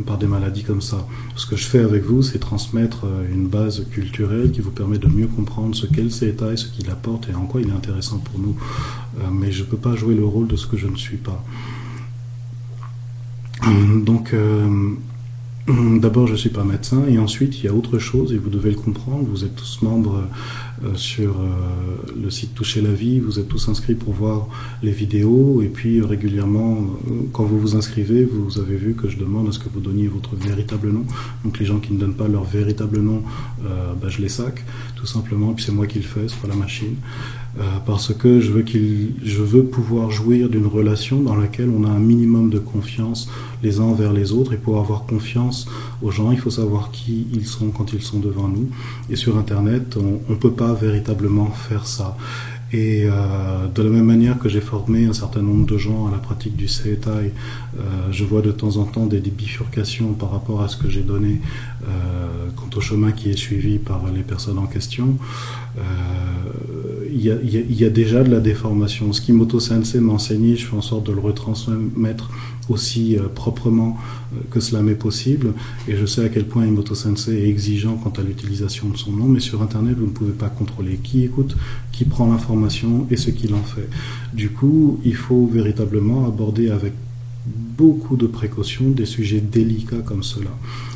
par 0.06 0.18
des 0.18 0.26
maladies 0.26 0.62
comme 0.64 0.80
ça. 0.80 1.06
Ce 1.36 1.46
que 1.46 1.56
je 1.56 1.64
fais 1.64 1.80
avec 1.80 2.02
vous, 2.04 2.22
c'est 2.22 2.38
transmettre 2.38 3.04
euh, 3.04 3.26
une 3.32 3.46
base 3.46 3.86
culturelle 3.90 4.50
qui 4.52 4.60
vous 4.60 4.70
permet 4.70 4.98
de 4.98 5.08
mieux 5.08 5.26
comprendre 5.26 5.74
ce 5.74 5.86
qu'est 5.86 6.02
le 6.02 6.10
CETA 6.10 6.52
et 6.52 6.56
ce 6.56 6.66
qu'il 6.66 6.90
apporte 6.90 7.28
et 7.28 7.34
en 7.34 7.46
quoi 7.46 7.60
il 7.60 7.68
est 7.68 7.72
intéressant 7.72 8.18
pour 8.18 8.38
nous. 8.38 8.56
Euh, 9.18 9.30
mais 9.30 9.52
je 9.52 9.62
ne 9.62 9.68
peux 9.68 9.76
pas 9.76 9.96
jouer 9.96 10.14
le 10.14 10.24
rôle 10.24 10.48
de 10.48 10.56
ce 10.56 10.66
que 10.66 10.76
je 10.76 10.86
ne 10.86 10.96
suis 10.96 11.18
pas. 11.18 11.42
Donc, 14.04 14.34
d'abord, 15.68 16.26
je 16.26 16.32
ne 16.32 16.36
suis 16.36 16.50
pas 16.50 16.64
médecin 16.64 17.04
et 17.08 17.18
ensuite, 17.18 17.58
il 17.58 17.66
y 17.66 17.68
a 17.68 17.74
autre 17.74 17.98
chose 17.98 18.32
et 18.32 18.38
vous 18.38 18.50
devez 18.50 18.70
le 18.70 18.76
comprendre. 18.76 19.28
Vous 19.30 19.44
êtes 19.44 19.54
tous 19.54 19.82
membres 19.82 20.24
euh, 20.84 20.94
sur 20.94 21.40
euh, 21.40 21.46
le 22.20 22.30
site 22.30 22.54
Toucher 22.54 22.80
la 22.80 22.92
vie. 22.92 23.20
Vous 23.20 23.38
êtes 23.38 23.48
tous 23.48 23.68
inscrits 23.68 23.94
pour 23.94 24.12
voir 24.12 24.48
les 24.82 24.90
vidéos 24.90 25.62
et 25.62 25.68
puis 25.68 26.00
euh, 26.00 26.06
régulièrement, 26.06 26.78
quand 27.32 27.44
vous 27.44 27.60
vous 27.60 27.76
inscrivez, 27.76 28.24
vous 28.24 28.58
avez 28.58 28.76
vu 28.76 28.94
que 28.94 29.08
je 29.08 29.18
demande 29.18 29.48
à 29.48 29.52
ce 29.52 29.60
que 29.60 29.68
vous 29.72 29.80
donniez 29.80 30.08
votre 30.08 30.34
véritable 30.34 30.90
nom. 30.90 31.04
Donc 31.44 31.58
les 31.60 31.66
gens 31.66 31.78
qui 31.78 31.92
ne 31.92 31.98
donnent 31.98 32.16
pas 32.16 32.26
leur 32.26 32.44
véritable 32.44 33.00
nom, 33.00 33.22
bah, 33.60 34.08
je 34.08 34.20
les 34.20 34.28
sac 34.28 34.64
tout 34.96 35.06
simplement. 35.06 35.52
Puis 35.52 35.64
c'est 35.64 35.72
moi 35.72 35.86
qui 35.86 35.98
le 35.98 36.04
fais, 36.04 36.26
c'est 36.26 36.38
pas 36.38 36.48
la 36.48 36.56
machine. 36.56 36.96
Parce 37.84 38.14
que 38.14 38.40
je 38.40 38.50
veux, 38.50 38.62
qu'il, 38.62 39.14
je 39.22 39.42
veux 39.42 39.64
pouvoir 39.64 40.10
jouir 40.10 40.48
d'une 40.48 40.66
relation 40.66 41.20
dans 41.20 41.36
laquelle 41.36 41.68
on 41.68 41.84
a 41.84 41.88
un 41.88 41.98
minimum 41.98 42.48
de 42.48 42.58
confiance 42.58 43.28
les 43.62 43.78
uns 43.80 43.84
envers 43.84 44.12
les 44.12 44.32
autres. 44.32 44.54
Et 44.54 44.56
pour 44.56 44.78
avoir 44.78 45.04
confiance 45.04 45.68
aux 46.00 46.10
gens, 46.10 46.30
il 46.30 46.38
faut 46.38 46.50
savoir 46.50 46.90
qui 46.90 47.26
ils 47.32 47.46
sont 47.46 47.70
quand 47.70 47.92
ils 47.92 48.02
sont 48.02 48.20
devant 48.20 48.48
nous. 48.48 48.68
Et 49.10 49.16
sur 49.16 49.36
Internet, 49.36 49.96
on 49.96 50.32
ne 50.32 50.36
peut 50.36 50.52
pas 50.52 50.72
véritablement 50.72 51.50
faire 51.50 51.86
ça. 51.86 52.16
Et 52.72 53.04
euh, 53.04 53.66
de 53.68 53.82
la 53.82 53.90
même 53.90 54.06
manière 54.06 54.38
que 54.38 54.48
j'ai 54.48 54.62
formé 54.62 55.04
un 55.04 55.12
certain 55.12 55.42
nombre 55.42 55.66
de 55.66 55.76
gens 55.76 56.06
à 56.06 56.10
la 56.10 56.16
pratique 56.16 56.56
du 56.56 56.68
CETAI, 56.68 57.10
euh, 57.10 57.80
je 58.10 58.24
vois 58.24 58.40
de 58.40 58.50
temps 58.50 58.78
en 58.78 58.84
temps 58.84 59.04
des, 59.04 59.20
bifurcations 59.20 60.14
par 60.14 60.30
rapport 60.30 60.62
à 60.62 60.68
ce 60.68 60.78
que 60.78 60.88
j'ai 60.88 61.02
donné 61.02 61.42
euh, 61.84 62.48
quant 62.56 62.70
au 62.74 62.80
chemin 62.80 63.12
qui 63.12 63.30
est 63.30 63.36
suivi 63.36 63.78
par 63.78 64.00
les 64.14 64.22
personnes 64.22 64.58
en 64.58 64.66
question. 64.66 65.18
Y, 67.20 67.84
a, 67.84 67.90
déjà 67.90 68.22
de 68.22 68.30
la 68.30 68.40
déformation. 68.40 69.12
Ce 69.12 69.20
qu'Imoto 69.20 69.60
Sensei 69.60 70.00
m'a 70.00 70.12
enseigné, 70.12 70.56
je 70.56 70.66
fais 70.66 70.76
en 70.76 70.82
sorte 70.82 71.06
de 71.06 71.12
le 71.12 71.20
retransmettre 71.20 72.30
aussi 72.68 73.16
euh, 73.16 73.28
proprement 73.34 73.98
euh, 74.34 74.40
que 74.50 74.60
cela 74.60 74.82
m'est 74.82 74.94
possible. 74.94 75.52
Et 75.88 75.96
je 75.96 76.06
sais 76.06 76.24
à 76.24 76.28
quel 76.28 76.46
point 76.46 76.66
Imoto 76.66 76.94
Sensei 76.94 77.34
est 77.34 77.48
exigeant 77.48 77.96
quant 77.96 78.12
à 78.18 78.22
l'utilisation 78.22 78.88
de 78.88 78.96
son 78.96 79.12
nom, 79.12 79.26
mais 79.26 79.40
sur 79.40 79.62
Internet, 79.62 79.96
vous 79.98 80.06
ne 80.06 80.12
pouvez 80.12 80.32
pas 80.32 80.48
contrôler 80.48 80.96
qui 81.02 81.24
écoute, 81.24 81.56
qui 81.90 82.04
prend 82.04 82.28
l'information 82.30 83.06
et 83.10 83.16
ce 83.16 83.30
qu'il 83.30 83.54
en 83.54 83.62
fait. 83.62 83.88
Du 84.32 84.50
coup, 84.50 85.00
il 85.04 85.16
faut 85.16 85.46
véritablement 85.46 86.26
aborder 86.26 86.70
avec 86.70 86.92
beaucoup 87.46 88.16
de 88.16 88.26
précautions 88.26 88.90
des 88.90 89.06
sujets 89.06 89.40
délicats 89.40 90.02
comme 90.04 90.22
cela. 90.22 90.50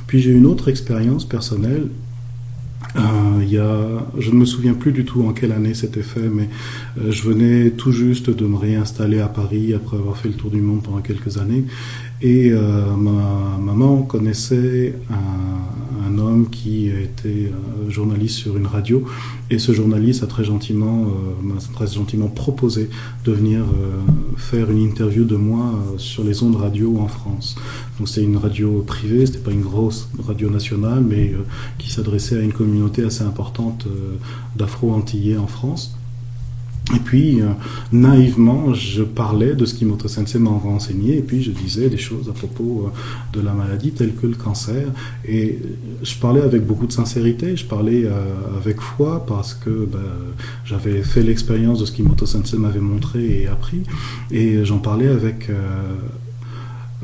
Puis 0.07 0.21
j'ai 0.21 0.31
une 0.31 0.47
autre 0.47 0.69
expérience 0.69 1.25
personnelle 1.25 1.89
il 3.43 3.53
y 3.53 3.59
a, 3.59 4.07
je 4.19 4.31
ne 4.31 4.37
me 4.37 4.45
souviens 4.45 4.75
plus 4.75 4.93
du 4.93 5.05
tout 5.05 5.25
en 5.27 5.33
quelle 5.33 5.53
année 5.53 5.75
c'était 5.75 6.03
fait, 6.03 6.29
mais 6.29 6.49
euh, 6.99 7.11
je 7.11 7.23
venais 7.23 7.71
tout 7.71 7.93
juste 7.93 8.31
de 8.31 8.47
me 8.47 8.57
réinstaller 8.57 9.21
à 9.21 9.29
Paris 9.29 9.75
après 9.75 9.97
avoir 9.97 10.17
fait 10.17 10.29
le 10.29 10.35
tour 10.35 10.51
du 10.51 10.61
monde 10.61 10.83
pendant 10.83 11.01
quelques 11.01 11.39
années. 11.39 11.65
Et 12.23 12.51
euh, 12.53 12.95
ma 12.97 13.59
maman 13.61 14.03
connaissait 14.03 14.95
un, 15.11 15.76
homme 16.19 16.51
qui 16.51 16.89
était 16.89 17.51
euh, 17.51 17.91
journaliste 17.91 18.37
sur 18.37 18.57
une 18.57 18.67
radio, 18.67 19.05
et 19.51 19.59
ce 19.59 19.73
journaliste 19.73 20.23
a 20.23 20.27
très 20.27 20.45
gentiment, 20.45 21.07
euh, 21.07 21.53
très 21.75 21.87
gentiment 21.87 22.29
proposé 22.29 22.89
de 23.25 23.33
venir 23.33 23.65
faire 24.37 24.71
une 24.71 24.83
interview 24.83 25.25
de 25.25 25.37
moi 25.37 25.73
sur 25.99 26.25
les 26.25 26.43
ondes 26.43 26.57
radio 26.57 26.99
en 26.99 27.09
France. 27.09 27.57
Donc 27.99 28.09
c'est 28.09 28.23
une 28.23 28.37
radio 28.37 28.85
privée, 28.87 29.27
c'était 29.27 29.39
pas 29.39 29.51
une 29.51 29.63
grosse 29.63 30.09
radio 30.27 30.51
nationale, 30.51 31.03
mais 31.03 31.35
qui 31.79 31.91
s'adressait 31.91 32.39
à 32.39 32.43
une 32.43 32.53
communauté 32.53 33.03
assez 33.05 33.23
importante 33.23 33.87
d'Afro-Antillais 34.57 35.37
en 35.37 35.47
France. 35.47 35.97
Et 36.95 37.01
puis, 37.01 37.43
euh, 37.43 37.47
naïvement, 37.91 38.73
je 38.73 39.03
parlais 39.03 39.55
de 39.55 39.65
ce 39.65 39.75
qu'Imoto 39.75 40.07
Sensei 40.07 40.39
m'a 40.39 40.51
renseigné, 40.51 41.19
et 41.19 41.23
puis 41.23 41.43
je 41.43 41.51
disais 41.51 41.89
des 41.89 41.99
choses 41.99 42.29
à 42.29 42.33
propos 42.33 42.87
euh, 42.87 43.37
de 43.37 43.45
la 43.45 43.53
maladie 43.55 43.91
telle 43.91 44.15
que 44.15 44.27
le 44.27 44.37
cancer. 44.37 44.87
Et 45.27 45.59
je 46.03 46.15
parlais 46.17 46.43
avec 46.43 46.65
beaucoup 46.65 46.87
de 46.87 46.93
sincérité, 46.93 47.57
je 47.57 47.65
parlais 47.65 48.05
euh, 48.05 48.13
avec 48.57 48.81
foi, 48.81 49.27
parce 49.27 49.53
que 49.53 49.89
ben, 49.91 49.99
j'avais 50.65 51.03
fait 51.03 51.23
l'expérience 51.23 51.81
de 51.81 51.87
ce 51.87 51.93
qu'Imoto 51.93 52.25
Sensei 52.25 52.57
m'avait 52.57 52.79
montré 52.79 53.43
et 53.43 53.47
appris, 53.49 53.83
et 54.31 54.65
j'en 54.65 54.79
parlais 54.79 55.09
avec 55.09 55.51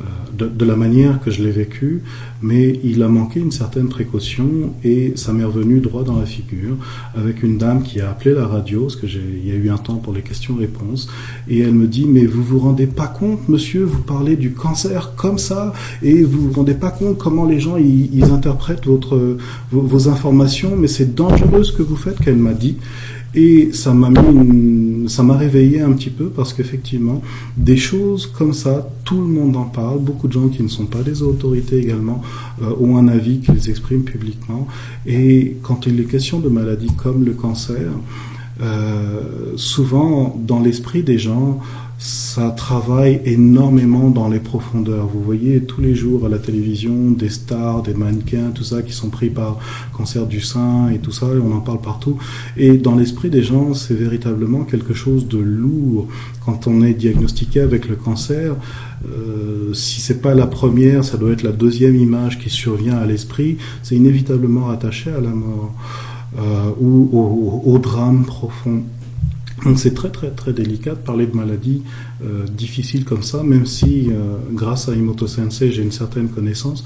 euh, 0.02 0.48
de, 0.48 0.64
la 0.64 0.76
manière 0.76 1.20
que 1.20 1.30
je 1.30 1.42
l'ai 1.42 1.50
vécu, 1.50 2.02
mais 2.40 2.80
il 2.82 3.02
a 3.02 3.08
manqué 3.08 3.38
une 3.40 3.52
certaine 3.52 3.88
précaution 3.88 4.72
et 4.82 5.12
ça 5.16 5.32
m'est 5.32 5.44
revenu 5.44 5.80
droit 5.80 6.02
dans 6.02 6.18
la 6.18 6.26
figure 6.26 6.76
avec 7.14 7.42
une 7.42 7.58
dame 7.58 7.82
qui 7.82 8.00
a 8.00 8.10
appelé 8.10 8.34
la 8.34 8.46
radio, 8.46 8.82
parce 8.82 8.96
que 8.96 9.06
il 9.06 9.46
y 9.46 9.52
a 9.52 9.54
eu 9.54 9.70
un 9.70 9.78
temps 9.78 9.96
pour 9.96 10.12
les 10.12 10.22
questions-réponses, 10.22 11.08
et 11.48 11.60
elle 11.60 11.74
me 11.74 11.86
dit 11.86 12.06
mais 12.06 12.26
vous 12.26 12.42
vous 12.42 12.58
rendez 12.58 12.86
pas 12.86 13.06
compte, 13.06 13.48
monsieur, 13.48 13.84
vous 13.84 14.02
parlez 14.02 14.36
du 14.36 14.52
cancer 14.52 15.12
comme 15.16 15.38
ça 15.38 15.72
et 16.02 16.22
vous 16.22 16.48
vous 16.48 16.52
rendez 16.52 16.74
pas 16.74 16.90
compte 16.90 17.18
comment 17.18 17.44
les 17.44 17.60
gens 17.60 17.76
ils, 17.76 18.24
interprètent 18.24 18.86
votre 18.86 19.36
vos, 19.70 19.82
vos 19.82 20.08
informations, 20.08 20.76
mais 20.76 20.88
c'est 20.88 21.14
dangereux 21.14 21.64
ce 21.64 21.72
que 21.72 21.82
vous 21.82 21.96
faites, 21.96 22.18
qu'elle 22.18 22.36
m'a 22.36 22.54
dit. 22.54 22.76
Et 23.34 23.72
ça 23.72 23.94
m'a 23.94 24.10
mis, 24.10 24.18
ça 25.08 25.22
m'a 25.22 25.36
réveillé 25.36 25.80
un 25.80 25.92
petit 25.92 26.10
peu 26.10 26.28
parce 26.28 26.52
qu'effectivement, 26.52 27.22
des 27.56 27.76
choses 27.76 28.26
comme 28.26 28.52
ça, 28.52 28.88
tout 29.04 29.20
le 29.20 29.26
monde 29.26 29.56
en 29.56 29.64
parle. 29.64 30.00
Beaucoup 30.00 30.28
de 30.28 30.32
gens 30.32 30.48
qui 30.48 30.62
ne 30.62 30.68
sont 30.68 30.86
pas 30.86 31.02
des 31.02 31.22
autorités 31.22 31.78
également 31.78 32.22
euh, 32.62 32.74
ont 32.80 32.96
un 32.96 33.08
avis 33.08 33.40
qu'ils 33.40 33.70
expriment 33.70 34.04
publiquement. 34.04 34.66
Et 35.06 35.56
quand 35.62 35.86
il 35.86 36.00
est 36.00 36.04
question 36.04 36.40
de 36.40 36.48
maladies 36.48 36.92
comme 36.96 37.24
le 37.24 37.32
cancer, 37.32 37.90
euh, 38.60 39.52
souvent 39.56 40.36
dans 40.46 40.60
l'esprit 40.60 41.02
des 41.02 41.18
gens, 41.18 41.60
ça 42.02 42.50
travaille 42.50 43.20
énormément 43.26 44.10
dans 44.10 44.28
les 44.28 44.40
profondeurs. 44.40 45.06
Vous 45.06 45.22
voyez 45.22 45.60
tous 45.62 45.80
les 45.80 45.94
jours 45.94 46.26
à 46.26 46.28
la 46.28 46.40
télévision 46.40 47.12
des 47.12 47.28
stars, 47.28 47.84
des 47.84 47.94
mannequins, 47.94 48.50
tout 48.52 48.64
ça 48.64 48.82
qui 48.82 48.92
sont 48.92 49.08
pris 49.08 49.30
par 49.30 49.58
cancer 49.96 50.26
du 50.26 50.40
sein 50.40 50.88
et 50.88 50.98
tout 50.98 51.12
ça, 51.12 51.26
et 51.26 51.38
on 51.38 51.54
en 51.54 51.60
parle 51.60 51.80
partout. 51.80 52.18
Et 52.56 52.76
dans 52.76 52.96
l'esprit 52.96 53.30
des 53.30 53.44
gens, 53.44 53.72
c'est 53.72 53.94
véritablement 53.94 54.64
quelque 54.64 54.94
chose 54.94 55.28
de 55.28 55.38
lourd. 55.38 56.08
Quand 56.44 56.66
on 56.66 56.82
est 56.82 56.94
diagnostiqué 56.94 57.60
avec 57.60 57.88
le 57.88 57.94
cancer, 57.94 58.56
euh, 59.06 59.72
si 59.72 60.00
c'est 60.00 60.20
pas 60.20 60.34
la 60.34 60.48
première, 60.48 61.04
ça 61.04 61.16
doit 61.18 61.30
être 61.30 61.44
la 61.44 61.52
deuxième 61.52 61.94
image 61.94 62.40
qui 62.40 62.50
survient 62.50 62.96
à 62.96 63.06
l'esprit. 63.06 63.58
C'est 63.84 63.94
inévitablement 63.94 64.70
attaché 64.70 65.08
à 65.10 65.20
la 65.20 65.30
mort 65.30 65.72
euh, 66.36 66.70
ou 66.80 67.08
au, 67.12 67.62
au 67.64 67.78
drame 67.78 68.24
profond. 68.24 68.82
Donc 69.64 69.78
c'est 69.78 69.94
très 69.94 70.10
très 70.10 70.30
très 70.30 70.52
délicat 70.52 70.92
de 70.92 71.00
parler 71.00 71.26
de 71.26 71.36
maladies 71.36 71.82
euh, 72.24 72.46
difficiles 72.46 73.04
comme 73.04 73.22
ça, 73.22 73.42
même 73.42 73.66
si 73.66 74.08
euh, 74.10 74.36
grâce 74.52 74.88
à 74.88 74.94
Imoto 74.94 75.26
Sensei 75.26 75.70
j'ai 75.70 75.82
une 75.82 75.92
certaine 75.92 76.28
connaissance. 76.28 76.84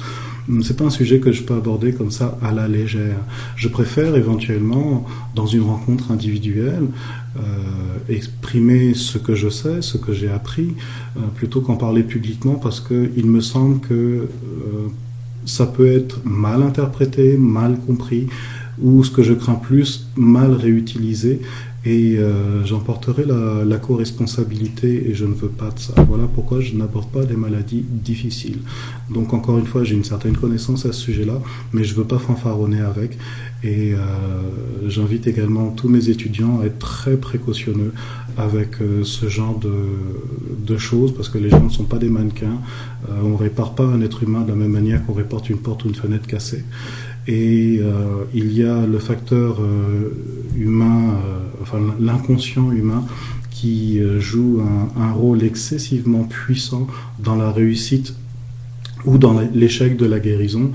Hum, 0.48 0.62
c'est 0.62 0.76
pas 0.76 0.84
un 0.84 0.90
sujet 0.90 1.18
que 1.18 1.32
je 1.32 1.42
peux 1.42 1.54
aborder 1.54 1.92
comme 1.92 2.10
ça 2.10 2.38
à 2.42 2.52
la 2.52 2.68
légère. 2.68 3.18
Je 3.56 3.68
préfère 3.68 4.14
éventuellement 4.14 5.06
dans 5.34 5.46
une 5.46 5.62
rencontre 5.62 6.10
individuelle 6.10 6.88
euh, 7.36 7.40
exprimer 8.08 8.92
ce 8.94 9.18
que 9.18 9.34
je 9.34 9.48
sais, 9.48 9.80
ce 9.80 9.96
que 9.96 10.12
j'ai 10.12 10.28
appris, 10.30 10.74
plutôt 11.34 11.60
qu'en 11.60 11.76
parler 11.76 12.02
publiquement 12.02 12.54
parce 12.54 12.80
que 12.80 13.10
il 13.16 13.26
me 13.26 13.40
semble 13.40 13.80
que 13.80 14.28
ça 15.46 15.66
peut 15.66 15.86
être 15.86 16.20
mal 16.24 16.62
interprété, 16.62 17.36
mal 17.36 17.78
compris 17.86 18.26
ou 18.80 19.02
ce 19.04 19.10
que 19.10 19.22
je 19.22 19.32
crains 19.32 19.54
plus, 19.54 20.08
mal 20.16 20.52
réutilisé 20.52 21.40
et 21.86 22.18
euh, 22.18 22.64
j'emporterai 22.64 23.24
la, 23.24 23.64
la 23.64 23.78
co-responsabilité 23.78 25.08
et 25.08 25.14
je 25.14 25.24
ne 25.24 25.34
veux 25.34 25.48
pas 25.48 25.70
de 25.70 25.78
ça. 25.78 25.94
Voilà 26.08 26.24
pourquoi 26.26 26.60
je 26.60 26.74
n'aborde 26.74 27.08
pas 27.10 27.24
des 27.24 27.36
maladies 27.36 27.84
difficiles. 27.88 28.58
Donc 29.08 29.32
encore 29.32 29.56
une 29.56 29.66
fois, 29.66 29.84
j'ai 29.84 29.94
une 29.94 30.02
certaine 30.02 30.36
connaissance 30.36 30.84
à 30.84 30.92
ce 30.92 31.00
sujet-là, 31.00 31.40
mais 31.72 31.84
je 31.84 31.92
ne 31.92 31.98
veux 31.98 32.04
pas 32.04 32.18
fanfaronner 32.18 32.80
avec. 32.80 33.16
Et 33.62 33.94
euh, 33.94 33.98
j'invite 34.86 35.26
également 35.28 35.70
tous 35.70 35.88
mes 35.88 36.08
étudiants 36.08 36.60
à 36.60 36.66
être 36.66 36.78
très 36.78 37.16
précautionneux 37.16 37.92
avec 38.36 38.80
euh, 38.80 39.02
ce 39.02 39.28
genre 39.28 39.58
de, 39.58 39.72
de, 40.58 40.76
choses, 40.76 41.14
parce 41.14 41.28
que 41.28 41.38
les 41.38 41.48
gens 41.48 41.64
ne 41.64 41.70
sont 41.70 41.84
pas 41.84 41.98
des 41.98 42.10
mannequins. 42.10 42.60
Euh, 43.08 43.12
on 43.22 43.30
ne 43.30 43.36
répare 43.36 43.74
pas 43.74 43.84
un 43.84 44.00
être 44.02 44.22
humain 44.22 44.42
de 44.42 44.48
la 44.48 44.56
même 44.56 44.72
manière 44.72 45.04
qu'on 45.06 45.14
réporte 45.14 45.48
une 45.48 45.58
porte 45.58 45.84
ou 45.84 45.88
une 45.88 45.94
fenêtre 45.94 46.26
cassée. 46.26 46.64
Et 47.28 47.80
euh, 47.80 48.24
il 48.34 48.52
y 48.52 48.62
a 48.62 48.86
le 48.86 48.98
facteur 48.98 49.60
euh, 49.60 50.14
humain, 50.56 51.14
euh, 51.14 51.38
enfin 51.60 51.78
l'inconscient 51.98 52.70
humain, 52.70 53.04
qui 53.50 54.00
joue 54.18 54.60
un, 54.60 55.00
un, 55.00 55.12
rôle 55.12 55.42
excessivement 55.42 56.24
puissant 56.24 56.86
dans 57.18 57.36
la 57.36 57.50
réussite 57.50 58.14
ou 59.06 59.16
dans 59.16 59.40
l'échec 59.54 59.96
de 59.96 60.04
la 60.04 60.20
guérison. 60.20 60.72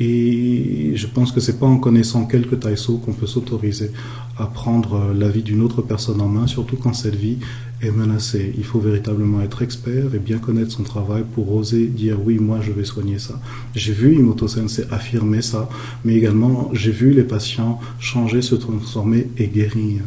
Et 0.00 0.92
je 0.96 1.06
pense 1.06 1.30
que 1.30 1.38
c'est 1.38 1.60
pas 1.60 1.66
en 1.66 1.78
connaissant 1.78 2.26
quelques 2.26 2.58
taïsos 2.58 2.98
qu'on 2.98 3.12
peut 3.12 3.28
s'autoriser 3.28 3.92
à 4.36 4.46
prendre 4.46 5.12
la 5.14 5.28
vie 5.28 5.42
d'une 5.42 5.60
autre 5.62 5.82
personne 5.82 6.20
en 6.20 6.28
main, 6.28 6.46
surtout 6.46 6.76
quand 6.76 6.92
cette 6.92 7.14
vie 7.14 7.38
est 7.82 7.90
menacée. 7.90 8.52
Il 8.56 8.64
faut 8.64 8.80
véritablement 8.80 9.42
être 9.42 9.62
expert 9.62 10.14
et 10.14 10.18
bien 10.18 10.38
connaître 10.38 10.72
son 10.72 10.82
travail 10.82 11.24
pour 11.34 11.54
oser 11.54 11.86
dire 11.86 12.18
oui, 12.24 12.38
moi 12.38 12.58
je 12.60 12.72
vais 12.72 12.84
soigner 12.84 13.18
ça. 13.18 13.40
J'ai 13.74 13.92
vu 13.92 14.14
Imoto 14.14 14.48
Sensei 14.48 14.84
affirmer 14.90 15.42
ça, 15.42 15.68
mais 16.04 16.14
également 16.14 16.70
j'ai 16.72 16.92
vu 16.92 17.10
les 17.12 17.24
patients 17.24 17.80
changer, 17.98 18.42
se 18.42 18.54
transformer 18.54 19.28
et 19.38 19.48
guérir. 19.48 20.02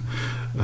Euh, 0.59 0.61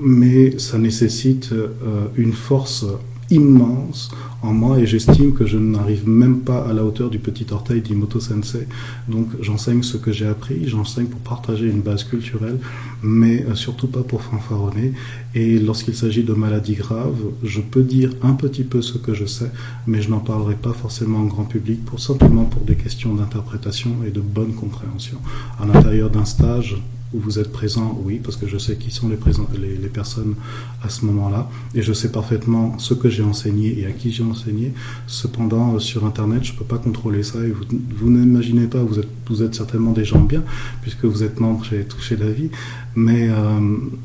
mais 0.00 0.58
ça 0.58 0.78
nécessite 0.78 1.52
euh, 1.52 1.68
une 2.16 2.32
force 2.32 2.86
immense 3.30 4.10
en 4.42 4.52
moi 4.52 4.78
et 4.78 4.86
j'estime 4.86 5.32
que 5.32 5.46
je 5.46 5.58
n'arrive 5.58 6.08
même 6.08 6.40
pas 6.40 6.60
à 6.68 6.72
la 6.72 6.84
hauteur 6.84 7.10
du 7.10 7.18
petit 7.18 7.46
orteil 7.50 7.80
d'Imoto 7.80 8.20
Sensei. 8.20 8.66
Donc 9.08 9.28
j'enseigne 9.40 9.82
ce 9.82 9.96
que 9.96 10.12
j'ai 10.12 10.26
appris, 10.26 10.68
j'enseigne 10.68 11.06
pour 11.06 11.20
partager 11.20 11.66
une 11.66 11.80
base 11.80 12.04
culturelle, 12.04 12.58
mais 13.02 13.44
euh, 13.44 13.54
surtout 13.54 13.88
pas 13.88 14.02
pour 14.02 14.22
fanfaronner. 14.22 14.92
Et 15.34 15.58
lorsqu'il 15.58 15.94
s'agit 15.94 16.22
de 16.22 16.32
maladies 16.32 16.74
graves, 16.74 17.18
je 17.42 17.60
peux 17.60 17.82
dire 17.82 18.12
un 18.22 18.34
petit 18.34 18.64
peu 18.64 18.82
ce 18.82 18.98
que 18.98 19.14
je 19.14 19.26
sais, 19.26 19.50
mais 19.86 20.02
je 20.02 20.10
n'en 20.10 20.20
parlerai 20.20 20.54
pas 20.54 20.72
forcément 20.72 21.18
en 21.18 21.26
grand 21.26 21.44
public, 21.44 21.84
pour 21.84 22.00
simplement 22.00 22.44
pour 22.44 22.62
des 22.62 22.76
questions 22.76 23.14
d'interprétation 23.14 23.90
et 24.06 24.10
de 24.10 24.20
bonne 24.20 24.54
compréhension. 24.54 25.18
À 25.60 25.66
l'intérieur 25.66 26.10
d'un 26.10 26.24
stage, 26.24 26.76
où 27.14 27.20
vous 27.20 27.38
êtes 27.38 27.50
présent, 27.52 27.98
oui, 28.04 28.20
parce 28.22 28.36
que 28.36 28.46
je 28.46 28.58
sais 28.58 28.76
qui 28.76 28.90
sont 28.90 29.08
les, 29.08 29.76
les, 29.76 29.88
personnes 29.88 30.34
à 30.82 30.88
ce 30.90 31.06
moment-là, 31.06 31.48
et 31.74 31.82
je 31.82 31.92
sais 31.92 32.12
parfaitement 32.12 32.78
ce 32.78 32.92
que 32.94 33.08
j'ai 33.08 33.22
enseigné 33.22 33.78
et 33.80 33.86
à 33.86 33.92
qui 33.92 34.12
j'ai 34.12 34.22
enseigné. 34.22 34.72
Cependant, 35.06 35.74
euh, 35.74 35.78
sur 35.78 36.04
Internet, 36.04 36.44
je 36.44 36.52
ne 36.52 36.58
peux 36.58 36.64
pas 36.64 36.78
contrôler 36.78 37.22
ça, 37.22 37.38
et 37.44 37.50
vous, 37.50 37.64
vous 37.96 38.10
n'imaginez 38.10 38.66
pas, 38.66 38.82
vous 38.82 38.98
êtes, 38.98 39.08
vous 39.28 39.42
êtes 39.42 39.54
certainement 39.54 39.92
des 39.92 40.04
gens 40.04 40.20
bien, 40.20 40.44
puisque 40.82 41.04
vous 41.04 41.22
êtes 41.22 41.40
membre 41.40 41.64
chez 41.64 41.84
Toucher 41.84 42.16
la 42.16 42.30
vie, 42.30 42.50
mais 42.94 43.28
euh, 43.30 43.60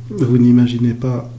vous 0.10 0.38
n'imaginez 0.38 0.94
pas 0.94 1.30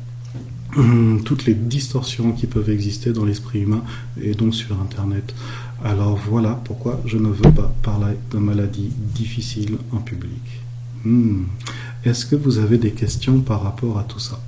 hum, 0.76 1.22
toutes 1.24 1.46
les 1.46 1.54
distorsions 1.54 2.32
qui 2.32 2.46
peuvent 2.46 2.70
exister 2.70 3.12
dans 3.12 3.24
l'esprit 3.24 3.60
humain 3.62 3.82
et 4.20 4.34
donc 4.34 4.54
sur 4.54 4.78
Internet. 4.80 5.34
Alors 5.82 6.16
voilà 6.16 6.60
pourquoi 6.64 7.00
je 7.04 7.18
ne 7.18 7.28
veux 7.28 7.52
pas 7.52 7.74
parler 7.82 8.16
de 8.30 8.38
maladies 8.38 8.90
difficiles 9.14 9.76
en 9.92 9.98
public. 9.98 10.63
Hmm. 11.05 11.44
Est-ce 12.05 12.24
que 12.24 12.34
vous 12.34 12.59
avez 12.59 12.78
des 12.78 12.92
questions 12.92 13.40
par 13.40 13.62
rapport 13.62 13.98
à 13.98 14.05
tout 14.05 14.18
ça? 14.18 14.40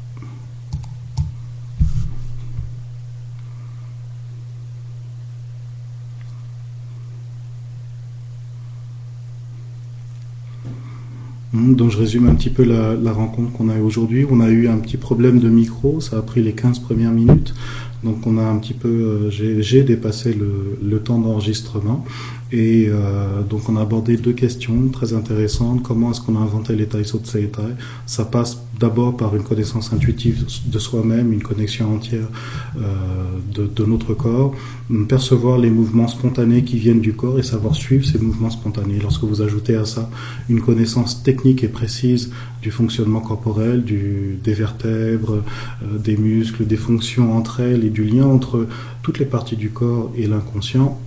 Hmm, 11.52 11.74
donc 11.74 11.90
je 11.90 11.98
résume 11.98 12.26
un 12.26 12.34
petit 12.34 12.48
peu 12.48 12.64
la, 12.64 13.12
rencontre 13.12 13.52
qu'on 13.52 13.68
a 13.68 13.76
eu 13.76 13.80
aujourd'hui. 13.80 14.26
On 14.30 14.40
a 14.40 14.48
eu 14.48 14.68
un 14.68 14.78
petit 14.78 14.96
problème 14.96 15.38
de 15.40 15.50
micro, 15.50 16.00
ça 16.00 16.16
a 16.18 16.22
pris 16.22 16.42
les 16.42 16.52
15 16.52 16.78
premières 16.78 17.12
minutes. 17.12 17.54
Donc 18.02 18.26
on 18.26 18.38
a 18.38 18.42
un 18.42 18.56
petit 18.58 18.74
peu, 18.74 18.88
euh, 18.88 19.30
j'ai 19.30 19.82
dépassé 19.82 20.34
le 20.34 20.98
temps 21.00 21.18
d'enregistrement. 21.18 22.04
Et 22.52 22.86
euh, 22.88 23.42
donc 23.42 23.68
on 23.68 23.76
a 23.76 23.82
abordé 23.82 24.16
deux 24.16 24.32
questions 24.32 24.88
très 24.88 25.14
intéressantes. 25.14 25.82
Comment 25.82 26.12
est-ce 26.12 26.20
qu'on 26.20 26.36
a 26.36 26.40
inventé 26.40 26.76
l'état 26.76 27.00
ISO 27.00 27.18
de 27.18 27.26
Seitai 27.26 27.62
Ça 28.06 28.24
passe 28.24 28.62
d'abord 28.78 29.16
par 29.16 29.34
une 29.34 29.42
connaissance 29.42 29.92
intuitive 29.92 30.44
de 30.66 30.78
soi-même, 30.78 31.32
une 31.32 31.42
connexion 31.42 31.92
entière 31.94 32.28
euh, 32.78 32.84
de, 33.52 33.84
notre 33.84 34.14
corps, 34.14 34.54
percevoir 35.08 35.58
les 35.58 35.70
mouvements 35.70 36.08
spontanés 36.08 36.62
qui 36.62 36.78
viennent 36.78 37.00
du 37.00 37.14
corps 37.14 37.38
et 37.38 37.42
savoir 37.42 37.74
suivre 37.74 38.04
ces 38.04 38.18
mouvements 38.18 38.50
spontanés. 38.50 38.98
Lorsque 39.02 39.24
vous 39.24 39.42
ajoutez 39.42 39.74
à 39.74 39.84
ça 39.84 40.08
une 40.48 40.60
connaissance 40.60 41.22
technique 41.22 41.64
et 41.64 41.68
précise 41.68 42.30
du 42.62 42.70
fonctionnement 42.70 43.20
corporel, 43.20 43.84
des 43.84 44.54
vertèbres, 44.54 45.42
euh, 45.82 45.98
des 45.98 46.16
muscles, 46.16 46.64
des 46.64 46.76
fonctions 46.76 47.36
entre 47.36 47.60
elles 47.60 47.84
et 47.84 47.90
du 47.90 48.04
lien 48.04 48.26
entre 48.26 48.66
toutes 49.02 49.18
les 49.18 49.26
parties 49.26 49.56
du 49.56 49.70
corps 49.70 50.12
et 50.16 50.26
l'inconscient, 50.26 51.00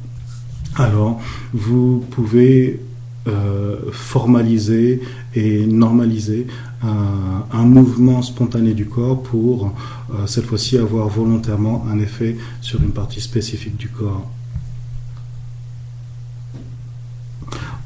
alors 0.76 1.20
vous 1.53 2.05
pouvez 2.11 2.80
euh, 3.28 3.91
formaliser 3.91 5.01
et 5.36 5.65
normaliser 5.65 6.47
un, 6.82 7.63
mouvement 7.65 8.22
spontané 8.22 8.74
du 8.74 8.86
corps 8.86 9.22
pour 9.22 9.74
euh, 10.13 10.26
cette 10.26 10.45
fois-ci 10.45 10.78
avoir 10.78 11.09
volontairement 11.09 11.86
un 11.91 11.99
effet 11.99 12.38
sur 12.61 12.82
une 12.82 12.91
partie 12.91 13.20
spécifique 13.20 13.76
du 13.76 13.89
corps. 13.89 14.26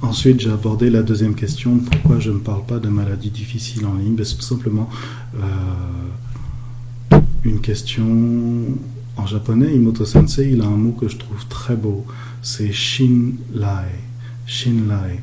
Ensuite, 0.04 0.42
j'ai 0.42 0.52
abordé 0.52 0.90
la 0.90 1.02
deuxième 1.02 1.34
question, 1.34 1.80
pourquoi 1.80 2.20
je 2.20 2.30
ne 2.30 2.38
parle 2.38 2.66
pas 2.66 2.78
de 2.78 2.90
maladies 2.90 3.32
difficiles 3.32 3.86
en 3.86 3.96
ligne? 3.96 4.16
Ben, 4.16 4.26
C'est 4.26 4.42
simplement 4.42 4.90
euh, 5.36 7.20
une 7.44 7.60
question 7.60 8.06
en 9.18 9.26
japonais. 9.26 9.76
Imoto 9.76 10.06
Sensei, 10.06 10.52
il 10.52 10.62
a 10.62 10.66
un 10.66 10.78
mot 10.78 10.92
que 10.92 11.08
je 11.08 11.18
trouve 11.18 11.46
très 11.48 11.76
beau 11.76 12.06
c'est 12.44 12.72
Shinlai. 12.72 13.88
Shinlai. 14.46 15.22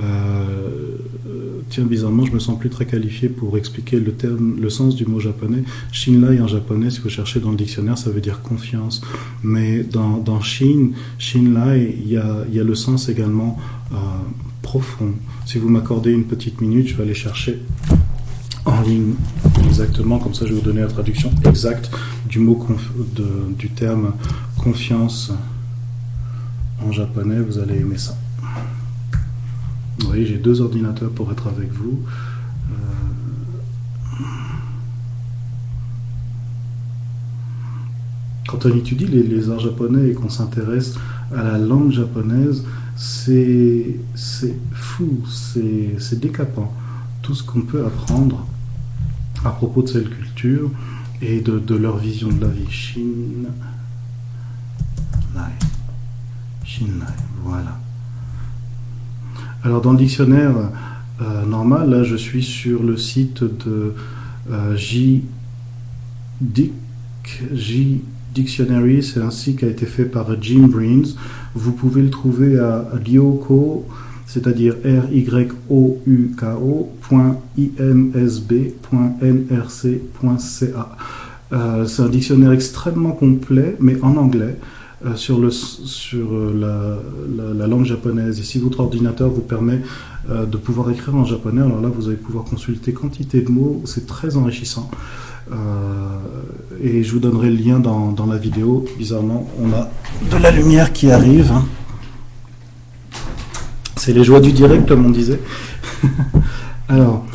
Euh, 0.00 0.96
tiens, 1.70 1.84
bizarrement, 1.84 2.24
je 2.24 2.32
me 2.32 2.38
sens 2.38 2.56
plus 2.58 2.68
très 2.68 2.86
qualifié 2.86 3.28
pour 3.28 3.56
expliquer 3.56 3.98
le 3.98 4.12
terme, 4.12 4.56
le 4.60 4.70
sens 4.70 4.94
du 4.94 5.06
mot 5.06 5.18
japonais. 5.18 5.64
Shinlai 5.90 6.40
en 6.40 6.46
japonais, 6.46 6.90
si 6.90 7.00
vous 7.00 7.08
cherchez 7.08 7.40
dans 7.40 7.50
le 7.50 7.56
dictionnaire, 7.56 7.98
ça 7.98 8.10
veut 8.10 8.20
dire 8.20 8.42
confiance. 8.42 9.00
Mais 9.42 9.82
dans, 9.82 10.18
dans 10.18 10.40
Shin, 10.40 10.90
Shinlai, 11.18 11.96
il 12.04 12.12
y 12.12 12.18
a, 12.18 12.44
le 12.52 12.74
sens 12.74 13.08
également 13.08 13.58
euh, 13.92 13.96
profond. 14.62 15.14
Si 15.46 15.58
vous 15.58 15.70
m'accordez 15.70 16.12
une 16.12 16.24
petite 16.24 16.60
minute, 16.60 16.86
je 16.86 16.94
vais 16.94 17.02
aller 17.02 17.14
chercher 17.14 17.58
en 18.68 18.80
ligne 18.82 19.14
exactement, 19.64 20.18
comme 20.18 20.34
ça 20.34 20.44
je 20.44 20.52
vais 20.52 20.58
vous 20.58 20.64
donner 20.64 20.80
la 20.80 20.88
traduction 20.88 21.30
exacte 21.44 21.90
du 22.28 22.38
mot 22.38 22.66
du 23.58 23.70
terme 23.70 24.12
confiance 24.56 25.32
en 26.84 26.92
japonais, 26.92 27.40
vous 27.40 27.58
allez 27.58 27.78
aimer 27.78 27.98
ça. 27.98 28.16
Vous 29.98 30.06
voyez, 30.06 30.26
j'ai 30.26 30.38
deux 30.38 30.60
ordinateurs 30.60 31.10
pour 31.10 31.30
être 31.32 31.48
avec 31.48 31.72
vous. 31.72 32.00
Euh, 32.70 34.24
quand 38.48 38.64
on 38.66 38.76
étudie 38.76 39.06
les, 39.06 39.50
arts 39.50 39.60
japonais 39.60 40.10
et 40.10 40.14
qu'on 40.14 40.28
s'intéresse 40.28 40.94
à 41.36 41.42
la 41.42 41.58
langue 41.58 41.90
japonaise, 41.90 42.64
c'est 42.96 43.96
fou, 44.72 45.24
c'est 45.28 46.20
décapant. 46.20 46.72
Tout 47.22 47.34
ce 47.34 47.42
qu'on 47.42 47.62
peut 47.62 47.84
apprendre 47.84 48.46
à 49.44 49.50
propos 49.50 49.82
de 49.82 49.88
cette 49.88 50.10
culture 50.10 50.70
et 51.20 51.40
de, 51.40 51.74
leur 51.74 51.96
vision 51.96 52.28
de 52.28 52.40
la 52.40 52.48
vie. 52.48 52.70
Shin 52.70 53.14
voilà. 57.42 57.78
Alors 59.64 59.80
dans 59.80 59.92
le 59.92 59.98
dictionnaire 59.98 60.54
euh, 61.20 61.44
normal, 61.44 61.90
là 61.90 62.04
je 62.04 62.16
suis 62.16 62.42
sur 62.42 62.82
le 62.82 62.96
site 62.96 63.42
de 63.42 63.94
euh, 64.50 64.76
J, 64.76 65.24
Dictionary, 68.34 69.02
c'est 69.02 69.20
un 69.20 69.30
site 69.30 69.58
qui 69.58 69.64
a 69.64 69.68
été 69.68 69.86
fait 69.86 70.04
par 70.04 70.40
Jim 70.40 70.68
Breens. 70.68 71.14
Vous 71.54 71.72
pouvez 71.72 72.02
le 72.02 72.10
trouver 72.10 72.58
à, 72.58 72.84
Lyoko, 73.04 73.86
c'est-à-dire 74.28 74.74
r 74.84 75.12
y 75.12 75.26
o 75.68 75.98
u 76.06 76.30
k 76.36 76.44
euh, 81.50 81.86
c'est 81.86 82.02
un 82.02 82.08
dictionnaire 82.10 82.52
extrêmement 82.52 83.12
complet, 83.12 83.74
mais 83.80 83.96
en 84.02 84.16
anglais. 84.18 84.56
Euh, 85.06 85.14
sur, 85.14 85.38
le, 85.38 85.52
sur 85.52 86.26
euh, 86.32 86.98
la, 87.56 87.66
langue 87.68 87.84
japonaise. 87.84 88.40
Et 88.40 88.42
si 88.42 88.58
votre 88.58 88.80
ordinateur 88.80 89.30
vous 89.30 89.42
permet 89.42 89.80
euh, 90.28 90.44
de 90.44 90.56
pouvoir 90.56 90.90
écrire 90.90 91.14
en 91.14 91.24
japonais, 91.24 91.62
alors 91.62 91.80
là, 91.80 91.88
vous 91.88 92.08
allez 92.08 92.16
pouvoir 92.16 92.42
consulter 92.42 92.92
quantité 92.92 93.40
de 93.42 93.48
mots. 93.48 93.80
C'est 93.84 94.08
très 94.08 94.36
enrichissant. 94.36 94.90
et 96.82 97.04
je 97.04 97.12
vous 97.12 97.20
donnerai 97.20 97.50
le 97.50 97.56
lien 97.56 97.78
dans, 97.78 98.10
dans, 98.10 98.26
la 98.26 98.38
vidéo. 98.38 98.84
Bizarrement, 98.98 99.48
on 99.62 99.72
a 99.72 99.88
de 100.32 100.42
la 100.42 100.50
lumière 100.50 100.92
qui 100.92 101.12
arrive. 101.12 101.52
Hein. 101.52 101.64
C'est 104.08 104.14
les 104.14 104.24
joies 104.24 104.40
du 104.40 104.52
direct, 104.52 104.88
comme 104.88 105.04
on 105.04 105.10
disait. 105.10 105.38
alors, 106.88 107.26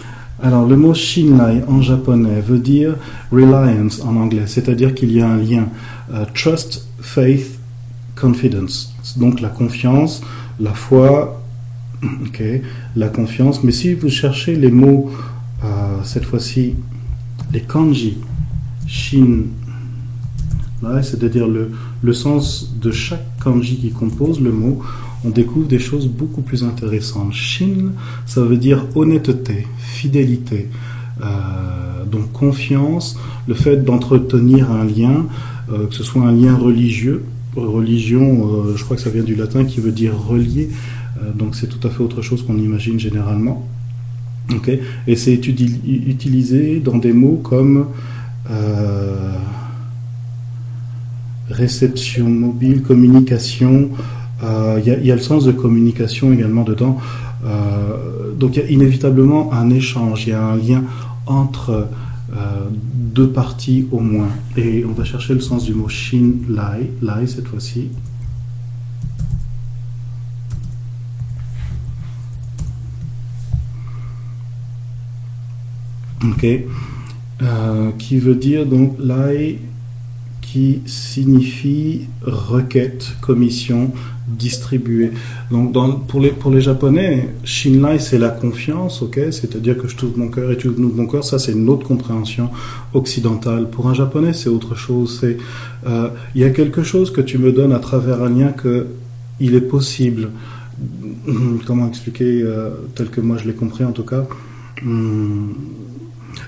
alors, 0.42 0.66
le 0.66 0.76
mot 0.76 0.96
Shinlai 0.96 1.62
en 1.68 1.84
japonais 1.84 2.42
veut 2.42 2.58
dire 2.58 2.96
reliance 3.32 4.02
en 4.02 4.16
anglais, 4.16 4.46
c'est-à-dire 4.48 4.96
qu'il 4.96 5.12
y 5.12 5.22
a 5.22 5.30
un 5.30 5.38
lien. 5.38 5.68
trust 6.34 6.88
faith, 7.00 7.60
confidence. 8.16 8.96
Donc 9.18 9.40
la 9.40 9.50
confiance, 9.50 10.24
la 10.60 10.74
foi, 10.74 11.44
ok, 12.02 12.42
la 12.96 13.08
confiance. 13.10 13.64
Mais 13.64 13.72
si 13.72 13.94
vous 13.94 14.10
cherchez 14.10 14.56
les 14.56 14.72
mots, 14.72 15.12
euh, 15.64 15.68
cette 16.04 16.26
fois-ci, 16.26 16.74
les 17.52 17.62
kanji, 17.62 18.18
shin, 18.88 19.44
c'est-à-dire 21.04 21.48
le, 21.48 21.70
le 22.02 22.14
sens 22.14 22.74
de 22.82 22.90
chaque 22.90 23.38
kanji 23.44 23.78
qui 23.78 23.92
compose 23.92 24.42
le 24.42 24.52
mot, 24.52 24.82
on 25.26 25.30
découvre 25.30 25.68
des 25.68 25.80
choses 25.80 26.08
beaucoup 26.08 26.42
plus 26.42 26.64
intéressantes. 26.64 27.34
Shin, 27.34 27.92
ça 28.26 28.42
veut 28.42 28.58
dire 28.58 28.86
honnêteté, 28.96 29.68
fidélité, 29.78 30.68
euh, 31.22 32.04
donc 32.10 32.32
confiance, 32.32 33.18
le 33.48 33.54
fait 33.54 33.78
d'entretenir 33.78 34.72
un 34.72 34.84
lien, 34.84 35.26
euh, 35.72 35.88
que 35.88 35.96
ce 35.96 36.04
soit 36.04 36.24
un 36.24 36.32
lien 36.32 36.56
religieux. 36.56 37.24
Religion, 37.56 38.48
euh, 38.48 38.76
je 38.76 38.84
crois 38.84 38.98
que 38.98 39.04
ça 39.04 39.12
vient 39.12 39.24
du 39.24 39.36
latin 39.36 39.64
qui 39.64 39.80
veut 39.80 39.92
dire 39.92 40.14
relier, 40.18 40.70
donc 41.36 41.56
c'est 41.56 41.68
tout 41.68 41.88
à 41.88 41.92
fait 41.92 42.02
autre 42.02 42.22
chose 42.22 42.44
qu'on 42.44 42.58
imagine 42.58 43.00
généralement. 43.00 43.68
Et 45.08 45.16
c'est 45.16 45.36
utilisé 45.48 46.82
dans 46.82 46.98
des 46.98 47.14
mots 47.14 47.40
comme 47.42 47.86
réception 51.50 52.30
mobile, 52.30 52.82
communication. 52.82 53.90
Il 54.44 55.06
y, 55.06 55.12
a 55.12 55.16
le 55.16 55.22
sens 55.22 55.46
de 55.46 55.52
communication 55.52 56.34
également 56.34 56.64
dedans. 56.64 56.98
donc 58.38 58.56
il 58.56 58.64
y 58.64 58.66
a 58.66 58.70
inévitablement 58.70 59.54
un 59.54 59.70
échange, 59.70 60.28
il 60.28 60.30
y 60.30 60.34
a 60.34 60.44
un 60.44 60.58
lien 60.58 60.84
entre 61.28 61.88
euh, 62.36 62.68
deux 62.72 63.30
parties 63.30 63.88
au 63.92 64.00
moins. 64.00 64.30
Et 64.58 64.84
on 64.86 64.94
va 64.94 65.04
chercher 65.04 65.34
le 65.36 65.40
sens 65.40 65.66
du 65.66 65.74
mot 65.74 65.88
shin 65.88 66.34
lai, 66.50 66.90
lai 67.02 67.28
cette 67.28 67.48
fois-ci. 67.48 67.90
Ok. 76.24 76.46
Euh, 77.42 77.92
qui 78.00 78.18
veut 78.18 78.36
dire 78.36 78.66
donc 78.66 78.96
lai 79.00 79.60
qui 80.42 80.82
signifie 80.86 82.08
requête, 82.22 83.18
commission, 83.22 83.92
distribuer. 84.38 85.12
Donc 85.52 86.08
pour, 86.08 86.20
les, 86.20 86.32
pour 86.32 86.52
les 86.52 86.62
Japonais, 86.62 87.30
Shinlai 87.44 88.00
c'est 88.00 88.18
la 88.18 88.30
confiance, 88.30 89.02
ok, 89.02 89.20
c'est-à-dire 89.32 89.78
que 89.78 89.88
je 89.88 89.96
trouve 89.96 90.18
mon 90.18 90.30
cœur 90.30 90.52
et 90.52 90.58
tu 90.58 90.68
ouvres 90.68 90.96
mon 90.96 91.08
cœur, 91.08 91.24
ça 91.24 91.40
c'est 91.40 91.52
une 91.52 91.70
autre 91.70 91.88
compréhension 91.88 92.50
occidentale. 92.94 93.70
Pour 93.70 93.90
un 93.90 93.94
Japonais 93.94 94.34
c'est 94.34 94.50
autre 94.50 94.76
chose, 94.76 95.20
c'est 95.22 95.38
euh, 95.88 96.10
il 96.36 96.42
y 96.42 96.44
a 96.46 96.50
quelque 96.50 96.84
chose 96.84 97.12
que 97.12 97.22
tu 97.22 97.38
me 97.38 97.52
donnes 97.52 97.74
à 97.74 97.80
travers 97.80 98.24
un 98.24 98.30
lien 98.30 98.52
que 98.52 98.88
il 99.40 99.56
est 99.56 99.62
possible, 99.62 100.30
comment 101.66 101.88
expliquer, 101.88 102.42
euh, 102.44 102.70
tel 102.96 103.10
que 103.10 103.22
moi 103.22 103.38
je 103.38 103.48
l'ai 103.48 103.54
compris 103.54 103.84
en 103.84 103.92
tout 103.92 104.04
cas, 104.04 104.26
hum, 104.84 105.54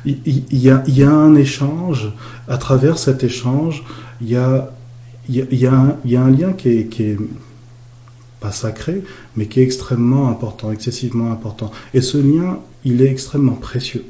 il 0.06 0.44
y, 0.52 0.70
a, 0.70 0.84
y, 0.88 1.04
a, 1.04 1.12
un 1.12 1.36
échange. 1.36 2.12
À 2.48 2.58
travers 2.58 2.98
cet 2.98 3.24
échange, 3.24 3.84
il 4.22 4.30
y 4.30 4.36
a, 4.36 4.56
a, 4.56 4.70
y, 5.30 5.66
a 5.66 5.74
un, 5.74 5.96
y 6.06 6.16
a 6.16 6.24
un 6.24 6.30
lien 6.30 6.54
qui 6.54 6.70
est 6.70 7.18
pas 8.40 8.52
sacré, 8.52 9.04
mais 9.36 9.48
qui 9.48 9.60
est 9.60 9.64
extrêmement 9.64 10.30
important, 10.30 10.72
excessivement 10.72 11.32
important. 11.32 11.72
Et 11.94 12.02
ce 12.02 12.18
lien, 12.18 12.60
il 12.84 13.02
est 13.02 13.10
extrêmement 13.10 13.54
précieux. 13.54 14.06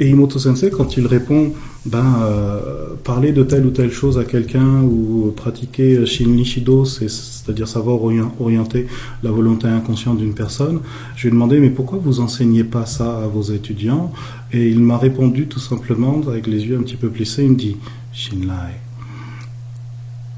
Et 0.00 0.08
Imoto 0.08 0.40
Sensei, 0.40 0.70
quand 0.70 0.96
il 0.96 1.06
répond, 1.06 1.52
ben, 1.86 2.16
euh, 2.24 2.94
parler 3.04 3.30
de 3.30 3.44
telle 3.44 3.64
ou 3.64 3.70
telle 3.70 3.92
chose 3.92 4.18
à 4.18 4.24
quelqu'un 4.24 4.82
ou 4.82 5.32
pratiquer 5.36 6.04
Shin 6.04 6.30
Nishido, 6.30 6.84
c'est-à-dire 6.84 7.68
savoir 7.68 8.02
orienter 8.02 8.88
la 9.22 9.30
volonté 9.30 9.68
inconsciente 9.68 10.18
d'une 10.18 10.34
personne, 10.34 10.80
je 11.14 11.22
lui 11.22 11.28
ai 11.28 11.30
demandé, 11.30 11.60
mais 11.60 11.70
pourquoi 11.70 11.98
vous 12.02 12.18
enseignez 12.18 12.64
pas 12.64 12.86
ça 12.86 13.18
à 13.22 13.26
vos 13.28 13.42
étudiants? 13.42 14.12
Et 14.52 14.68
il 14.68 14.80
m'a 14.80 14.98
répondu 14.98 15.46
tout 15.46 15.60
simplement, 15.60 16.20
avec 16.26 16.48
les 16.48 16.64
yeux 16.64 16.76
un 16.76 16.82
petit 16.82 16.96
peu 16.96 17.10
plissés, 17.10 17.44
il 17.44 17.50
me 17.50 17.56
dit, 17.56 17.76
Shinlai. 18.12 18.83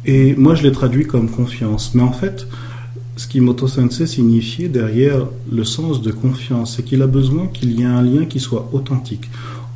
Et 0.07 0.37
moi, 0.37 0.55
je 0.55 0.63
l'ai 0.63 0.73
traduit 0.73 1.05
comme 1.05 1.29
confiance. 1.29 1.93
Mais 1.95 2.03
en 2.03 2.13
fait, 2.13 2.47
ce 3.17 3.27
qu'Imoto 3.27 3.67
Sensei 3.67 4.07
signifiait 4.07 4.69
derrière 4.69 5.27
le 5.51 5.65
sens 5.65 6.01
de 6.01 6.13
confiance, 6.13 6.77
c'est 6.77 6.85
qu'il 6.85 7.03
a 7.03 7.09
besoin 7.09 7.49
qu'il 7.49 7.73
y 7.73 7.83
ait 7.83 7.87
un 7.87 8.03
lien 8.03 8.25
qui 8.25 8.39
soit 8.39 8.71
authentique 8.73 9.29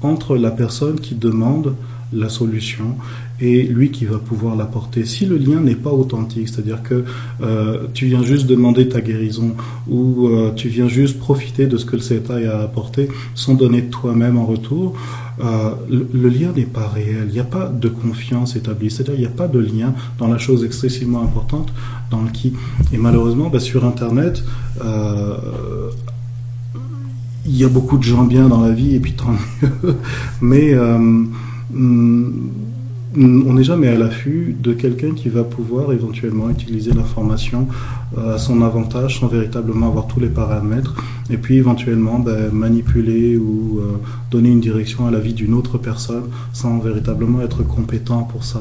entre 0.02 0.36
la 0.36 0.52
personne 0.52 1.00
qui 1.00 1.14
demande 1.14 1.74
la 2.12 2.28
solution 2.28 2.96
et 3.40 3.62
lui 3.62 3.90
qui 3.90 4.04
va 4.04 4.18
pouvoir 4.18 4.56
l'apporter. 4.56 5.04
Si 5.04 5.26
le 5.26 5.36
lien 5.36 5.60
n'est 5.60 5.74
pas 5.74 5.90
authentique, 5.90 6.48
c'est-à-dire 6.48 6.82
que 6.82 7.04
euh, 7.40 7.86
tu 7.94 8.06
viens 8.06 8.22
juste 8.22 8.46
demander 8.46 8.88
ta 8.88 9.00
guérison 9.00 9.54
ou 9.88 10.28
euh, 10.28 10.52
tu 10.54 10.68
viens 10.68 10.88
juste 10.88 11.18
profiter 11.18 11.66
de 11.66 11.76
ce 11.76 11.84
que 11.84 11.96
le 11.96 12.02
Setai 12.02 12.46
a 12.46 12.60
apporté 12.60 13.08
sans 13.34 13.54
donner 13.54 13.82
de 13.82 13.90
toi-même 13.90 14.38
en 14.38 14.44
retour, 14.44 14.94
euh, 15.40 15.70
le, 15.88 16.28
lien 16.28 16.52
n'est 16.54 16.64
pas 16.64 16.86
réel. 16.88 17.26
Il 17.28 17.32
n'y 17.32 17.40
a 17.40 17.44
pas 17.44 17.68
de 17.68 17.88
confiance 17.88 18.56
établie. 18.56 18.90
C'est-à-dire 18.90 19.14
il 19.14 19.20
n'y 19.20 19.26
a 19.26 19.30
pas 19.30 19.48
de 19.48 19.58
lien 19.58 19.94
dans 20.18 20.28
la 20.28 20.38
chose 20.38 20.64
excessivement 20.64 21.22
importante 21.22 21.72
dans 22.10 22.22
le 22.22 22.30
qui. 22.30 22.52
Et 22.92 22.98
malheureusement, 22.98 23.48
bah, 23.48 23.60
sur 23.60 23.84
Internet, 23.84 24.44
il 27.46 27.56
y 27.56 27.64
a 27.64 27.68
beaucoup 27.68 27.98
de 27.98 28.02
gens 28.02 28.24
bien 28.24 28.48
dans 28.48 28.60
la 28.60 28.72
vie 28.72 28.94
et 28.94 29.00
puis 29.00 29.14
tant 29.14 29.32
mieux. 29.32 29.96
Mais 30.40 30.74
mm, 30.74 32.48
on 33.16 33.54
n'est 33.54 33.64
jamais 33.64 33.88
à 33.88 33.98
l'affût 33.98 34.54
de 34.58 34.72
quelqu'un 34.72 35.12
qui 35.14 35.28
va 35.28 35.42
pouvoir 35.42 35.92
éventuellement 35.92 36.48
utiliser 36.48 36.92
l'information 36.92 37.66
euh, 38.16 38.36
à 38.36 38.38
son 38.38 38.62
avantage 38.62 39.18
sans 39.18 39.26
véritablement 39.26 39.88
avoir 39.88 40.06
tous 40.06 40.20
les 40.20 40.28
paramètres 40.28 40.94
et 41.28 41.36
puis 41.36 41.56
éventuellement 41.56 42.20
ben, 42.20 42.50
manipuler 42.52 43.36
ou 43.36 43.80
euh, 43.80 43.98
donner 44.30 44.50
une 44.50 44.60
direction 44.60 45.06
à 45.08 45.10
la 45.10 45.18
vie 45.18 45.34
d'une 45.34 45.54
autre 45.54 45.76
personne 45.76 46.24
sans 46.52 46.78
véritablement 46.78 47.40
être 47.40 47.64
compétent 47.64 48.22
pour 48.22 48.44
ça. 48.44 48.60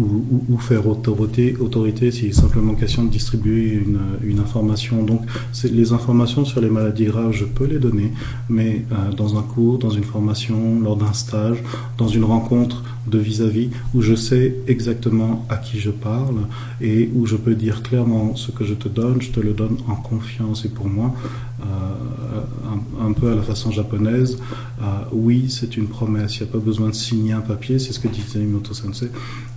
Ou, 0.00 0.44
ou, 0.48 0.58
faire 0.58 0.86
autorité, 0.86 1.56
autorité 1.60 2.10
s'il 2.10 2.28
est 2.28 2.32
simplement 2.32 2.74
question 2.74 3.04
de 3.04 3.10
distribuer 3.10 3.72
une, 3.72 4.00
une 4.22 4.38
information. 4.38 5.02
Donc 5.02 5.22
les 5.64 5.92
informations 5.92 6.44
sur 6.44 6.60
les 6.60 6.70
maladies 6.70 7.06
graves, 7.06 7.32
je 7.32 7.44
peux 7.44 7.66
les 7.66 7.78
donner, 7.78 8.12
mais 8.48 8.84
euh, 8.92 9.12
dans 9.12 9.38
un 9.38 9.42
cours, 9.42 9.78
dans 9.78 9.90
une 9.90 10.04
formation, 10.04 10.80
lors 10.80 10.96
d'un 10.96 11.12
stage, 11.12 11.62
dans 11.98 12.08
une 12.08 12.24
rencontre 12.24 12.82
de 13.06 13.18
vis-à-vis, 13.18 13.70
où 13.92 14.02
je 14.02 14.14
sais 14.14 14.56
exactement 14.66 15.46
à 15.48 15.56
qui 15.56 15.78
je 15.78 15.90
parle 15.90 16.46
et 16.80 17.10
où 17.14 17.26
je 17.26 17.36
peux 17.36 17.54
dire 17.54 17.82
clairement 17.82 18.36
ce 18.36 18.50
que 18.50 18.64
je 18.64 18.74
te 18.74 18.88
donne, 18.88 19.20
je 19.20 19.30
te 19.30 19.40
le 19.40 19.52
donne 19.52 19.76
en 19.88 19.96
confiance. 19.96 20.64
Et 20.64 20.68
pour 20.68 20.86
moi, 20.86 21.14
euh, 21.60 23.00
un, 23.00 23.12
peu 23.12 23.30
à 23.30 23.34
la 23.34 23.42
façon 23.42 23.70
japonaise, 23.70 24.38
euh, 24.80 24.84
oui, 25.12 25.46
c'est 25.48 25.76
une 25.76 25.86
promesse. 25.86 26.36
Il 26.36 26.42
n'y 26.42 26.48
a 26.48 26.52
pas 26.52 26.58
besoin 26.58 26.88
de 26.88 26.94
signer 26.94 27.32
un 27.32 27.40
papier, 27.40 27.78
c'est 27.78 27.92
ce 27.92 28.00
que 28.00 28.08
disait 28.08 28.40
Imoto 28.40 28.74
Sensei. 28.74 29.10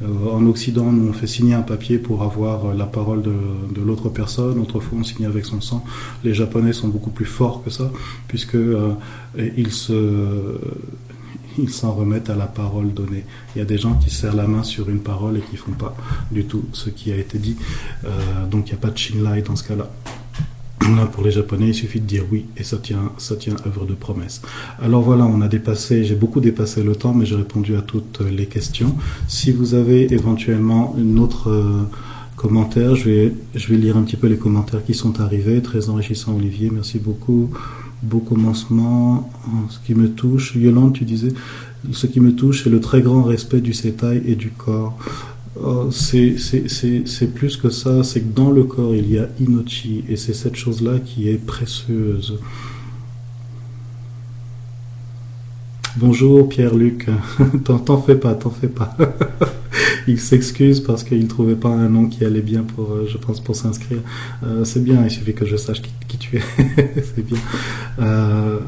Euh, 0.03 0.31
en 0.31 0.45
Occident, 0.45 0.91
nous, 0.91 1.07
on 1.09 1.13
fait 1.13 1.27
signer 1.27 1.53
un 1.53 1.61
papier 1.61 1.97
pour 1.97 2.23
avoir 2.23 2.73
la 2.73 2.85
parole 2.85 3.23
de, 3.23 3.81
l'autre 3.81 4.09
personne. 4.09 4.59
Autrefois, 4.59 4.99
on 4.99 5.03
signait 5.03 5.27
avec 5.27 5.45
son 5.45 5.61
sang. 5.61 5.83
Les 6.23 6.33
Japonais 6.33 6.73
sont 6.73 6.87
beaucoup 6.87 7.09
plus 7.09 7.25
forts 7.25 7.63
que 7.63 7.69
ça, 7.69 7.91
puisque 8.27 8.57
ils 9.37 9.71
se 9.71 10.57
ils 11.57 11.69
s'en 11.69 11.91
remettent 11.91 12.29
à 12.29 12.35
la 12.35 12.47
parole 12.47 12.93
donnée. 12.93 13.23
Il 13.55 13.59
y 13.59 13.61
a 13.61 13.65
des 13.65 13.77
gens 13.77 13.95
qui 13.95 14.09
serrent 14.09 14.35
la 14.35 14.47
main 14.47 14.63
sur 14.63 14.89
une 14.89 14.99
parole 14.99 15.37
et 15.37 15.41
qui 15.41 15.57
font 15.57 15.71
pas 15.71 15.95
du 16.31 16.45
tout 16.45 16.65
ce 16.73 16.89
qui 16.89 17.11
a 17.11 17.17
été 17.17 17.37
dit. 17.37 17.57
donc 18.49 18.67
il 18.67 18.73
n'y 18.73 18.77
a 18.77 18.81
pas 18.81 18.89
de 18.89 18.97
shinlai 18.97 19.41
dans 19.41 19.55
ce 19.55 19.63
cas-là. 19.67 19.89
Là, 20.95 21.05
pour 21.05 21.23
les 21.23 21.31
Japonais, 21.31 21.69
il 21.69 21.73
suffit 21.73 21.99
de 21.99 22.05
dire 22.05 22.23
oui 22.31 22.45
et 22.55 22.63
ça 22.63 22.77
tient, 22.77 23.11
ça 23.17 23.35
tient 23.35 23.55
œuvre 23.65 23.85
de 23.85 23.93
promesse. 23.93 24.41
Alors 24.81 25.01
voilà, 25.01 25.25
on 25.25 25.41
a 25.41 25.47
dépassé, 25.49 26.05
j'ai 26.05 26.15
beaucoup 26.15 26.39
dépassé 26.39 26.81
le 26.81 26.95
temps, 26.95 27.13
mais 27.13 27.25
j'ai 27.25 27.35
répondu 27.35 27.75
à 27.75 27.81
toutes 27.81 28.21
les 28.21 28.45
questions. 28.45 28.95
Si 29.27 29.51
vous 29.51 29.73
avez 29.73 30.13
éventuellement 30.13 30.95
une 30.97 31.19
autre 31.19 31.49
euh, 31.49 31.81
commentaire, 32.37 32.95
je 32.95 33.09
vais, 33.09 33.33
je 33.55 33.67
vais 33.67 33.75
lire 33.75 33.97
un 33.97 34.03
petit 34.03 34.15
peu 34.15 34.27
les 34.27 34.37
commentaires 34.37 34.85
qui 34.85 34.93
sont 34.93 35.19
arrivés. 35.19 35.61
Très 35.61 35.89
enrichissant, 35.89 36.35
Olivier, 36.35 36.69
merci 36.71 36.99
beaucoup. 36.99 37.49
Beau 38.03 38.19
commencement. 38.19 39.29
Ce 39.69 39.79
qui 39.85 39.95
me 39.95 40.09
touche, 40.09 40.55
Yolande, 40.55 40.93
tu 40.93 41.03
disais, 41.03 41.33
ce 41.91 42.05
qui 42.07 42.19
me 42.19 42.33
touche, 42.33 42.63
c'est 42.63 42.69
le 42.69 42.79
très 42.79 43.01
grand 43.01 43.23
respect 43.23 43.61
du 43.61 43.73
sétail 43.73 44.21
et 44.25 44.35
du 44.35 44.51
corps. 44.51 44.97
Oh, 45.59 45.89
c'est 45.89 46.35
plus 47.33 47.57
que 47.57 47.69
ça, 47.69 48.03
c'est 48.03 48.21
que 48.21 48.35
dans 48.35 48.51
le 48.51 48.63
corps, 48.63 48.93
il 48.93 49.11
y 49.11 49.17
a 49.17 49.27
Inochi, 49.39 50.03
et 50.07 50.15
c'est 50.15 50.33
cette 50.33 50.55
chose-là 50.55 50.99
qui 50.99 51.29
est 51.29 51.43
précieuse. 51.43 52.39
Bonjour 55.99 56.47
Pierre-Luc, 56.47 57.07
t'en 57.63 57.97
fais 57.99 58.13
pas, 58.13 58.35
t'en 58.35 58.51
fais 58.51 58.67
pas. 58.67 58.95
il 60.07 60.19
s'excuse 60.19 60.79
parce 60.79 61.03
qu'il 61.03 61.23
ne 61.23 61.27
trouvait 61.27 61.55
pas 61.55 61.69
un 61.69 61.89
nom 61.89 62.05
qui 62.05 62.23
allait 62.23 62.41
bien 62.41 62.61
pour, 62.61 62.91
euh, 62.91 63.07
je 63.11 63.17
pense, 63.17 63.39
pour 63.39 63.55
s'inscrire. 63.55 63.97
Euh, 64.43 64.63
c'est 64.63 64.83
bien, 64.83 65.03
il 65.03 65.09
suffit 65.09 65.33
que 65.33 65.47
je 65.47 65.55
sache 65.55 65.81
qui, 65.81 66.17
tu 66.19 66.37
es. 66.37 66.41
c'est 67.03 67.25
bien. 67.25 67.39
Euh, 67.97 68.59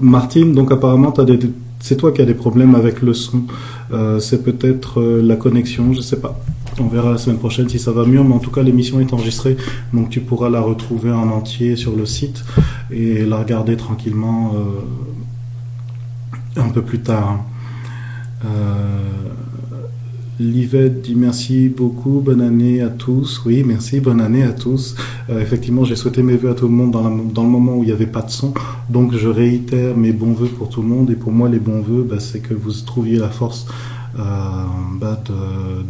Martine, 0.00 0.54
donc 0.54 0.72
apparemment, 0.72 1.12
as 1.12 1.24
des 1.24 1.38
c'est 1.80 1.96
toi 1.96 2.12
qui 2.12 2.22
as 2.22 2.26
des 2.26 2.34
problèmes 2.34 2.74
avec 2.74 3.02
le 3.02 3.14
son. 3.14 3.44
Euh, 3.92 4.20
c'est 4.20 4.44
peut-être 4.44 5.00
euh, 5.00 5.22
la 5.22 5.36
connexion, 5.36 5.92
je 5.92 6.00
sais 6.00 6.20
pas. 6.20 6.40
On 6.78 6.86
verra 6.86 7.10
la 7.10 7.18
semaine 7.18 7.38
prochaine 7.38 7.68
si 7.68 7.78
ça 7.78 7.90
va 7.90 8.04
mieux, 8.04 8.22
mais 8.22 8.34
en 8.34 8.38
tout 8.38 8.50
cas 8.50 8.62
l'émission 8.62 9.00
est 9.00 9.12
enregistrée, 9.12 9.56
donc 9.92 10.08
tu 10.08 10.20
pourras 10.20 10.48
la 10.48 10.60
retrouver 10.60 11.10
en 11.10 11.28
entier 11.28 11.76
sur 11.76 11.96
le 11.96 12.06
site 12.06 12.44
et 12.90 13.26
la 13.26 13.38
regarder 13.38 13.76
tranquillement 13.76 14.54
euh, 14.54 16.60
un 16.60 16.68
peu 16.68 16.82
plus 16.82 17.00
tard. 17.00 17.44
Livette 20.40 21.02
dit 21.02 21.16
merci 21.16 21.68
beaucoup, 21.68 22.22
bonne 22.24 22.40
année 22.40 22.80
à 22.80 22.88
tous. 22.88 23.42
Oui, 23.44 23.62
merci, 23.62 24.00
bonne 24.00 24.22
année 24.22 24.42
à 24.42 24.52
tous. 24.52 24.96
Euh, 25.28 25.38
effectivement, 25.38 25.84
j'ai 25.84 25.96
souhaité 25.96 26.22
mes 26.22 26.34
voeux 26.34 26.48
à 26.48 26.54
tout 26.54 26.66
le 26.66 26.72
monde 26.72 26.92
dans, 26.92 27.42
le 27.42 27.48
moment 27.50 27.76
où 27.76 27.82
il 27.82 27.88
n'y 27.88 27.92
avait 27.92 28.06
pas 28.06 28.22
de 28.22 28.30
son. 28.30 28.54
Donc, 28.88 29.14
je 29.14 29.28
réitère 29.28 29.98
mes 29.98 30.12
bons 30.12 30.32
voeux 30.32 30.48
pour 30.48 30.70
tout 30.70 30.80
le 30.80 30.88
monde. 30.88 31.10
Et 31.10 31.14
pour 31.14 31.30
moi, 31.30 31.50
les 31.50 31.58
bons 31.58 31.82
voeux, 31.82 32.06
bah, 32.08 32.20
c'est 32.20 32.38
que 32.38 32.54
vous 32.54 32.72
trouviez 32.72 33.18
la 33.18 33.28
force 33.28 33.66
euh, 34.18 34.22
bah, 34.98 35.22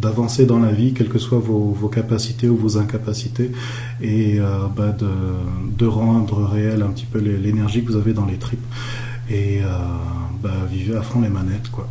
d'avancer 0.01 0.45
dans 0.45 0.59
la 0.59 0.73
vie, 0.73 0.91
quelles 0.91 1.07
que 1.07 1.19
soient 1.19 1.39
vos, 1.39 1.87
capacités 1.87 2.49
ou 2.49 2.57
vos 2.57 2.77
incapacités, 2.77 3.51
et 4.01 4.41
euh, 4.41 4.67
bah, 4.75 4.93
de, 5.77 5.85
rendre 5.85 6.43
réel 6.43 6.81
un 6.81 6.89
petit 6.89 7.07
peu 7.09 7.19
l'énergie 7.19 7.85
que 7.85 7.93
vous 7.93 7.97
avez 7.97 8.11
dans 8.11 8.25
les 8.25 8.37
tripes. 8.37 8.59
Et 9.29 9.61
vivez 10.69 10.97
à 10.97 11.01
fond 11.03 11.21
les 11.21 11.29
manettes, 11.29 11.71
quoi. 11.71 11.87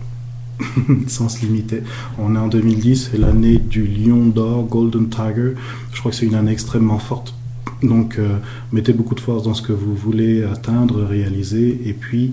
sans 1.06 1.28
se 1.28 1.44
limiter. 1.44 1.82
On 2.18 2.34
est 2.34 2.38
en 2.38 2.48
2010, 2.48 3.10
c'est 3.12 3.18
l'année 3.18 3.58
du 3.58 3.86
lion 3.86 4.26
d'or, 4.26 4.64
Golden 4.64 5.08
Tiger. 5.08 5.54
Je 5.92 5.98
crois 6.00 6.10
que 6.10 6.16
c'est 6.16 6.26
une 6.26 6.34
année 6.34 6.52
extrêmement 6.52 6.98
forte. 6.98 7.34
Donc, 7.82 8.18
euh, 8.18 8.36
mettez 8.72 8.92
beaucoup 8.92 9.14
de 9.14 9.20
force 9.20 9.44
dans 9.44 9.54
ce 9.54 9.62
que 9.62 9.72
vous 9.72 9.94
voulez 9.94 10.42
atteindre, 10.44 11.02
réaliser, 11.02 11.80
et 11.86 11.94
puis 11.94 12.32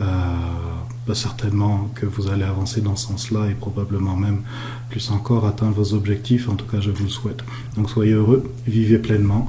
euh, 0.00 0.04
bah, 1.06 1.14
certainement 1.14 1.90
que 1.94 2.06
vous 2.06 2.28
allez 2.28 2.44
avancer 2.44 2.80
dans 2.80 2.94
ce 2.94 3.08
sens-là 3.08 3.48
et 3.50 3.54
probablement 3.54 4.16
même 4.16 4.42
plus 4.90 5.10
encore 5.10 5.46
atteindre 5.46 5.74
vos 5.74 5.94
objectifs. 5.94 6.48
En 6.48 6.54
tout 6.54 6.66
cas, 6.66 6.80
je 6.80 6.90
vous 6.90 7.04
le 7.04 7.10
souhaite. 7.10 7.42
Donc, 7.76 7.90
soyez 7.90 8.12
heureux, 8.12 8.44
vivez 8.66 8.98
pleinement. 8.98 9.48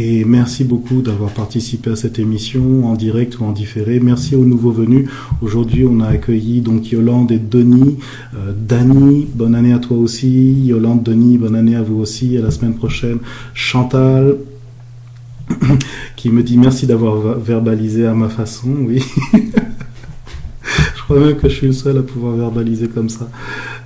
Et 0.00 0.24
merci 0.24 0.62
beaucoup 0.62 1.02
d'avoir 1.02 1.32
participé 1.32 1.90
à 1.90 1.96
cette 1.96 2.20
émission 2.20 2.86
en 2.86 2.94
direct 2.94 3.40
ou 3.40 3.44
en 3.44 3.50
différé. 3.50 3.98
Merci 3.98 4.36
aux 4.36 4.44
nouveaux 4.44 4.70
venus. 4.70 5.10
Aujourd'hui, 5.42 5.84
on 5.90 5.98
a 5.98 6.06
accueilli 6.06 6.60
donc 6.60 6.92
Yolande 6.92 7.32
et 7.32 7.40
Denis. 7.40 7.98
Euh, 8.36 8.52
Dani, 8.56 9.26
bonne 9.34 9.56
année 9.56 9.72
à 9.72 9.80
toi 9.80 9.96
aussi. 9.96 10.52
Yolande, 10.66 11.02
Denis, 11.02 11.36
bonne 11.36 11.56
année 11.56 11.74
à 11.74 11.82
vous 11.82 11.98
aussi. 11.98 12.38
À 12.38 12.42
la 12.42 12.52
semaine 12.52 12.74
prochaine. 12.74 13.18
Chantal, 13.54 14.36
qui 16.14 16.30
me 16.30 16.44
dit 16.44 16.58
merci 16.58 16.86
d'avoir 16.86 17.36
verbalisé 17.36 18.06
à 18.06 18.14
ma 18.14 18.28
façon. 18.28 18.68
Oui. 18.82 19.02
je 19.34 21.02
crois 21.02 21.18
même 21.18 21.34
que 21.34 21.48
je 21.48 21.54
suis 21.54 21.66
le 21.66 21.72
seul 21.72 21.98
à 21.98 22.02
pouvoir 22.02 22.36
verbaliser 22.36 22.86
comme 22.86 23.08
ça. 23.08 23.28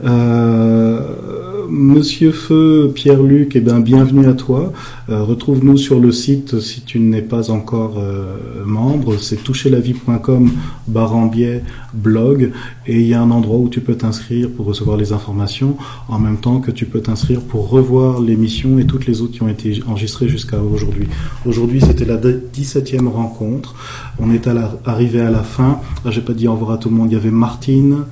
Euh, 0.04 1.51
Monsieur 1.74 2.32
Feu, 2.32 2.92
Pierre-Luc, 2.94 3.56
eh 3.56 3.60
bien, 3.62 3.80
bienvenue 3.80 4.26
à 4.26 4.34
toi. 4.34 4.74
Euh, 5.08 5.22
retrouve-nous 5.22 5.78
sur 5.78 6.00
le 6.00 6.12
site 6.12 6.60
si 6.60 6.82
tu 6.82 7.00
n'es 7.00 7.22
pas 7.22 7.50
encore 7.50 7.94
euh, 7.96 8.36
membre. 8.66 9.16
C'est 9.18 9.42
toucherlavie.com 9.42 10.50
barambier 10.86 11.62
blog 11.94 12.52
et 12.86 13.00
il 13.00 13.06
y 13.06 13.14
a 13.14 13.22
un 13.22 13.30
endroit 13.30 13.56
où 13.56 13.70
tu 13.70 13.80
peux 13.80 13.94
t'inscrire 13.94 14.50
pour 14.50 14.66
recevoir 14.66 14.98
les 14.98 15.14
informations 15.14 15.78
en 16.08 16.18
même 16.18 16.36
temps 16.36 16.60
que 16.60 16.70
tu 16.70 16.84
peux 16.84 17.00
t'inscrire 17.00 17.40
pour 17.40 17.70
revoir 17.70 18.20
l'émission 18.20 18.78
et 18.78 18.84
toutes 18.84 19.06
les 19.06 19.22
autres 19.22 19.32
qui 19.32 19.42
ont 19.42 19.48
été 19.48 19.80
enregistrées 19.88 20.28
jusqu'à 20.28 20.60
aujourd'hui. 20.60 21.06
Aujourd'hui, 21.46 21.80
c'était 21.80 22.04
la 22.04 22.18
17e 22.18 23.08
rencontre. 23.08 23.74
On 24.18 24.30
est 24.30 24.46
arrivé 24.84 25.22
à 25.22 25.30
la 25.30 25.42
fin. 25.42 25.80
Là, 26.04 26.10
j'ai 26.10 26.20
pas 26.20 26.34
dit 26.34 26.46
au 26.48 26.52
revoir 26.52 26.72
à 26.72 26.76
tout 26.76 26.90
le 26.90 26.96
monde. 26.96 27.10
Il 27.10 27.14
y 27.14 27.16
avait 27.16 27.30
Martine. 27.30 28.04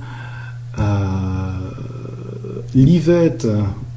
Euh, 0.79 0.81
Livette, 2.73 3.49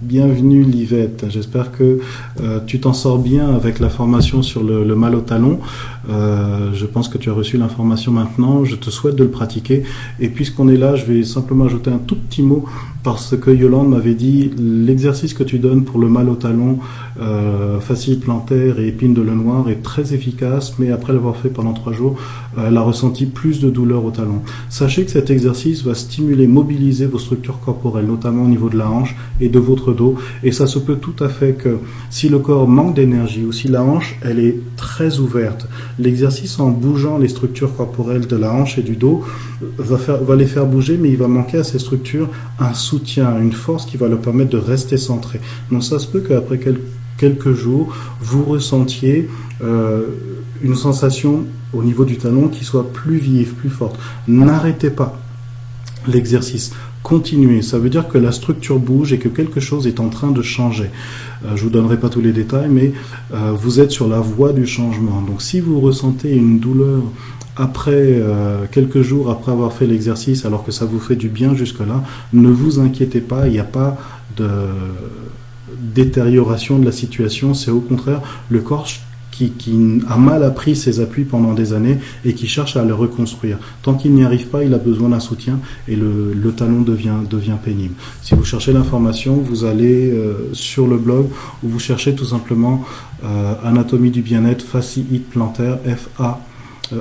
bienvenue 0.03 0.65
Livette. 0.65 1.27
J'espère 1.29 1.71
que 1.71 2.01
euh, 2.41 2.59
tu 2.67 2.81
t'en 2.81 2.93
sors 2.93 3.21
bien 3.21 3.55
avec 3.55 3.79
la 3.79 3.89
formation 3.89 4.43
sur 4.43 4.65
le, 4.65 4.97
mal 4.97 5.15
au 5.15 5.21
talon. 5.21 5.61
Euh, 6.09 6.73
je 6.75 6.85
pense 6.85 7.09
que 7.09 7.17
tu 7.17 7.31
as 7.31 7.33
reçu 7.33 7.57
l'information 7.57 8.11
maintenant. 8.11 8.65
Je 8.65 8.75
te 8.75 8.91
souhaite 8.91 9.15
de 9.15 9.23
le 9.23 9.31
pratiquer. 9.31 9.85
Et 10.19 10.29
puisqu'on 10.29 10.69
est 10.69 10.77
là, 10.77 10.97
je 10.97 11.05
vais 11.05 11.23
simplement 11.23 11.67
ajouter 11.67 11.91
un 11.91 11.99
tout 11.99 12.17
petit 12.17 12.43
mot 12.43 12.65
parce 13.05 13.37
que 13.37 13.51
Yolande 13.51 13.91
m'avait 13.91 14.15
dit 14.15 14.51
l'exercice 14.59 15.35
que 15.35 15.45
tu 15.45 15.59
donnes 15.59 15.85
pour 15.85 16.01
le 16.01 16.09
mal 16.09 16.31
au 16.31 16.37
talon, 16.37 16.79
euh, 17.21 17.79
facile 17.79 18.19
plantaire 18.19 18.81
et 18.81 18.89
épine 18.89 19.13
de 19.13 19.21
le 19.21 19.35
noir 19.35 19.69
est 19.69 19.83
très 19.83 20.15
efficace, 20.15 20.77
mais 20.79 20.91
après 20.91 21.13
l'avoir 21.13 21.37
fait 21.37 21.51
pendant 21.51 21.75
trois 21.75 21.93
jours, 21.93 22.17
euh, 22.57 22.69
elle 22.69 22.77
a 22.79 22.81
ressenti 22.81 23.27
plus 23.27 23.61
de 23.61 23.69
douleur 23.69 24.07
au 24.07 24.11
talon. 24.11 24.41
Sachez 24.71 25.05
que 25.05 25.11
cet 25.11 25.29
exercice 25.31 25.85
va 25.85 25.95
stimuler, 25.95 26.47
mobiliser 26.47 27.05
vos 27.05 27.19
structures 27.19 27.61
corporelles, 27.61 28.07
notamment 28.07 28.45
au 28.45 28.49
niveau 28.49 28.71
de 28.71 28.79
la 28.79 28.89
hanche 28.89 29.15
et 29.39 29.51
de 29.51 29.59
votre 29.59 29.93
dos, 29.93 30.15
et 30.43 30.51
ça 30.51 30.67
se 30.67 30.79
peut 30.79 30.97
tout 30.97 31.23
à 31.23 31.29
fait 31.29 31.53
que 31.53 31.77
si 32.09 32.31
le 32.31 32.39
corps 32.39 32.67
manque 32.67 32.95
d'énergie 32.95 33.45
ou 33.45 33.53
si 33.53 33.69
la 33.69 33.83
hanche 33.83 34.19
elle 34.23 34.39
est 34.39 34.57
très 34.77 35.19
ouverte, 35.19 35.69
l'exercice 35.99 36.59
en 36.59 36.71
bougeant 36.71 37.19
les 37.19 37.29
structures 37.29 37.77
corporelles 37.77 38.27
de 38.27 38.37
la 38.37 38.51
hanche 38.51 38.79
et 38.79 38.83
du 38.83 38.97
dos 38.97 39.23
va, 39.77 39.97
va 40.17 40.37
les 40.37 40.47
faire 40.47 40.65
bouger, 40.65 40.99
mais 40.99 41.11
il 41.11 41.19
va 41.19 41.29
manquer 41.29 41.59
à 41.59 41.65
ces 41.65 41.79
structures 41.79 42.31
un 42.59 42.73
une 43.17 43.53
force 43.53 43.87
qui 43.87 43.97
va 43.97 44.09
leur 44.09 44.21
permettre 44.21 44.51
de 44.51 44.59
rester 44.59 44.97
centré. 44.97 45.41
Donc 45.71 45.83
ça 45.85 45.99
se 45.99 46.07
peut 46.07 46.21
qu'après 46.21 46.61
quelques 47.19 47.53
jours, 47.53 47.95
vous 48.21 48.45
ressentiez 48.45 49.29
euh, 49.63 50.03
une 50.63 50.75
sensation 50.75 51.45
au 51.73 51.83
niveau 51.83 52.05
du 52.05 52.17
talon 52.17 52.49
qui 52.49 52.65
soit 52.65 52.93
plus 52.93 53.19
vive, 53.19 53.55
plus 53.55 53.71
forte. 53.71 53.99
N'arrêtez 54.29 54.91
pas 54.91 55.19
l'exercice. 56.07 56.73
Continuez. 57.03 57.61
Ça 57.61 57.79
veut 57.79 57.91
dire 57.91 58.09
que 58.09 58.17
la 58.17 58.33
structure 58.33 58.79
bouge 58.79 59.13
et 59.13 59.19
que 59.19 59.29
quelque 59.29 59.61
chose 59.61 59.87
est 59.87 60.01
en 60.01 60.09
train 60.09 60.31
de 60.31 60.41
changer. 60.41 60.91
Euh, 61.45 61.55
je 61.55 61.65
vous 61.65 61.71
donnerai 61.71 61.99
pas 61.99 62.09
tous 62.09 62.23
les 62.23 62.33
détails, 62.33 62.71
mais 62.71 62.93
euh, 63.35 63.53
vous 63.53 63.81
êtes 63.81 63.91
sur 63.91 64.09
la 64.09 64.21
voie 64.21 64.53
du 64.53 64.67
changement. 64.67 65.21
Donc 65.21 65.43
si 65.43 65.61
vous 65.61 65.81
ressentez 65.81 66.35
une 66.35 66.61
douleur 66.61 67.03
après 67.57 67.93
euh, 67.95 68.65
quelques 68.71 69.03
jours 69.03 69.31
après 69.31 69.53
avoir 69.53 69.73
fait 69.73 69.87
l'exercice, 69.87 70.45
alors 70.45 70.65
que 70.65 70.73
ça 70.73 70.85
vous 70.85 71.01
fait 71.01 71.17
du 71.17 71.29
bien 71.29 71.55
jusque-là, 71.55 72.03
ne 72.33 72.49
vous 72.49 72.81
inquiétez 72.81 73.21
pas, 73.21 73.47
il 73.47 73.53
n'y 73.53 73.61
a 73.61 73.65
pas 73.65 73.97
de 74.37 74.51
détérioration 75.79 76.79
de 76.79 76.85
la 76.85 76.93
situation, 76.93 77.55
c'est 77.55 77.71
au 77.71 77.81
contraire 77.81 78.21
le 78.49 78.61
corps 78.61 78.87
qui, 79.35 80.01
a 80.09 80.17
mal 80.17 80.45
appris 80.45 80.77
ses 80.77 81.01
appuis 81.01 81.25
pendant 81.25 81.55
des 81.55 81.73
années 81.73 81.99
et 82.25 82.35
qui 82.35 82.47
cherche 82.47 82.77
à 82.77 82.85
le 82.85 82.95
reconstruire. 82.95 83.59
Tant 83.83 83.95
qu'il 83.95 84.13
n'y 84.13 84.25
arrive 84.25 84.47
pas, 84.47 84.63
il 84.63 84.73
a 84.75 84.79
besoin 84.79 85.09
d'un 85.09 85.21
soutien 85.21 85.59
et 85.89 85.97
le, 85.97 86.53
talon 86.57 86.83
devient, 86.83 87.17
devient 87.29 87.57
pénible. 87.63 87.95
Si 88.23 88.35
vous 88.35 88.45
cherchez 88.45 88.73
l'information, 88.73 89.35
vous 89.37 89.65
allez 89.65 90.11
euh, 90.11 90.51
sur 90.53 90.87
le 90.87 90.99
blog 90.99 91.27
ou 91.63 91.69
vous 91.69 91.81
cherchez 91.81 92.15
tout 92.15 92.25
simplement 92.25 92.85
euh, 93.25 93.55
Anatomie 93.65 94.11
du 94.11 94.23
bien-être, 94.23 94.63
fasciite 94.65 95.31
plantaire, 95.31 95.79
F-A 95.85 96.41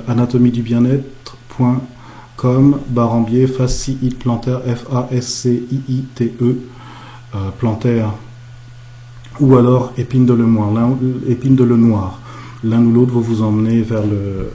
anatomie 0.08 0.50
du 0.50 0.62
bien-être.com, 0.62 1.80
barambier, 2.88 3.46
fasciite 3.46 4.18
plantaire, 4.18 4.60
F-A-S-C-I-I-T-E, 4.66 6.58
euh, 7.34 7.38
plantaire, 7.58 8.12
ou 9.40 9.56
alors 9.56 9.92
épine 9.98 10.26
de 10.26 10.34
le 10.34 10.46
noir, 10.46 10.70
épine 11.28 11.56
de 11.56 11.64
le 11.64 11.76
noir. 11.76 12.20
L'un 12.62 12.84
ou 12.84 12.92
l'autre 12.92 13.12
va 13.14 13.20
vous 13.20 13.42
emmener 13.42 13.82
vers 13.82 14.02
le, 14.06 14.50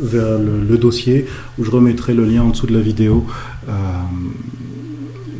vers 0.00 0.38
le, 0.38 0.78
dossier 0.78 1.26
où 1.58 1.64
je 1.64 1.70
remettrai 1.70 2.14
le 2.14 2.24
lien 2.24 2.42
en 2.42 2.50
dessous 2.50 2.66
de 2.66 2.74
la 2.74 2.80
vidéo. 2.80 3.26
Euh, 3.68 3.72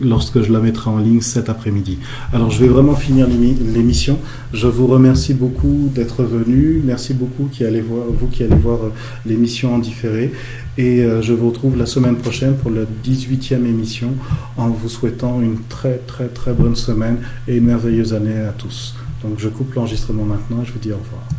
lorsque 0.02 0.42
je 0.42 0.52
la 0.52 0.60
mettrai 0.60 0.90
en 0.90 0.98
ligne 0.98 1.20
cet 1.20 1.48
après-midi. 1.48 1.98
Alors 2.32 2.50
je 2.50 2.60
vais 2.60 2.68
vraiment 2.68 2.94
finir 2.94 3.26
l'émission. 3.28 4.18
Je 4.52 4.66
vous 4.66 4.86
remercie 4.86 5.34
beaucoup 5.34 5.90
d'être 5.94 6.22
venu. 6.22 6.80
Merci 6.84 7.14
beaucoup 7.14 7.48
qui 7.50 7.64
allez 7.64 7.80
voir, 7.80 8.04
vous 8.08 8.26
qui 8.28 8.42
allez 8.42 8.56
voir 8.56 8.84
euh, 8.84 8.92
l'émission 9.26 9.74
en 9.74 9.78
différé. 9.78 10.32
Et 10.76 11.02
euh, 11.02 11.22
je 11.22 11.32
vous 11.32 11.48
retrouve 11.48 11.76
la 11.76 11.86
semaine 11.86 12.16
prochaine 12.16 12.56
pour 12.56 12.70
la 12.70 12.82
18e 13.04 13.64
émission 13.66 14.10
en 14.56 14.68
vous 14.68 14.88
souhaitant 14.88 15.40
une 15.40 15.58
très 15.68 15.98
très 16.06 16.28
très 16.28 16.52
bonne 16.52 16.76
semaine 16.76 17.18
et 17.46 17.56
une 17.56 17.64
merveilleuse 17.64 18.14
année 18.14 18.38
à 18.38 18.52
tous. 18.52 18.94
Donc 19.22 19.38
je 19.38 19.48
coupe 19.48 19.74
l'enregistrement 19.74 20.24
maintenant 20.24 20.62
et 20.62 20.66
je 20.66 20.72
vous 20.72 20.78
dis 20.78 20.92
au 20.92 20.96
revoir. 20.96 21.37